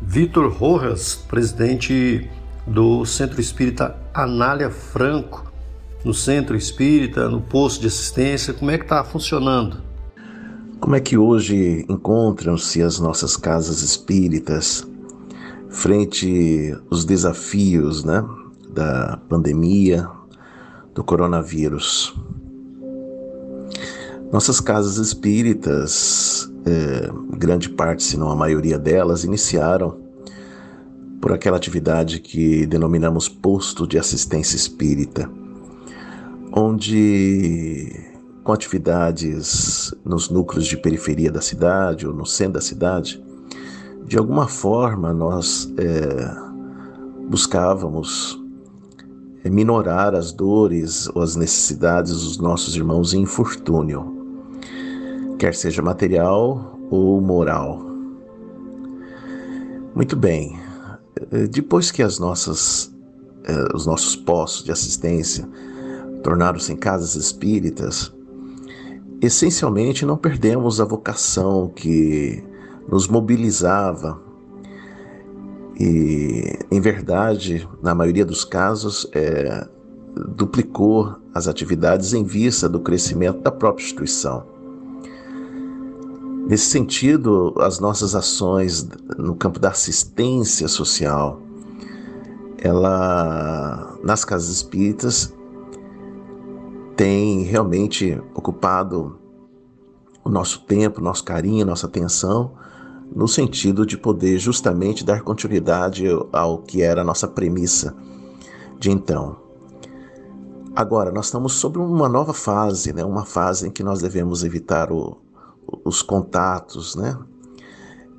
Vitor 0.00 0.50
Rojas, 0.50 1.14
presidente 1.14 2.30
do 2.66 3.04
Centro 3.04 3.40
Espírita 3.40 3.96
Anália 4.12 4.70
Franco, 4.70 5.52
no 6.04 6.12
Centro 6.12 6.56
Espírita, 6.56 7.28
no 7.28 7.40
posto 7.40 7.80
de 7.80 7.86
assistência, 7.86 8.52
como 8.52 8.70
é 8.70 8.78
que 8.78 8.84
está 8.84 9.04
funcionando? 9.04 9.91
Como 10.82 10.96
é 10.96 11.00
que 11.00 11.16
hoje 11.16 11.86
encontram-se 11.88 12.82
as 12.82 12.98
nossas 12.98 13.36
casas 13.36 13.82
espíritas 13.82 14.84
frente 15.68 16.76
aos 16.90 17.04
desafios 17.04 18.02
né, 18.02 18.20
da 18.68 19.16
pandemia, 19.28 20.08
do 20.92 21.04
coronavírus? 21.04 22.12
Nossas 24.32 24.58
casas 24.58 24.96
espíritas, 24.96 26.52
é, 26.66 27.08
grande 27.36 27.68
parte, 27.68 28.02
se 28.02 28.16
não 28.16 28.28
a 28.28 28.34
maioria 28.34 28.76
delas, 28.76 29.22
iniciaram 29.22 30.00
por 31.20 31.30
aquela 31.30 31.58
atividade 31.58 32.18
que 32.18 32.66
denominamos 32.66 33.28
posto 33.28 33.86
de 33.86 34.00
assistência 34.00 34.56
espírita, 34.56 35.30
onde 36.52 38.11
com 38.42 38.52
atividades 38.52 39.94
nos 40.04 40.28
núcleos 40.28 40.66
de 40.66 40.76
periferia 40.76 41.30
da 41.30 41.40
cidade 41.40 42.06
ou 42.06 42.12
no 42.12 42.26
centro 42.26 42.54
da 42.54 42.60
cidade, 42.60 43.22
de 44.04 44.18
alguma 44.18 44.48
forma 44.48 45.12
nós 45.12 45.72
é, 45.76 47.28
buscávamos 47.28 48.40
é, 49.44 49.50
minorar 49.50 50.14
as 50.14 50.32
dores 50.32 51.08
ou 51.14 51.22
as 51.22 51.36
necessidades 51.36 52.12
dos 52.12 52.38
nossos 52.38 52.74
irmãos 52.74 53.14
em 53.14 53.20
infortúnio 53.20 54.22
quer 55.42 55.56
seja 55.56 55.82
material 55.82 56.78
ou 56.88 57.20
moral. 57.20 57.84
Muito 59.92 60.14
bem, 60.14 60.56
eh, 61.32 61.48
depois 61.48 61.90
que 61.90 62.00
as 62.00 62.20
nossas, 62.20 62.94
eh, 63.42 63.74
os 63.74 63.84
nossos 63.84 64.14
postos 64.14 64.64
de 64.64 64.70
assistência 64.70 65.48
tornaram-se 66.22 66.72
em 66.72 66.76
casas 66.76 67.16
espíritas, 67.16 68.14
essencialmente 69.22 70.04
não 70.04 70.16
perdemos 70.16 70.80
a 70.80 70.84
vocação 70.84 71.68
que 71.68 72.42
nos 72.88 73.06
mobilizava 73.06 74.20
e, 75.78 76.58
em 76.70 76.80
verdade, 76.80 77.66
na 77.80 77.94
maioria 77.94 78.24
dos 78.24 78.44
casos, 78.44 79.08
é, 79.12 79.66
duplicou 80.36 81.14
as 81.32 81.46
atividades 81.46 82.12
em 82.12 82.24
vista 82.24 82.68
do 82.68 82.80
crescimento 82.80 83.40
da 83.40 83.50
própria 83.50 83.84
instituição. 83.84 84.44
Nesse 86.46 86.66
sentido, 86.66 87.54
as 87.58 87.78
nossas 87.78 88.14
ações 88.16 88.86
no 89.16 89.36
campo 89.36 89.60
da 89.60 89.70
assistência 89.70 90.66
social, 90.66 91.40
ela 92.58 93.96
nas 94.02 94.24
casas 94.24 94.50
espíritas 94.50 95.32
tem 96.96 97.42
realmente 97.42 98.20
ocupado 98.34 99.18
o 100.24 100.28
nosso 100.28 100.60
tempo, 100.64 101.00
nosso 101.00 101.24
carinho, 101.24 101.66
nossa 101.66 101.86
atenção, 101.86 102.52
no 103.14 103.26
sentido 103.28 103.84
de 103.84 103.98
poder 103.98 104.38
justamente 104.38 105.04
dar 105.04 105.22
continuidade 105.22 106.04
ao 106.32 106.58
que 106.58 106.82
era 106.82 107.02
a 107.02 107.04
nossa 107.04 107.28
premissa 107.28 107.94
de 108.78 108.90
então. 108.90 109.36
Agora, 110.74 111.12
nós 111.12 111.26
estamos 111.26 111.52
sobre 111.54 111.80
uma 111.80 112.08
nova 112.08 112.32
fase, 112.32 112.92
né? 112.92 113.04
uma 113.04 113.24
fase 113.26 113.68
em 113.68 113.70
que 113.70 113.82
nós 113.82 114.00
devemos 114.00 114.42
evitar 114.42 114.90
o, 114.90 115.18
os 115.84 116.00
contatos, 116.00 116.96
né? 116.96 117.18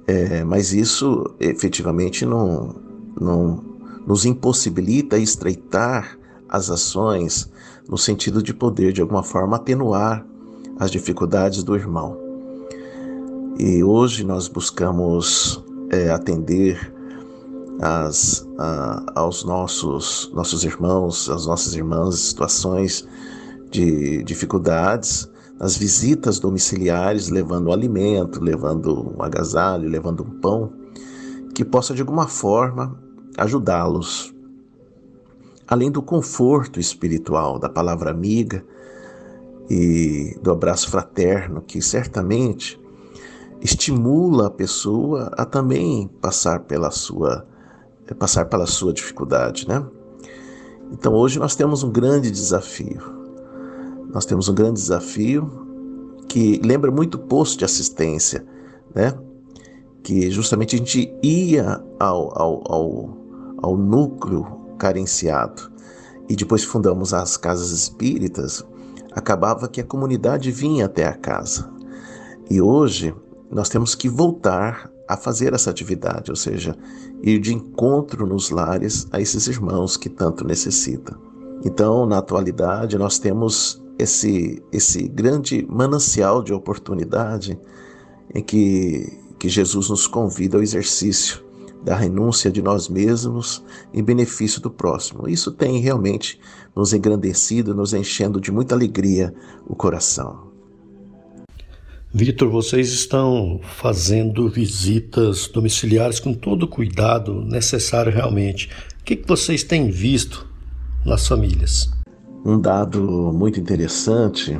É, 0.06 0.44
mas 0.44 0.74
isso 0.74 1.34
efetivamente 1.40 2.26
não, 2.26 2.76
não 3.20 3.64
nos 4.06 4.26
impossibilita 4.26 5.18
estreitar 5.18 6.20
as 6.48 6.70
ações 6.70 7.50
no 7.90 7.98
sentido 7.98 8.42
de 8.42 8.54
poder, 8.54 8.94
de 8.94 9.02
alguma 9.02 9.24
forma, 9.24 9.58
atenuar 9.58 10.26
as 10.80 10.92
dificuldades 10.92 11.64
do 11.64 11.76
irmão. 11.76 12.18
E 13.60 13.84
hoje 13.84 14.24
nós 14.24 14.48
buscamos 14.48 15.64
é, 15.92 16.10
atender 16.10 16.94
as, 17.82 18.48
a, 18.58 19.04
aos 19.16 19.44
nossos, 19.44 20.32
nossos 20.34 20.64
irmãos, 20.64 21.30
às 21.30 21.46
nossas 21.46 21.76
irmãs, 21.76 22.16
situações 22.20 23.08
de 23.70 24.24
dificuldades 24.24 25.30
as 25.64 25.78
visitas 25.78 26.40
domiciliares, 26.40 27.30
levando 27.30 27.72
alimento, 27.72 28.44
levando 28.44 29.16
um 29.16 29.24
agasalho, 29.24 29.88
levando 29.88 30.22
um 30.22 30.40
pão, 30.42 30.74
que 31.56 31.64
possa 31.64 31.94
de 31.94 32.02
alguma 32.02 32.28
forma 32.28 33.00
ajudá-los. 33.38 34.33
Além 35.68 35.92
do 35.92 36.02
conforto 36.02 36.80
espiritual, 36.80 37.60
da 37.60 37.70
palavra 37.70 38.12
amiga 38.12 38.64
e 39.70 40.38
do 40.42 40.52
abraço 40.52 40.90
fraterno, 40.90 41.62
que 41.62 41.82
certamente 41.82 42.80
estimula 43.62 44.48
a 44.48 44.52
pessoa 44.52 45.32
a 45.38 45.46
também 45.46 46.08
passar 46.22 46.62
pela 46.62 46.92
sua 46.92 47.46
passar 48.20 48.46
pela 48.46 48.66
sua 48.66 48.92
dificuldade, 48.92 49.68
né? 49.68 49.84
Então 50.92 51.14
hoje 51.14 51.40
nós 51.40 51.56
temos 51.56 51.84
um 51.84 51.90
grande 51.90 52.30
desafio 52.30 53.24
nós 54.14 54.26
temos 54.26 54.48
um 54.48 54.54
grande 54.54 54.80
desafio 54.80 55.50
que 56.30 56.62
lembra 56.64 56.92
muito 56.92 57.16
o 57.16 57.20
posto 57.20 57.58
de 57.58 57.66
assistência, 57.66 58.46
né? 58.94 59.18
Que 60.04 60.30
justamente 60.30 60.76
a 60.76 60.78
gente 60.78 61.12
ia 61.24 61.84
ao, 62.00 62.40
ao, 62.40 62.72
ao, 62.72 63.18
ao 63.58 63.78
núcleo 63.78 64.46
carenciado 64.84 65.72
e 66.28 66.36
depois 66.36 66.66
fundamos 66.66 67.14
as 67.14 67.38
casas 67.38 67.72
espíritas, 67.72 68.66
acabava 69.14 69.70
que 69.70 69.80
a 69.80 69.86
comunidade 69.86 70.52
vinha 70.52 70.88
até 70.88 71.08
a 71.08 71.14
casa. 71.14 71.72
E 72.50 72.62
hoje 72.62 73.16
nós 73.50 73.70
temos 73.70 73.96
que 73.96 74.10
voltar 74.10 74.92
a 75.08 75.16
fazer 75.16 75.54
essa 75.54 75.70
atividade, 75.70 76.32
ou 76.32 76.36
seja, 76.36 76.76
ir 77.22 77.40
de 77.40 77.54
encontro 77.54 78.28
nos 78.28 78.50
lares 78.50 79.08
a 79.10 79.22
esses 79.22 79.48
irmãos 79.48 79.96
que 79.96 80.10
tanto 80.10 80.46
necessitam. 80.46 81.18
Então, 81.64 82.06
na 82.06 82.18
atualidade, 82.18 82.98
nós 82.98 83.18
temos 83.18 83.82
esse, 83.98 84.62
esse 84.70 85.08
grande 85.08 85.66
manancial 85.70 86.44
de 86.44 86.52
oportunidade 86.52 87.58
em 88.36 88.44
que, 88.44 89.18
que 89.40 89.48
Jesus 89.48 89.90
nos 89.90 90.08
convida 90.08 90.58
ao 90.58 90.64
exercício 90.64 91.43
da 91.84 91.96
renúncia 91.96 92.50
de 92.50 92.62
nós 92.62 92.88
mesmos 92.88 93.64
em 93.94 94.04
benefício 94.04 94.62
do 94.62 94.72
próximo. 94.72 95.28
Isso 95.28 95.52
tem 95.52 95.80
realmente 95.80 96.40
nos 96.76 96.94
engrandecido, 96.94 97.76
nos 97.76 97.94
enchendo 97.94 98.40
de 98.40 98.52
muita 98.52 98.74
alegria 98.74 99.34
o 99.68 99.76
coração. 99.76 100.52
Vitor, 102.16 102.50
vocês 102.50 102.92
estão 102.92 103.60
fazendo 103.64 104.48
visitas 104.48 105.48
domiciliares 105.48 106.20
com 106.20 106.34
todo 106.34 106.64
o 106.64 106.68
cuidado 106.68 107.44
necessário 107.44 108.12
realmente. 108.12 108.70
O 109.02 109.04
que, 109.04 109.16
que 109.16 109.28
vocês 109.28 109.64
têm 109.64 109.90
visto 109.90 110.48
nas 111.04 111.28
famílias? 111.28 111.92
Um 112.46 112.60
dado 112.60 113.02
muito 113.34 113.60
interessante 113.60 114.56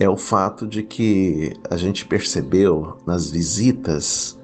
é 0.00 0.08
o 0.08 0.16
fato 0.16 0.66
de 0.66 0.82
que 0.82 1.52
a 1.70 1.76
gente 1.76 2.04
percebeu 2.04 2.98
nas 3.06 3.30
visitas 3.30 4.36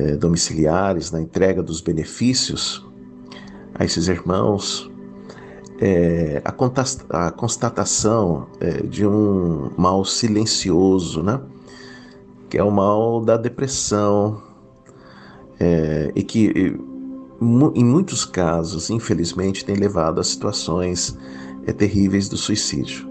é, 0.00 0.16
domiciliares, 0.16 1.10
na 1.10 1.20
entrega 1.20 1.62
dos 1.62 1.80
benefícios, 1.80 2.86
a 3.74 3.84
esses 3.84 4.08
irmãos 4.08 4.90
é, 5.80 6.42
a, 6.44 7.30
constatação 7.30 8.46
é, 8.60 8.82
de 8.82 9.06
um 9.06 9.70
mal 9.76 10.04
silencioso, 10.04 11.22
né? 11.22 11.40
que 12.48 12.58
é 12.58 12.62
o 12.62 12.70
mal 12.70 13.24
da 13.24 13.36
depressão, 13.36 14.42
é, 15.58 16.12
e 16.14 16.22
que 16.22 16.76
em 17.74 17.84
muitos 17.84 18.24
casos, 18.26 18.90
infelizmente, 18.90 19.64
tem 19.64 19.74
levado 19.74 20.20
a 20.20 20.24
situações 20.24 21.16
terríveis 21.78 22.28
do 22.28 22.36
suicídio. 22.36 23.08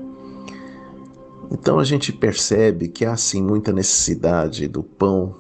Então 1.50 1.80
a 1.80 1.84
gente 1.84 2.12
percebe 2.14 2.90
que 2.90 3.06
há 3.06 3.16
sim 3.16 3.42
muita 3.42 3.72
necessidade 3.72 4.68
do 4.68 4.84
pão 4.84 5.36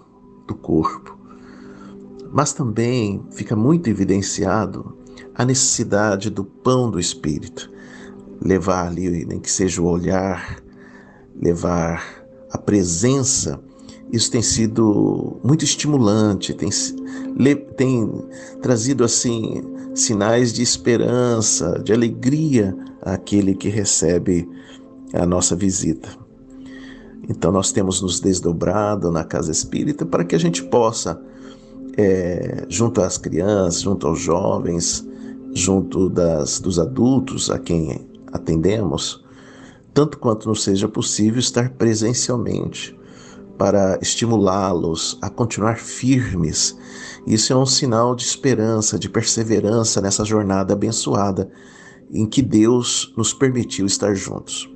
do 0.47 0.55
corpo, 0.55 1.18
mas 2.31 2.53
também 2.53 3.23
fica 3.31 3.55
muito 3.55 3.89
evidenciado 3.89 4.97
a 5.33 5.45
necessidade 5.45 6.29
do 6.29 6.43
pão 6.43 6.89
do 6.91 6.99
espírito, 6.99 7.71
levar 8.41 8.87
ali, 8.87 9.25
nem 9.25 9.39
que 9.39 9.51
seja 9.51 9.81
o 9.81 9.85
olhar, 9.85 10.61
levar 11.41 12.23
a 12.51 12.57
presença. 12.57 13.59
Isso 14.11 14.31
tem 14.31 14.41
sido 14.41 15.39
muito 15.43 15.63
estimulante, 15.63 16.53
tem, 16.53 16.69
tem 17.77 18.11
trazido 18.61 19.03
assim 19.03 19.61
sinais 19.93 20.51
de 20.53 20.61
esperança, 20.61 21.79
de 21.83 21.93
alegria 21.93 22.75
àquele 23.01 23.55
que 23.55 23.69
recebe 23.69 24.49
a 25.13 25.25
nossa 25.25 25.55
visita. 25.55 26.09
Então 27.27 27.51
nós 27.51 27.71
temos 27.71 28.01
nos 28.01 28.19
desdobrado 28.19 29.11
na 29.11 29.23
casa 29.23 29.51
espírita 29.51 30.05
para 30.05 30.23
que 30.23 30.35
a 30.35 30.39
gente 30.39 30.63
possa, 30.63 31.21
é, 31.99 32.65
junto 32.69 33.01
às 33.01 33.17
crianças, 33.17 33.81
junto 33.81 34.07
aos 34.07 34.19
jovens, 34.19 35.05
junto 35.53 36.09
das, 36.09 36.61
dos 36.61 36.79
adultos 36.79 37.51
a 37.51 37.59
quem 37.59 38.07
atendemos, 38.31 39.21
tanto 39.93 40.17
quanto 40.17 40.47
nos 40.47 40.63
seja 40.63 40.87
possível 40.87 41.41
estar 41.41 41.71
presencialmente 41.71 42.97
para 43.57 43.99
estimulá-los 44.01 45.17
a 45.21 45.29
continuar 45.29 45.77
firmes. 45.77 46.77
Isso 47.27 47.51
é 47.51 47.55
um 47.57 47.65
sinal 47.65 48.15
de 48.15 48.23
esperança, 48.23 48.97
de 48.97 49.09
perseverança 49.09 49.99
nessa 49.99 50.23
jornada 50.23 50.71
abençoada 50.71 51.51
em 52.13 52.25
que 52.25 52.41
Deus 52.41 53.13
nos 53.17 53.33
permitiu 53.33 53.85
estar 53.85 54.15
juntos. 54.15 54.71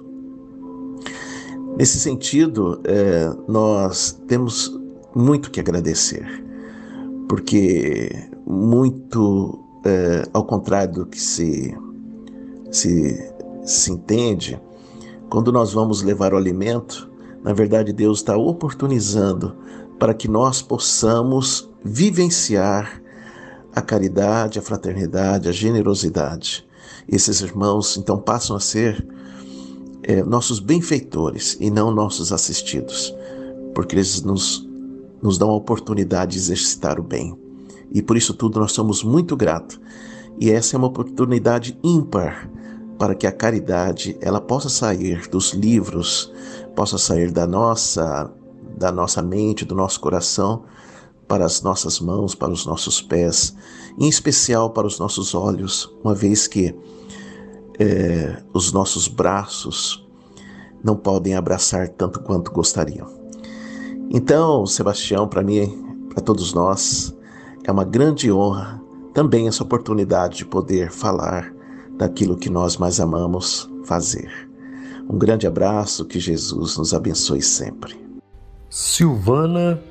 Nesse 1.78 2.02
sentido, 2.02 2.82
é, 2.84 3.32
nós 3.48 4.22
temos 4.28 4.78
muito 5.16 5.50
que 5.50 5.62
agradecer, 5.62 6.44
porque 7.34 8.12
muito 8.46 9.60
é, 9.84 10.22
ao 10.32 10.46
contrário 10.46 10.94
do 10.94 11.06
que 11.08 11.20
se, 11.20 11.76
se, 12.70 13.34
se 13.66 13.92
entende, 13.92 14.62
quando 15.32 15.52
nós 15.52 15.74
vamos 15.74 16.04
levar 16.04 16.32
o 16.36 16.38
alimento, 16.38 17.10
na 17.44 17.52
verdade 17.52 17.92
Deus 17.92 18.20
está 18.20 18.38
oportunizando 18.38 19.56
para 19.98 20.14
que 20.14 20.28
nós 20.28 20.62
possamos 20.62 21.68
vivenciar 21.84 23.02
a 23.76 23.82
caridade, 23.82 24.60
a 24.60 24.62
fraternidade, 24.62 25.50
a 25.50 25.52
generosidade. 25.52 26.64
Esses 27.10 27.42
irmãos 27.42 27.98
então 27.98 28.20
passam 28.20 28.56
a 28.56 28.60
ser 28.60 29.04
é, 30.04 30.22
nossos 30.22 30.60
benfeitores 30.60 31.58
e 31.60 31.72
não 31.72 31.90
nossos 31.90 32.32
assistidos, 32.32 33.12
porque 33.74 33.96
eles 33.96 34.22
nos, 34.22 34.70
nos 35.24 35.38
dão 35.38 35.50
a 35.50 35.56
oportunidade 35.56 36.34
de 36.34 36.38
exercitar 36.38 37.00
o 37.00 37.04
bem. 37.04 37.34
E 37.92 38.02
por 38.02 38.18
isso 38.18 38.34
tudo 38.34 38.60
nós 38.60 38.74
somos 38.74 39.04
muito 39.04 39.38
gratos. 39.38 39.80
E 40.40 40.52
essa 40.52 40.76
é 40.76 40.78
uma 40.78 40.88
oportunidade 40.88 41.80
ímpar 41.82 42.50
para 43.00 43.16
que 43.16 43.26
a 43.26 43.32
caridade 43.32 44.18
ela 44.20 44.42
possa 44.42 44.68
sair 44.68 45.28
dos 45.30 45.54
livros, 45.54 46.32
possa 46.76 46.98
sair 46.98 47.32
da 47.32 47.48
nossa 47.48 48.30
da 48.76 48.92
nossa 48.92 49.22
mente, 49.22 49.64
do 49.64 49.76
nosso 49.76 50.00
coração 50.00 50.64
para 51.28 51.46
as 51.46 51.62
nossas 51.62 52.00
mãos, 52.00 52.36
para 52.36 52.52
os 52.52 52.66
nossos 52.66 53.02
pés, 53.02 53.56
em 54.00 54.10
especial 54.10 54.72
para 54.72 54.88
os 54.88 55.00
nossos 55.00 55.34
olhos, 55.36 55.96
uma 56.04 56.14
vez 56.14 56.48
que 56.48 56.76
é, 57.80 58.44
os 58.52 58.74
nossos 58.74 59.08
braços 59.08 60.06
não 60.84 60.96
podem 60.96 61.36
abraçar 61.36 61.88
tanto 61.88 62.20
quanto 62.20 62.52
gostariam. 62.52 63.23
Então, 64.16 64.64
Sebastião, 64.68 65.28
para 65.28 65.41
mim, 65.41 66.05
para 66.14 66.22
todos 66.22 66.53
nós, 66.53 67.18
é 67.66 67.72
uma 67.72 67.84
grande 67.84 68.32
honra 68.32 68.80
também 69.11 69.47
essa 69.47 69.64
oportunidade 69.64 70.38
de 70.38 70.45
poder 70.45 70.91
falar 70.91 71.51
daquilo 71.97 72.38
que 72.38 72.47
nós 72.47 72.78
mais 72.78 72.99
amamos 72.99 73.68
fazer. 73.86 74.30
Um 75.09 75.18
grande 75.18 75.47
abraço, 75.47 76.05
que 76.05 76.20
Jesus 76.20 76.78
nos 76.78 76.93
abençoe 76.93 77.41
sempre. 77.41 77.99
Silvana, 78.70 79.82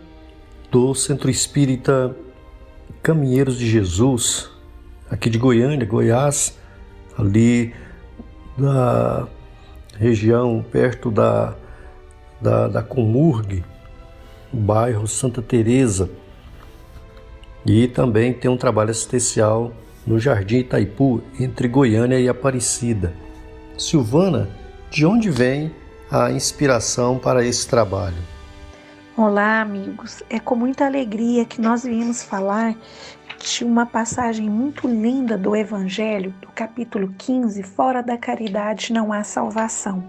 do 0.71 0.95
Centro 0.95 1.29
Espírita 1.29 2.17
Caminheiros 3.03 3.59
de 3.59 3.69
Jesus, 3.69 4.49
aqui 5.11 5.29
de 5.29 5.37
Goiânia, 5.37 5.85
Goiás, 5.85 6.57
ali 7.19 7.75
da 8.57 9.27
região 9.99 10.65
perto 10.71 11.11
da, 11.11 11.57
da, 12.41 12.69
da 12.69 12.83
Comurgue, 12.83 13.65
bairro 14.53 15.07
Santa 15.07 15.41
Teresa, 15.41 16.11
e 17.65 17.87
também 17.89 18.33
tem 18.33 18.51
um 18.51 18.57
trabalho 18.57 18.91
assistencial 18.91 19.73
no 20.07 20.19
Jardim 20.19 20.59
Itaipu, 20.59 21.23
entre 21.39 21.69
Goiânia 21.69 22.19
e 22.19 22.29
Aparecida. 22.29 23.15
Silvana, 23.79 24.49
de 24.91 25.07
onde 25.07 25.31
vem 25.31 25.73
a 26.11 26.31
inspiração 26.31 27.19
para 27.19 27.45
esse 27.45 27.67
trabalho? 27.67 28.17
Olá, 29.17 29.61
amigos. 29.61 30.23
É 30.29 30.41
com 30.41 30.57
muita 30.57 30.87
alegria 30.87 31.45
que 31.45 31.61
nós 31.61 31.85
viemos 31.85 32.23
falar 32.23 32.75
de 33.43 33.65
uma 33.65 33.85
passagem 33.85 34.49
muito 34.49 34.87
linda 34.87 35.37
do 35.37 35.57
Evangelho, 35.57 36.33
do 36.41 36.49
capítulo 36.49 37.13
15, 37.19 37.63
fora 37.65 38.01
da 38.01 38.17
caridade 38.17 38.93
não 38.93 39.13
há 39.13 39.25
salvação. 39.25 40.03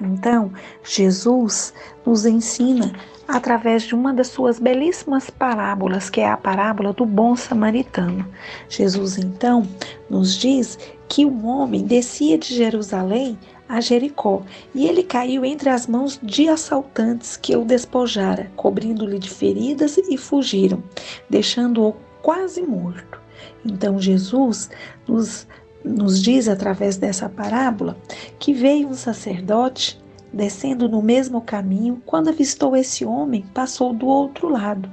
Então, 0.00 0.52
Jesus 0.84 1.74
nos 2.06 2.24
ensina 2.24 2.92
através 3.26 3.82
de 3.82 3.94
uma 3.94 4.14
das 4.14 4.28
suas 4.28 4.60
belíssimas 4.60 5.30
parábolas, 5.30 6.08
que 6.08 6.20
é 6.20 6.28
a 6.28 6.36
parábola 6.36 6.92
do 6.92 7.04
bom 7.04 7.34
samaritano. 7.34 8.26
Jesus 8.68 9.18
então 9.18 9.66
nos 10.08 10.36
diz 10.36 10.78
que 11.08 11.26
um 11.26 11.46
homem 11.46 11.84
descia 11.84 12.38
de 12.38 12.54
Jerusalém 12.54 13.36
a 13.68 13.80
Jericó, 13.80 14.42
e 14.74 14.86
ele 14.86 15.02
caiu 15.02 15.44
entre 15.44 15.70
as 15.70 15.86
mãos 15.86 16.18
de 16.22 16.48
assaltantes 16.48 17.36
que 17.36 17.56
o 17.56 17.64
despojara, 17.64 18.50
cobrindo-lhe 18.56 19.18
de 19.18 19.30
feridas 19.30 19.96
e 19.96 20.16
fugiram, 20.16 20.82
deixando-o 21.28 21.94
quase 22.22 22.62
morto. 22.62 23.20
Então 23.64 23.98
Jesus 23.98 24.70
nos, 25.06 25.46
nos 25.84 26.22
diz 26.22 26.48
através 26.48 26.96
dessa 26.96 27.28
parábola 27.28 27.96
que 28.38 28.52
veio 28.52 28.88
um 28.88 28.94
sacerdote 28.94 30.00
descendo 30.32 30.88
no 30.88 31.02
mesmo 31.02 31.40
caminho, 31.40 32.02
quando 32.06 32.28
avistou 32.28 32.76
esse 32.76 33.04
homem, 33.04 33.44
passou 33.52 33.92
do 33.92 34.06
outro 34.06 34.48
lado. 34.48 34.90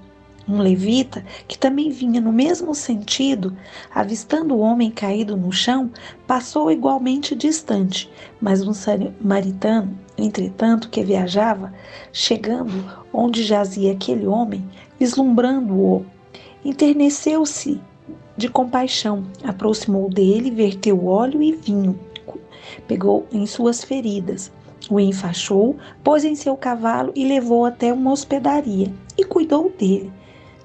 Um 0.50 0.60
levita, 0.60 1.26
que 1.46 1.58
também 1.58 1.90
vinha 1.90 2.22
no 2.22 2.32
mesmo 2.32 2.74
sentido, 2.74 3.56
avistando 3.94 4.56
o 4.56 4.60
homem 4.60 4.90
caído 4.90 5.36
no 5.36 5.52
chão, 5.52 5.92
passou 6.26 6.72
igualmente 6.72 7.36
distante, 7.36 8.10
mas 8.40 8.66
um 8.66 8.74
samaritano, 8.74 10.00
entretanto, 10.18 10.90
que 10.90 11.04
viajava, 11.04 11.74
chegando 12.14 12.72
onde 13.12 13.44
jazia 13.44 13.92
aquele 13.92 14.26
homem, 14.26 14.66
vislumbrando-o, 14.98 16.06
Enterneceu-se 16.64 17.80
de 18.36 18.48
compaixão, 18.48 19.26
aproximou 19.44 20.10
dele, 20.10 20.52
verteu 20.52 21.08
óleo 21.08 21.42
e 21.42 21.54
vinho, 21.54 22.00
pegou 22.88 23.26
em 23.32 23.46
suas 23.46 23.84
feridas, 23.84 24.52
o 24.90 25.00
enfaixou, 25.00 25.76
pôs 26.04 26.24
em 26.24 26.36
seu 26.36 26.56
cavalo 26.56 27.12
e 27.16 27.26
levou 27.26 27.66
até 27.66 27.92
uma 27.92 28.12
hospedaria 28.12 28.94
e 29.18 29.24
cuidou 29.24 29.74
dele. 29.78 30.12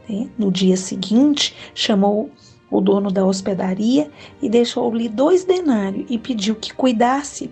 Né? 0.08 0.28
No 0.38 0.50
dia 0.50 0.76
seguinte, 0.76 1.56
chamou 1.74 2.30
o 2.70 2.80
dono 2.80 3.10
da 3.10 3.24
hospedaria 3.24 4.10
e 4.40 4.48
deixou-lhe 4.48 5.08
dois 5.08 5.44
denários 5.44 6.06
e 6.08 6.18
pediu 6.18 6.54
que 6.54 6.72
cuidasse 6.72 7.50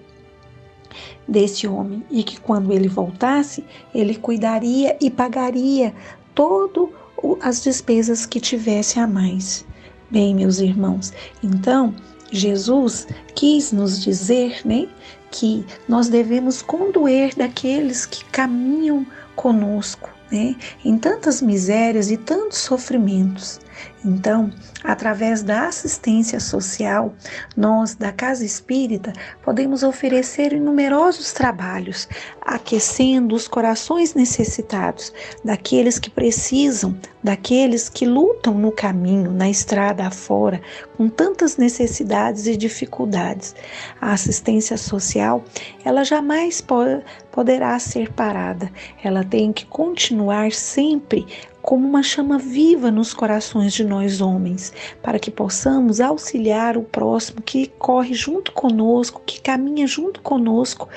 desse 1.26 1.66
homem 1.66 2.03
e 2.11 2.22
que 2.22 2.41
quando 2.41 2.72
ele 2.72 2.88
voltasse, 2.88 3.64
ele 3.95 4.16
cuidaria 4.16 4.97
e 5.01 5.11
pagaria 5.11 5.95
todo 6.34 6.93
as 7.41 7.62
despesas 7.62 8.27
que 8.27 8.41
tivesse 8.41 8.99
a 8.99 9.07
mais. 9.07 9.64
Bem, 10.11 10.35
meus 10.35 10.59
irmãos, 10.59 11.12
então 11.43 11.95
Jesus 12.33 13.07
quis 13.35 13.73
nos 13.73 14.03
dizer, 14.03 14.61
né, 14.64 14.89
que 15.31 15.64
nós 15.89 16.09
devemos 16.09 16.62
condoer 16.62 17.35
daqueles 17.35 18.07
que 18.07 18.25
caminham 18.27 19.07
conosco, 19.37 20.11
né, 20.31 20.57
em 20.85 20.99
tantas 20.99 21.41
misérias 21.41 22.11
e 22.11 22.16
tantos 22.16 22.59
sofrimentos. 22.59 23.61
Então, 24.05 24.51
através 24.83 25.43
da 25.43 25.66
assistência 25.66 26.41
social, 26.41 27.14
nós 27.57 27.95
da 27.95 28.11
Casa 28.11 28.45
Espírita 28.45 29.12
podemos 29.43 29.83
oferecer 29.83 30.59
numerosos 30.59 31.33
trabalhos, 31.33 32.09
aquecendo 32.41 33.35
os 33.35 33.47
corações 33.47 34.14
necessitados, 34.14 35.12
daqueles 35.45 35.99
que 35.99 36.09
precisam, 36.09 36.97
daqueles 37.22 37.91
que 37.91 38.07
lutam 38.07 38.55
no 38.55 38.72
caminho, 38.72 39.33
na 39.33 39.51
estrada 39.51 40.07
afora, 40.07 40.62
com 40.97 41.09
tantas 41.09 41.59
necessidades 41.59 42.47
e 42.47 42.57
dificuldades. 42.57 43.55
A 44.01 44.12
assistência 44.12 44.78
social, 44.78 45.45
ela 45.85 46.05
jamais 46.05 46.62
pode, 46.62 47.03
poderá 47.31 47.78
ser 47.78 48.11
parada, 48.12 48.72
ela 49.05 49.22
tem 49.22 49.53
que 49.53 49.66
continuar 49.66 50.53
sempre 50.53 51.26
como 51.63 51.87
uma 51.87 52.03
chama 52.03 52.39
viva 52.39 52.91
nos 52.91 53.13
corações 53.13 53.73
de 53.73 53.85
nós 53.85 54.21
homens, 54.21 54.73
para 55.03 55.19
que 55.19 55.31
possamos 55.31 56.01
auxiliar 56.01 56.77
o 56.77 56.83
próximo 56.83 57.43
que 57.43 57.67
corre 57.79 58.15
junto 58.15 58.53
conosco, 58.53 59.23
que 59.25 59.41
caminha 59.41 59.87
junto 59.87 60.21
conosco 60.21 60.89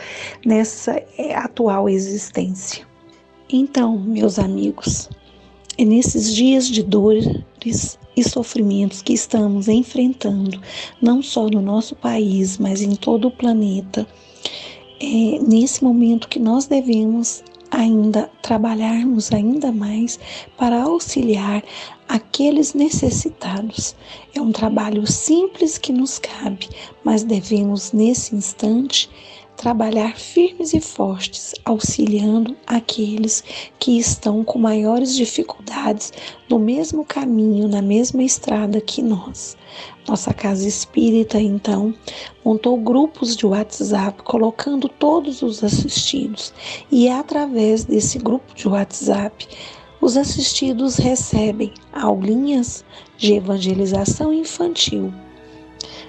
nessa 0.45 1.01
eh, 1.17 1.35
atual 1.35 1.89
existência. 1.89 2.87
Então, 3.49 3.97
meus 3.99 4.39
amigos, 4.39 5.09
é 5.77 5.85
nesses 5.85 6.33
dias 6.33 6.67
de 6.67 6.81
dores 6.81 7.97
e 8.15 8.23
sofrimentos 8.23 9.01
que 9.01 9.13
estamos 9.13 9.67
enfrentando, 9.67 10.61
não 11.01 11.21
só 11.21 11.47
no 11.47 11.61
nosso 11.61 11.95
país, 11.95 12.57
mas 12.57 12.81
em 12.81 12.95
todo 12.95 13.27
o 13.27 13.31
planeta, 13.31 14.07
é 14.99 15.39
nesse 15.39 15.83
momento 15.83 16.27
que 16.29 16.39
nós 16.39 16.65
devemos 16.67 17.43
ainda 17.73 18.29
trabalharmos 18.41 19.31
ainda 19.33 19.71
mais 19.71 20.19
para 20.55 20.83
auxiliar 20.83 21.63
aqueles 22.07 22.73
necessitados. 22.75 23.95
É 24.35 24.39
um 24.39 24.51
trabalho 24.51 25.05
simples 25.11 25.79
que 25.79 25.91
nos 25.91 26.19
cabe, 26.19 26.69
mas 27.03 27.23
devemos 27.23 27.91
nesse 27.91 28.35
instante 28.35 29.09
trabalhar 29.55 30.17
firmes 30.17 30.73
e 30.73 30.81
fortes, 30.81 31.53
auxiliando 31.63 32.55
aqueles 32.67 33.43
que 33.79 33.97
estão 33.97 34.43
com 34.43 34.59
maiores 34.59 35.15
dificuldades 35.15 36.11
no 36.49 36.59
mesmo 36.59 37.05
caminho, 37.05 37.67
na 37.67 37.81
mesma 37.81 38.23
estrada 38.23 38.81
que 38.81 39.01
nós. 39.01 39.55
Nossa 40.07 40.33
casa 40.33 40.67
espírita, 40.67 41.39
então, 41.39 41.93
montou 42.43 42.77
grupos 42.77 43.35
de 43.35 43.45
WhatsApp 43.45 44.21
colocando 44.23 44.89
todos 44.89 45.41
os 45.41 45.63
assistidos, 45.63 46.53
e 46.91 47.07
é 47.07 47.13
através 47.13 47.85
desse 47.85 48.19
grupo 48.19 48.53
de 48.53 48.67
WhatsApp, 48.67 49.47
os 50.01 50.17
assistidos 50.17 50.97
recebem 50.97 51.73
aulinhas 51.93 52.83
de 53.17 53.35
evangelização 53.35 54.33
infantil 54.33 55.13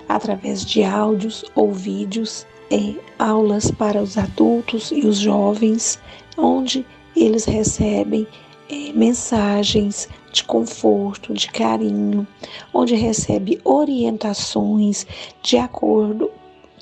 através 0.09 0.65
de 0.65 0.83
áudios 0.83 1.45
ou 1.55 1.73
vídeos 1.73 2.47
é, 2.71 2.95
aulas 3.19 3.71
para 3.71 4.03
os 4.03 4.17
adultos 4.17 4.91
e 4.91 5.07
os 5.07 5.19
jovens, 5.19 5.99
onde 6.37 6.85
eles 7.17 7.45
recebem 7.45 8.27
é, 8.69 8.93
mensagens 8.93 10.09
de 10.33 10.45
conforto, 10.45 11.33
de 11.33 11.49
carinho, 11.49 12.27
onde 12.73 12.95
recebe 12.95 13.61
orientações 13.65 15.07
de 15.43 15.57
acordo 15.57 16.31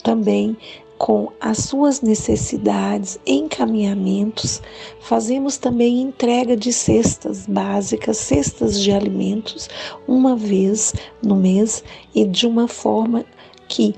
também 0.02 0.56
com 1.02 1.32
as 1.40 1.58
suas 1.58 2.00
necessidades, 2.00 3.18
encaminhamentos. 3.26 4.62
Fazemos 5.00 5.58
também 5.58 6.00
entrega 6.00 6.56
de 6.56 6.72
cestas 6.72 7.44
básicas, 7.44 8.18
cestas 8.18 8.80
de 8.80 8.92
alimentos, 8.92 9.68
uma 10.06 10.36
vez 10.36 10.94
no 11.20 11.34
mês 11.34 11.82
e 12.14 12.24
de 12.24 12.46
uma 12.46 12.68
forma 12.68 13.24
que 13.66 13.96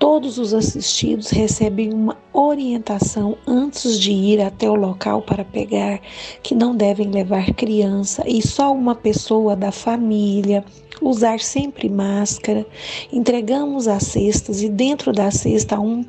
Todos 0.00 0.38
os 0.38 0.54
assistidos 0.54 1.28
recebem 1.28 1.92
uma 1.92 2.16
orientação 2.32 3.36
antes 3.46 4.00
de 4.00 4.10
ir 4.10 4.40
até 4.40 4.68
o 4.68 4.74
local 4.74 5.20
para 5.20 5.44
pegar, 5.44 6.00
que 6.42 6.54
não 6.54 6.74
devem 6.74 7.10
levar 7.10 7.52
criança 7.52 8.24
e 8.26 8.40
só 8.40 8.72
uma 8.72 8.94
pessoa 8.94 9.54
da 9.54 9.70
família, 9.70 10.64
usar 11.02 11.38
sempre 11.38 11.90
máscara. 11.90 12.66
Entregamos 13.12 13.86
as 13.86 14.04
cestas 14.04 14.62
e 14.62 14.70
dentro 14.70 15.12
da 15.12 15.30
cesta 15.30 15.78
um 15.78 16.02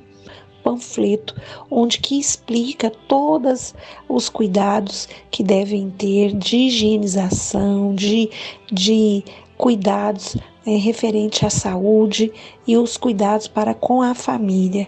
panfleto 0.64 1.36
onde 1.70 2.00
que 2.00 2.18
explica 2.18 2.90
todos 2.90 3.76
os 4.08 4.30
cuidados 4.30 5.10
que 5.30 5.44
devem 5.44 5.90
ter 5.90 6.34
de 6.34 6.56
higienização, 6.56 7.94
de, 7.94 8.30
de 8.72 9.22
cuidados 9.62 10.36
é, 10.66 10.76
referente 10.76 11.46
à 11.46 11.50
saúde 11.52 12.34
e 12.66 12.76
os 12.76 12.98
cuidados 12.98 13.48
para 13.48 13.76
com 13.76 14.02
a 14.02 14.16
família. 14.16 14.88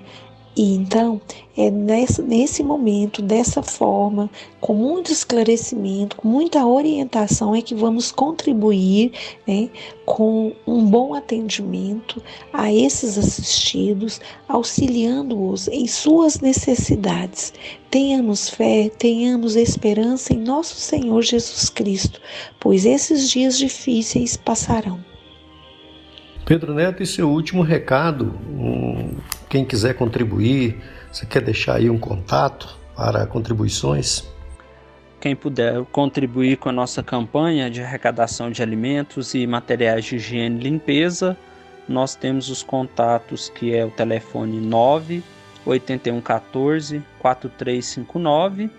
E 0.56 0.76
então, 0.76 1.20
é 1.58 1.72
nesse, 1.72 2.22
nesse 2.22 2.64
momento, 2.64 3.24
dessa 3.24 3.64
forma, 3.64 4.30
com 4.62 4.76
muito 4.76 5.12
esclarecimento, 5.12 6.16
com 6.16 6.28
muita 6.28 6.64
orientação, 6.64 7.56
é 7.56 7.62
que 7.62 7.74
vamos 7.74 8.12
contribuir 8.12 9.12
né, 9.48 9.70
com 10.06 10.54
um 10.68 10.86
bom 10.86 11.16
atendimento 11.16 12.22
a 12.52 12.72
esses 12.72 13.18
assistidos, 13.18 14.22
auxiliando-os 14.48 15.68
em 15.68 15.88
suas 15.88 16.40
necessidades. 16.40 17.52
Tenhamos 17.90 18.50
fé, 18.50 18.90
tenhamos 18.90 19.56
esperança 19.56 20.34
em 20.34 20.38
nosso 20.38 20.76
Senhor 20.76 21.22
Jesus 21.24 21.68
Cristo, 21.70 22.22
pois 22.60 22.86
esses 22.86 23.28
dias 23.30 23.58
difíceis 23.58 24.38
passarão. 24.38 25.04
Pedro 26.46 26.74
Neto, 26.74 27.02
e 27.02 27.08
seu 27.08 27.30
último 27.30 27.62
recado, 27.64 28.34
quem 29.54 29.64
quiser 29.64 29.94
contribuir, 29.94 30.82
você 31.12 31.28
quer 31.28 31.44
deixar 31.44 31.76
aí 31.76 31.88
um 31.88 32.00
contato 32.00 32.76
para 32.96 33.28
contribuições? 33.28 34.28
Quem 35.22 35.36
puder 35.36 35.86
contribuir 35.92 36.58
com 36.58 36.70
a 36.70 36.72
nossa 36.72 37.04
campanha 37.04 37.70
de 37.70 37.80
arrecadação 37.80 38.50
de 38.50 38.64
alimentos 38.64 39.36
e 39.36 39.46
materiais 39.46 40.06
de 40.06 40.16
higiene 40.16 40.60
e 40.60 40.64
limpeza, 40.64 41.38
nós 41.88 42.16
temos 42.16 42.50
os 42.50 42.64
contatos 42.64 43.48
que 43.48 43.76
é 43.76 43.86
o 43.86 43.92
telefone 43.92 44.60
9 44.60 45.22
8114 45.68 47.04
4359, 47.20 48.72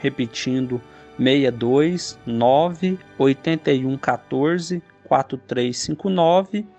repetindo 0.00 0.80
62 1.18 2.20
9 2.24 3.00
8114 3.18 4.80
4359 5.08 6.73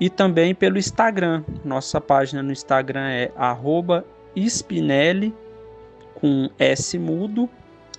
e 0.00 0.10
também 0.10 0.54
pelo 0.54 0.78
Instagram. 0.78 1.42
Nossa 1.64 2.00
página 2.00 2.42
no 2.42 2.52
Instagram 2.52 3.08
é 3.08 3.30
Spinelli 4.36 5.34
com 6.14 6.50
S 6.58 6.98
mudo, 6.98 7.48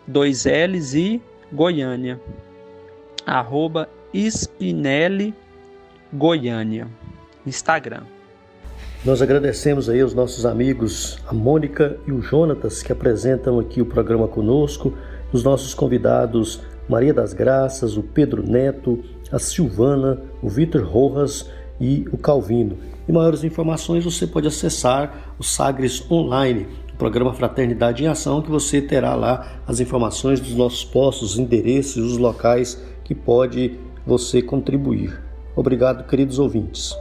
dois 0.05 0.45
L's 0.45 0.93
e 0.93 1.21
Goiânia. 1.51 2.19
Arroba 3.25 3.89
Spinelli 4.13 5.33
Goiânia. 6.13 6.87
Instagram. 7.45 8.03
Nós 9.05 9.21
agradecemos 9.21 9.89
aí 9.89 10.01
aos 10.01 10.13
nossos 10.13 10.45
amigos, 10.45 11.17
a 11.27 11.33
Mônica 11.33 11.97
e 12.05 12.11
o 12.11 12.21
Jonatas, 12.21 12.81
que 12.81 12.91
apresentam 12.91 13.59
aqui 13.59 13.81
o 13.81 13.85
programa 13.85 14.27
conosco, 14.27 14.93
os 15.31 15.43
nossos 15.43 15.73
convidados 15.73 16.61
Maria 16.89 17.13
das 17.13 17.33
Graças, 17.33 17.97
o 17.97 18.03
Pedro 18.03 18.41
Neto, 18.41 19.03
a 19.31 19.37
Silvana, 19.37 20.21
o 20.41 20.49
Vitor 20.49 20.83
Rojas 20.83 21.49
e 21.79 22.05
o 22.11 22.17
Calvino. 22.17 22.77
E 23.07 23.11
maiores 23.11 23.43
informações 23.43 24.03
você 24.03 24.27
pode 24.27 24.47
acessar 24.47 25.33
o 25.39 25.43
Sagres 25.43 26.03
Online, 26.11 26.67
o 26.93 26.97
programa 26.97 27.33
Fraternidade 27.33 28.03
em 28.03 28.07
Ação, 28.07 28.41
que 28.41 28.49
você 28.49 28.81
terá 28.81 29.15
lá 29.15 29.61
as 29.67 29.79
informações 29.79 30.39
dos 30.39 30.53
nossos 30.53 30.83
postos, 30.83 31.33
os 31.33 31.39
endereços 31.39 31.97
e 31.97 32.01
os 32.01 32.17
locais 32.17 32.81
que 33.03 33.15
pode 33.15 33.79
você 34.05 34.41
contribuir. 34.41 35.21
Obrigado, 35.55 36.07
queridos 36.07 36.39
ouvintes. 36.39 36.95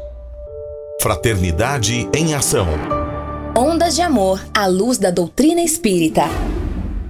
Fraternidade 1.01 2.09
em 2.15 2.35
Ação. 2.35 2.67
Ondas 3.57 3.95
de 3.95 4.03
Amor, 4.03 4.41
à 4.55 4.67
luz 4.67 4.99
da 4.99 5.11
doutrina 5.11 5.63
espírita. 5.63 6.23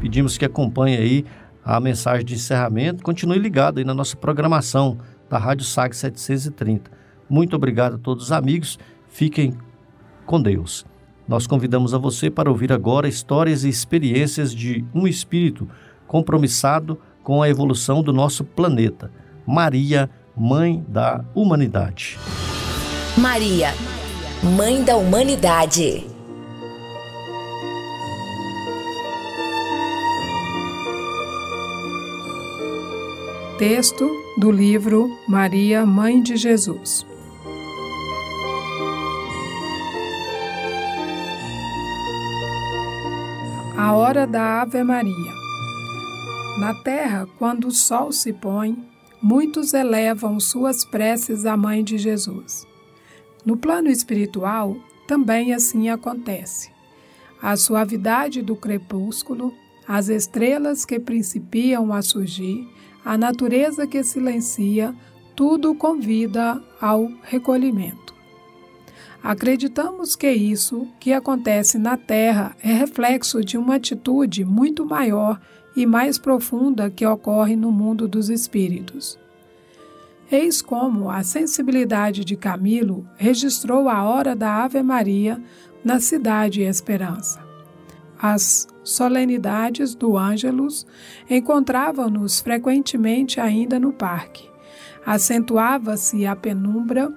Pedimos 0.00 0.38
que 0.38 0.44
acompanhe 0.44 0.96
aí 0.96 1.24
a 1.64 1.80
mensagem 1.80 2.24
de 2.24 2.34
encerramento. 2.34 3.02
Continue 3.02 3.38
ligado 3.38 3.78
aí 3.78 3.84
na 3.84 3.94
nossa 3.94 4.16
programação 4.16 4.98
da 5.28 5.38
Rádio 5.38 5.64
SAG 5.64 5.96
730. 5.96 6.95
Muito 7.28 7.56
obrigado 7.56 7.94
a 7.94 7.98
todos 7.98 8.24
os 8.24 8.32
amigos. 8.32 8.78
Fiquem 9.08 9.54
com 10.24 10.40
Deus. 10.40 10.84
Nós 11.26 11.46
convidamos 11.46 11.92
a 11.92 11.98
você 11.98 12.30
para 12.30 12.50
ouvir 12.50 12.72
agora 12.72 13.08
histórias 13.08 13.64
e 13.64 13.68
experiências 13.68 14.54
de 14.54 14.84
um 14.94 15.06
espírito 15.06 15.68
compromissado 16.06 17.00
com 17.22 17.42
a 17.42 17.48
evolução 17.48 18.02
do 18.02 18.12
nosso 18.12 18.44
planeta. 18.44 19.10
Maria, 19.44 20.08
Mãe 20.36 20.84
da 20.86 21.24
Humanidade. 21.34 22.18
Maria, 23.16 23.70
Mãe 24.56 24.84
da 24.84 24.96
Humanidade. 24.96 26.06
Texto 33.58 34.08
do 34.36 34.50
livro 34.50 35.18
Maria, 35.26 35.86
Mãe 35.86 36.22
de 36.22 36.36
Jesus. 36.36 37.06
A 43.78 43.92
hora 43.92 44.26
da 44.26 44.62
Ave 44.62 44.82
Maria. 44.82 45.34
Na 46.58 46.72
terra, 46.82 47.28
quando 47.38 47.68
o 47.68 47.70
sol 47.70 48.10
se 48.10 48.32
põe, 48.32 48.74
muitos 49.22 49.74
elevam 49.74 50.40
suas 50.40 50.82
preces 50.82 51.44
à 51.44 51.58
Mãe 51.58 51.84
de 51.84 51.98
Jesus. 51.98 52.66
No 53.44 53.54
plano 53.54 53.90
espiritual, 53.90 54.74
também 55.06 55.52
assim 55.52 55.90
acontece. 55.90 56.70
A 57.40 57.54
suavidade 57.54 58.40
do 58.40 58.56
crepúsculo, 58.56 59.52
as 59.86 60.08
estrelas 60.08 60.86
que 60.86 60.98
principiam 60.98 61.92
a 61.92 62.00
surgir, 62.00 62.66
a 63.04 63.18
natureza 63.18 63.86
que 63.86 64.02
silencia, 64.02 64.94
tudo 65.36 65.74
convida 65.74 66.62
ao 66.80 67.12
recolhimento. 67.22 68.15
Acreditamos 69.26 70.14
que 70.14 70.30
isso 70.30 70.86
que 71.00 71.12
acontece 71.12 71.78
na 71.78 71.96
Terra 71.96 72.56
é 72.62 72.72
reflexo 72.72 73.44
de 73.44 73.58
uma 73.58 73.74
atitude 73.74 74.44
muito 74.44 74.86
maior 74.86 75.40
e 75.74 75.84
mais 75.84 76.16
profunda 76.16 76.88
que 76.88 77.04
ocorre 77.04 77.56
no 77.56 77.72
mundo 77.72 78.06
dos 78.06 78.28
espíritos. 78.28 79.18
Eis 80.30 80.62
como 80.62 81.10
a 81.10 81.24
sensibilidade 81.24 82.24
de 82.24 82.36
Camilo 82.36 83.04
registrou 83.16 83.88
a 83.88 84.04
hora 84.04 84.36
da 84.36 84.62
Ave 84.62 84.80
Maria 84.80 85.42
na 85.84 85.98
Cidade 85.98 86.62
Esperança. 86.62 87.44
As 88.16 88.68
solenidades 88.84 89.92
do 89.96 90.16
Ângelus 90.16 90.86
encontravam-nos 91.28 92.38
frequentemente 92.38 93.40
ainda 93.40 93.80
no 93.80 93.92
parque. 93.92 94.48
Acentuava-se 95.04 96.24
a 96.24 96.36
penumbra 96.36 97.12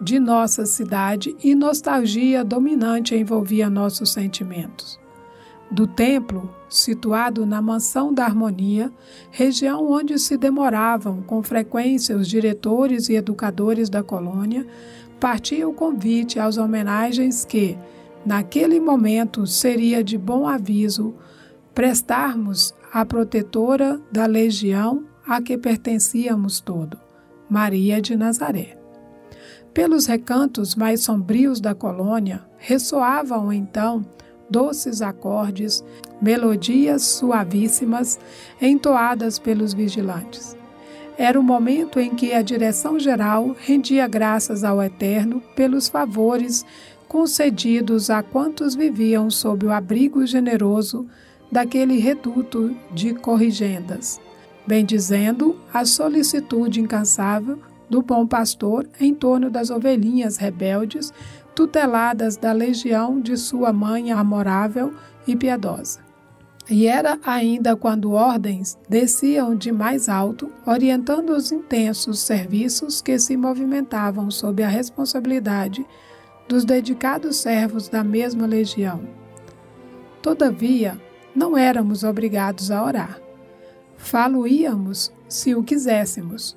de 0.00 0.18
nossa 0.18 0.66
cidade 0.66 1.36
e 1.42 1.54
nostalgia 1.54 2.44
dominante 2.44 3.14
envolvia 3.14 3.70
nossos 3.70 4.12
sentimentos. 4.12 4.98
Do 5.70 5.86
templo, 5.86 6.54
situado 6.68 7.46
na 7.46 7.60
Mansão 7.60 8.12
da 8.12 8.24
Harmonia, 8.24 8.92
região 9.30 9.90
onde 9.90 10.18
se 10.18 10.36
demoravam 10.36 11.22
com 11.22 11.42
frequência 11.42 12.16
os 12.16 12.28
diretores 12.28 13.08
e 13.08 13.14
educadores 13.14 13.88
da 13.88 14.02
colônia, 14.02 14.66
partia 15.18 15.68
o 15.68 15.72
convite 15.72 16.38
às 16.38 16.58
homenagens 16.58 17.44
que, 17.44 17.78
naquele 18.26 18.78
momento, 18.78 19.46
seria 19.46 20.04
de 20.04 20.18
bom 20.18 20.46
aviso 20.46 21.14
prestarmos 21.74 22.74
à 22.92 23.04
protetora 23.04 24.00
da 24.12 24.26
legião 24.26 25.04
a 25.26 25.40
que 25.40 25.56
pertencíamos 25.56 26.60
todo, 26.60 26.98
Maria 27.48 28.00
de 28.00 28.14
Nazaré. 28.16 28.83
Pelos 29.74 30.06
recantos 30.06 30.76
mais 30.76 31.00
sombrios 31.00 31.60
da 31.60 31.74
colônia 31.74 32.44
ressoavam 32.58 33.52
então 33.52 34.06
doces 34.48 35.02
acordes, 35.02 35.82
melodias 36.22 37.02
suavíssimas 37.02 38.20
entoadas 38.62 39.36
pelos 39.36 39.74
vigilantes. 39.74 40.56
Era 41.18 41.38
o 41.38 41.42
momento 41.42 41.98
em 41.98 42.14
que 42.14 42.32
a 42.32 42.40
direção-geral 42.40 43.56
rendia 43.58 44.06
graças 44.06 44.62
ao 44.62 44.80
Eterno 44.80 45.42
pelos 45.56 45.88
favores 45.88 46.64
concedidos 47.08 48.10
a 48.10 48.22
quantos 48.22 48.76
viviam 48.76 49.28
sob 49.28 49.66
o 49.66 49.72
abrigo 49.72 50.24
generoso 50.24 51.04
daquele 51.50 51.98
reduto 51.98 52.76
de 52.92 53.12
corrigendas, 53.12 54.20
bendizendo 54.64 55.60
a 55.72 55.84
solicitude 55.84 56.80
incansável 56.80 57.58
do 57.88 58.02
bom 58.02 58.26
pastor 58.26 58.86
em 59.00 59.14
torno 59.14 59.50
das 59.50 59.70
ovelhinhas 59.70 60.36
rebeldes, 60.36 61.12
tuteladas 61.54 62.36
da 62.36 62.52
legião 62.52 63.20
de 63.20 63.36
sua 63.36 63.72
mãe 63.72 64.10
amorável 64.10 64.92
e 65.26 65.36
piedosa. 65.36 66.00
E 66.68 66.86
era 66.86 67.18
ainda 67.24 67.76
quando 67.76 68.12
ordens 68.12 68.78
desciam 68.88 69.54
de 69.54 69.70
mais 69.70 70.08
alto, 70.08 70.50
orientando 70.66 71.30
os 71.30 71.52
intensos 71.52 72.20
serviços 72.20 73.02
que 73.02 73.18
se 73.18 73.36
movimentavam 73.36 74.30
sob 74.30 74.62
a 74.62 74.68
responsabilidade 74.68 75.84
dos 76.48 76.64
dedicados 76.64 77.36
servos 77.36 77.88
da 77.88 78.02
mesma 78.02 78.46
legião. 78.46 79.02
Todavia, 80.22 80.98
não 81.34 81.56
éramos 81.56 82.02
obrigados 82.02 82.70
a 82.70 82.82
orar. 82.82 83.20
Falo-íamos 83.96 85.12
se 85.28 85.54
o 85.54 85.62
quiséssemos, 85.62 86.56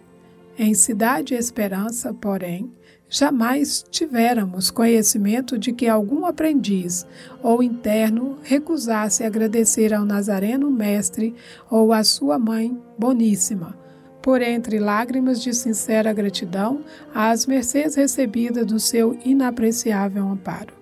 em 0.58 0.74
Cidade 0.74 1.36
Esperança, 1.36 2.14
porém, 2.14 2.72
jamais 3.10 3.86
tivéramos 3.90 4.72
conhecimento 4.72 5.58
de 5.58 5.72
que 5.72 5.88
algum 5.88 6.26
aprendiz 6.26 7.06
ou 7.42 7.62
interno 7.62 8.38
recusasse 8.44 9.24
agradecer 9.24 9.94
ao 9.94 10.04
Nazareno 10.04 10.70
Mestre 10.72 11.36
ou 11.70 11.94
à 11.94 12.04
sua 12.04 12.40
mãe 12.40 12.78
Boníssima, 12.98 13.78
por 14.22 14.42
entre 14.42 14.80
lágrimas 14.80 15.42
de 15.42 15.54
sincera 15.54 16.12
gratidão, 16.12 16.82
às 17.14 17.46
mercês 17.46 17.96
recebidas 17.96 18.66
do 18.66 18.80
seu 18.80 19.18
inapreciável 19.24 20.28
amparo. 20.28 20.77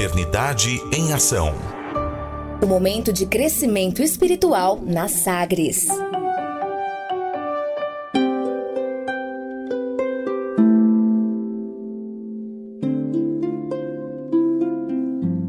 Fraternidade 0.00 0.80
em 0.96 1.12
Ação. 1.12 1.54
O 2.62 2.66
momento 2.66 3.12
de 3.12 3.26
crescimento 3.26 4.02
espiritual 4.02 4.80
na 4.82 5.08
Sagres. 5.08 5.88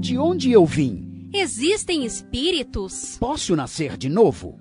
De 0.01 0.17
onde 0.17 0.51
eu 0.51 0.65
vim? 0.65 1.29
Existem 1.33 2.03
espíritos? 2.03 3.15
Posso 3.17 3.55
nascer 3.55 3.95
de 3.95 4.09
novo? 4.09 4.60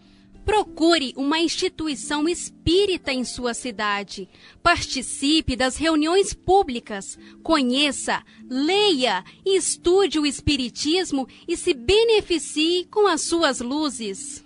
Procure 0.45 1.13
uma 1.15 1.39
instituição 1.39 2.27
espírita 2.27 3.13
em 3.13 3.23
sua 3.23 3.53
cidade. 3.53 4.27
Participe 4.63 5.55
das 5.55 5.77
reuniões 5.77 6.33
públicas. 6.33 7.17
Conheça, 7.43 8.23
leia 8.49 9.23
e 9.45 9.55
estude 9.55 10.19
o 10.19 10.25
Espiritismo 10.25 11.27
e 11.47 11.55
se 11.55 11.73
beneficie 11.73 12.85
com 12.85 13.07
as 13.07 13.21
suas 13.21 13.59
luzes. 13.59 14.43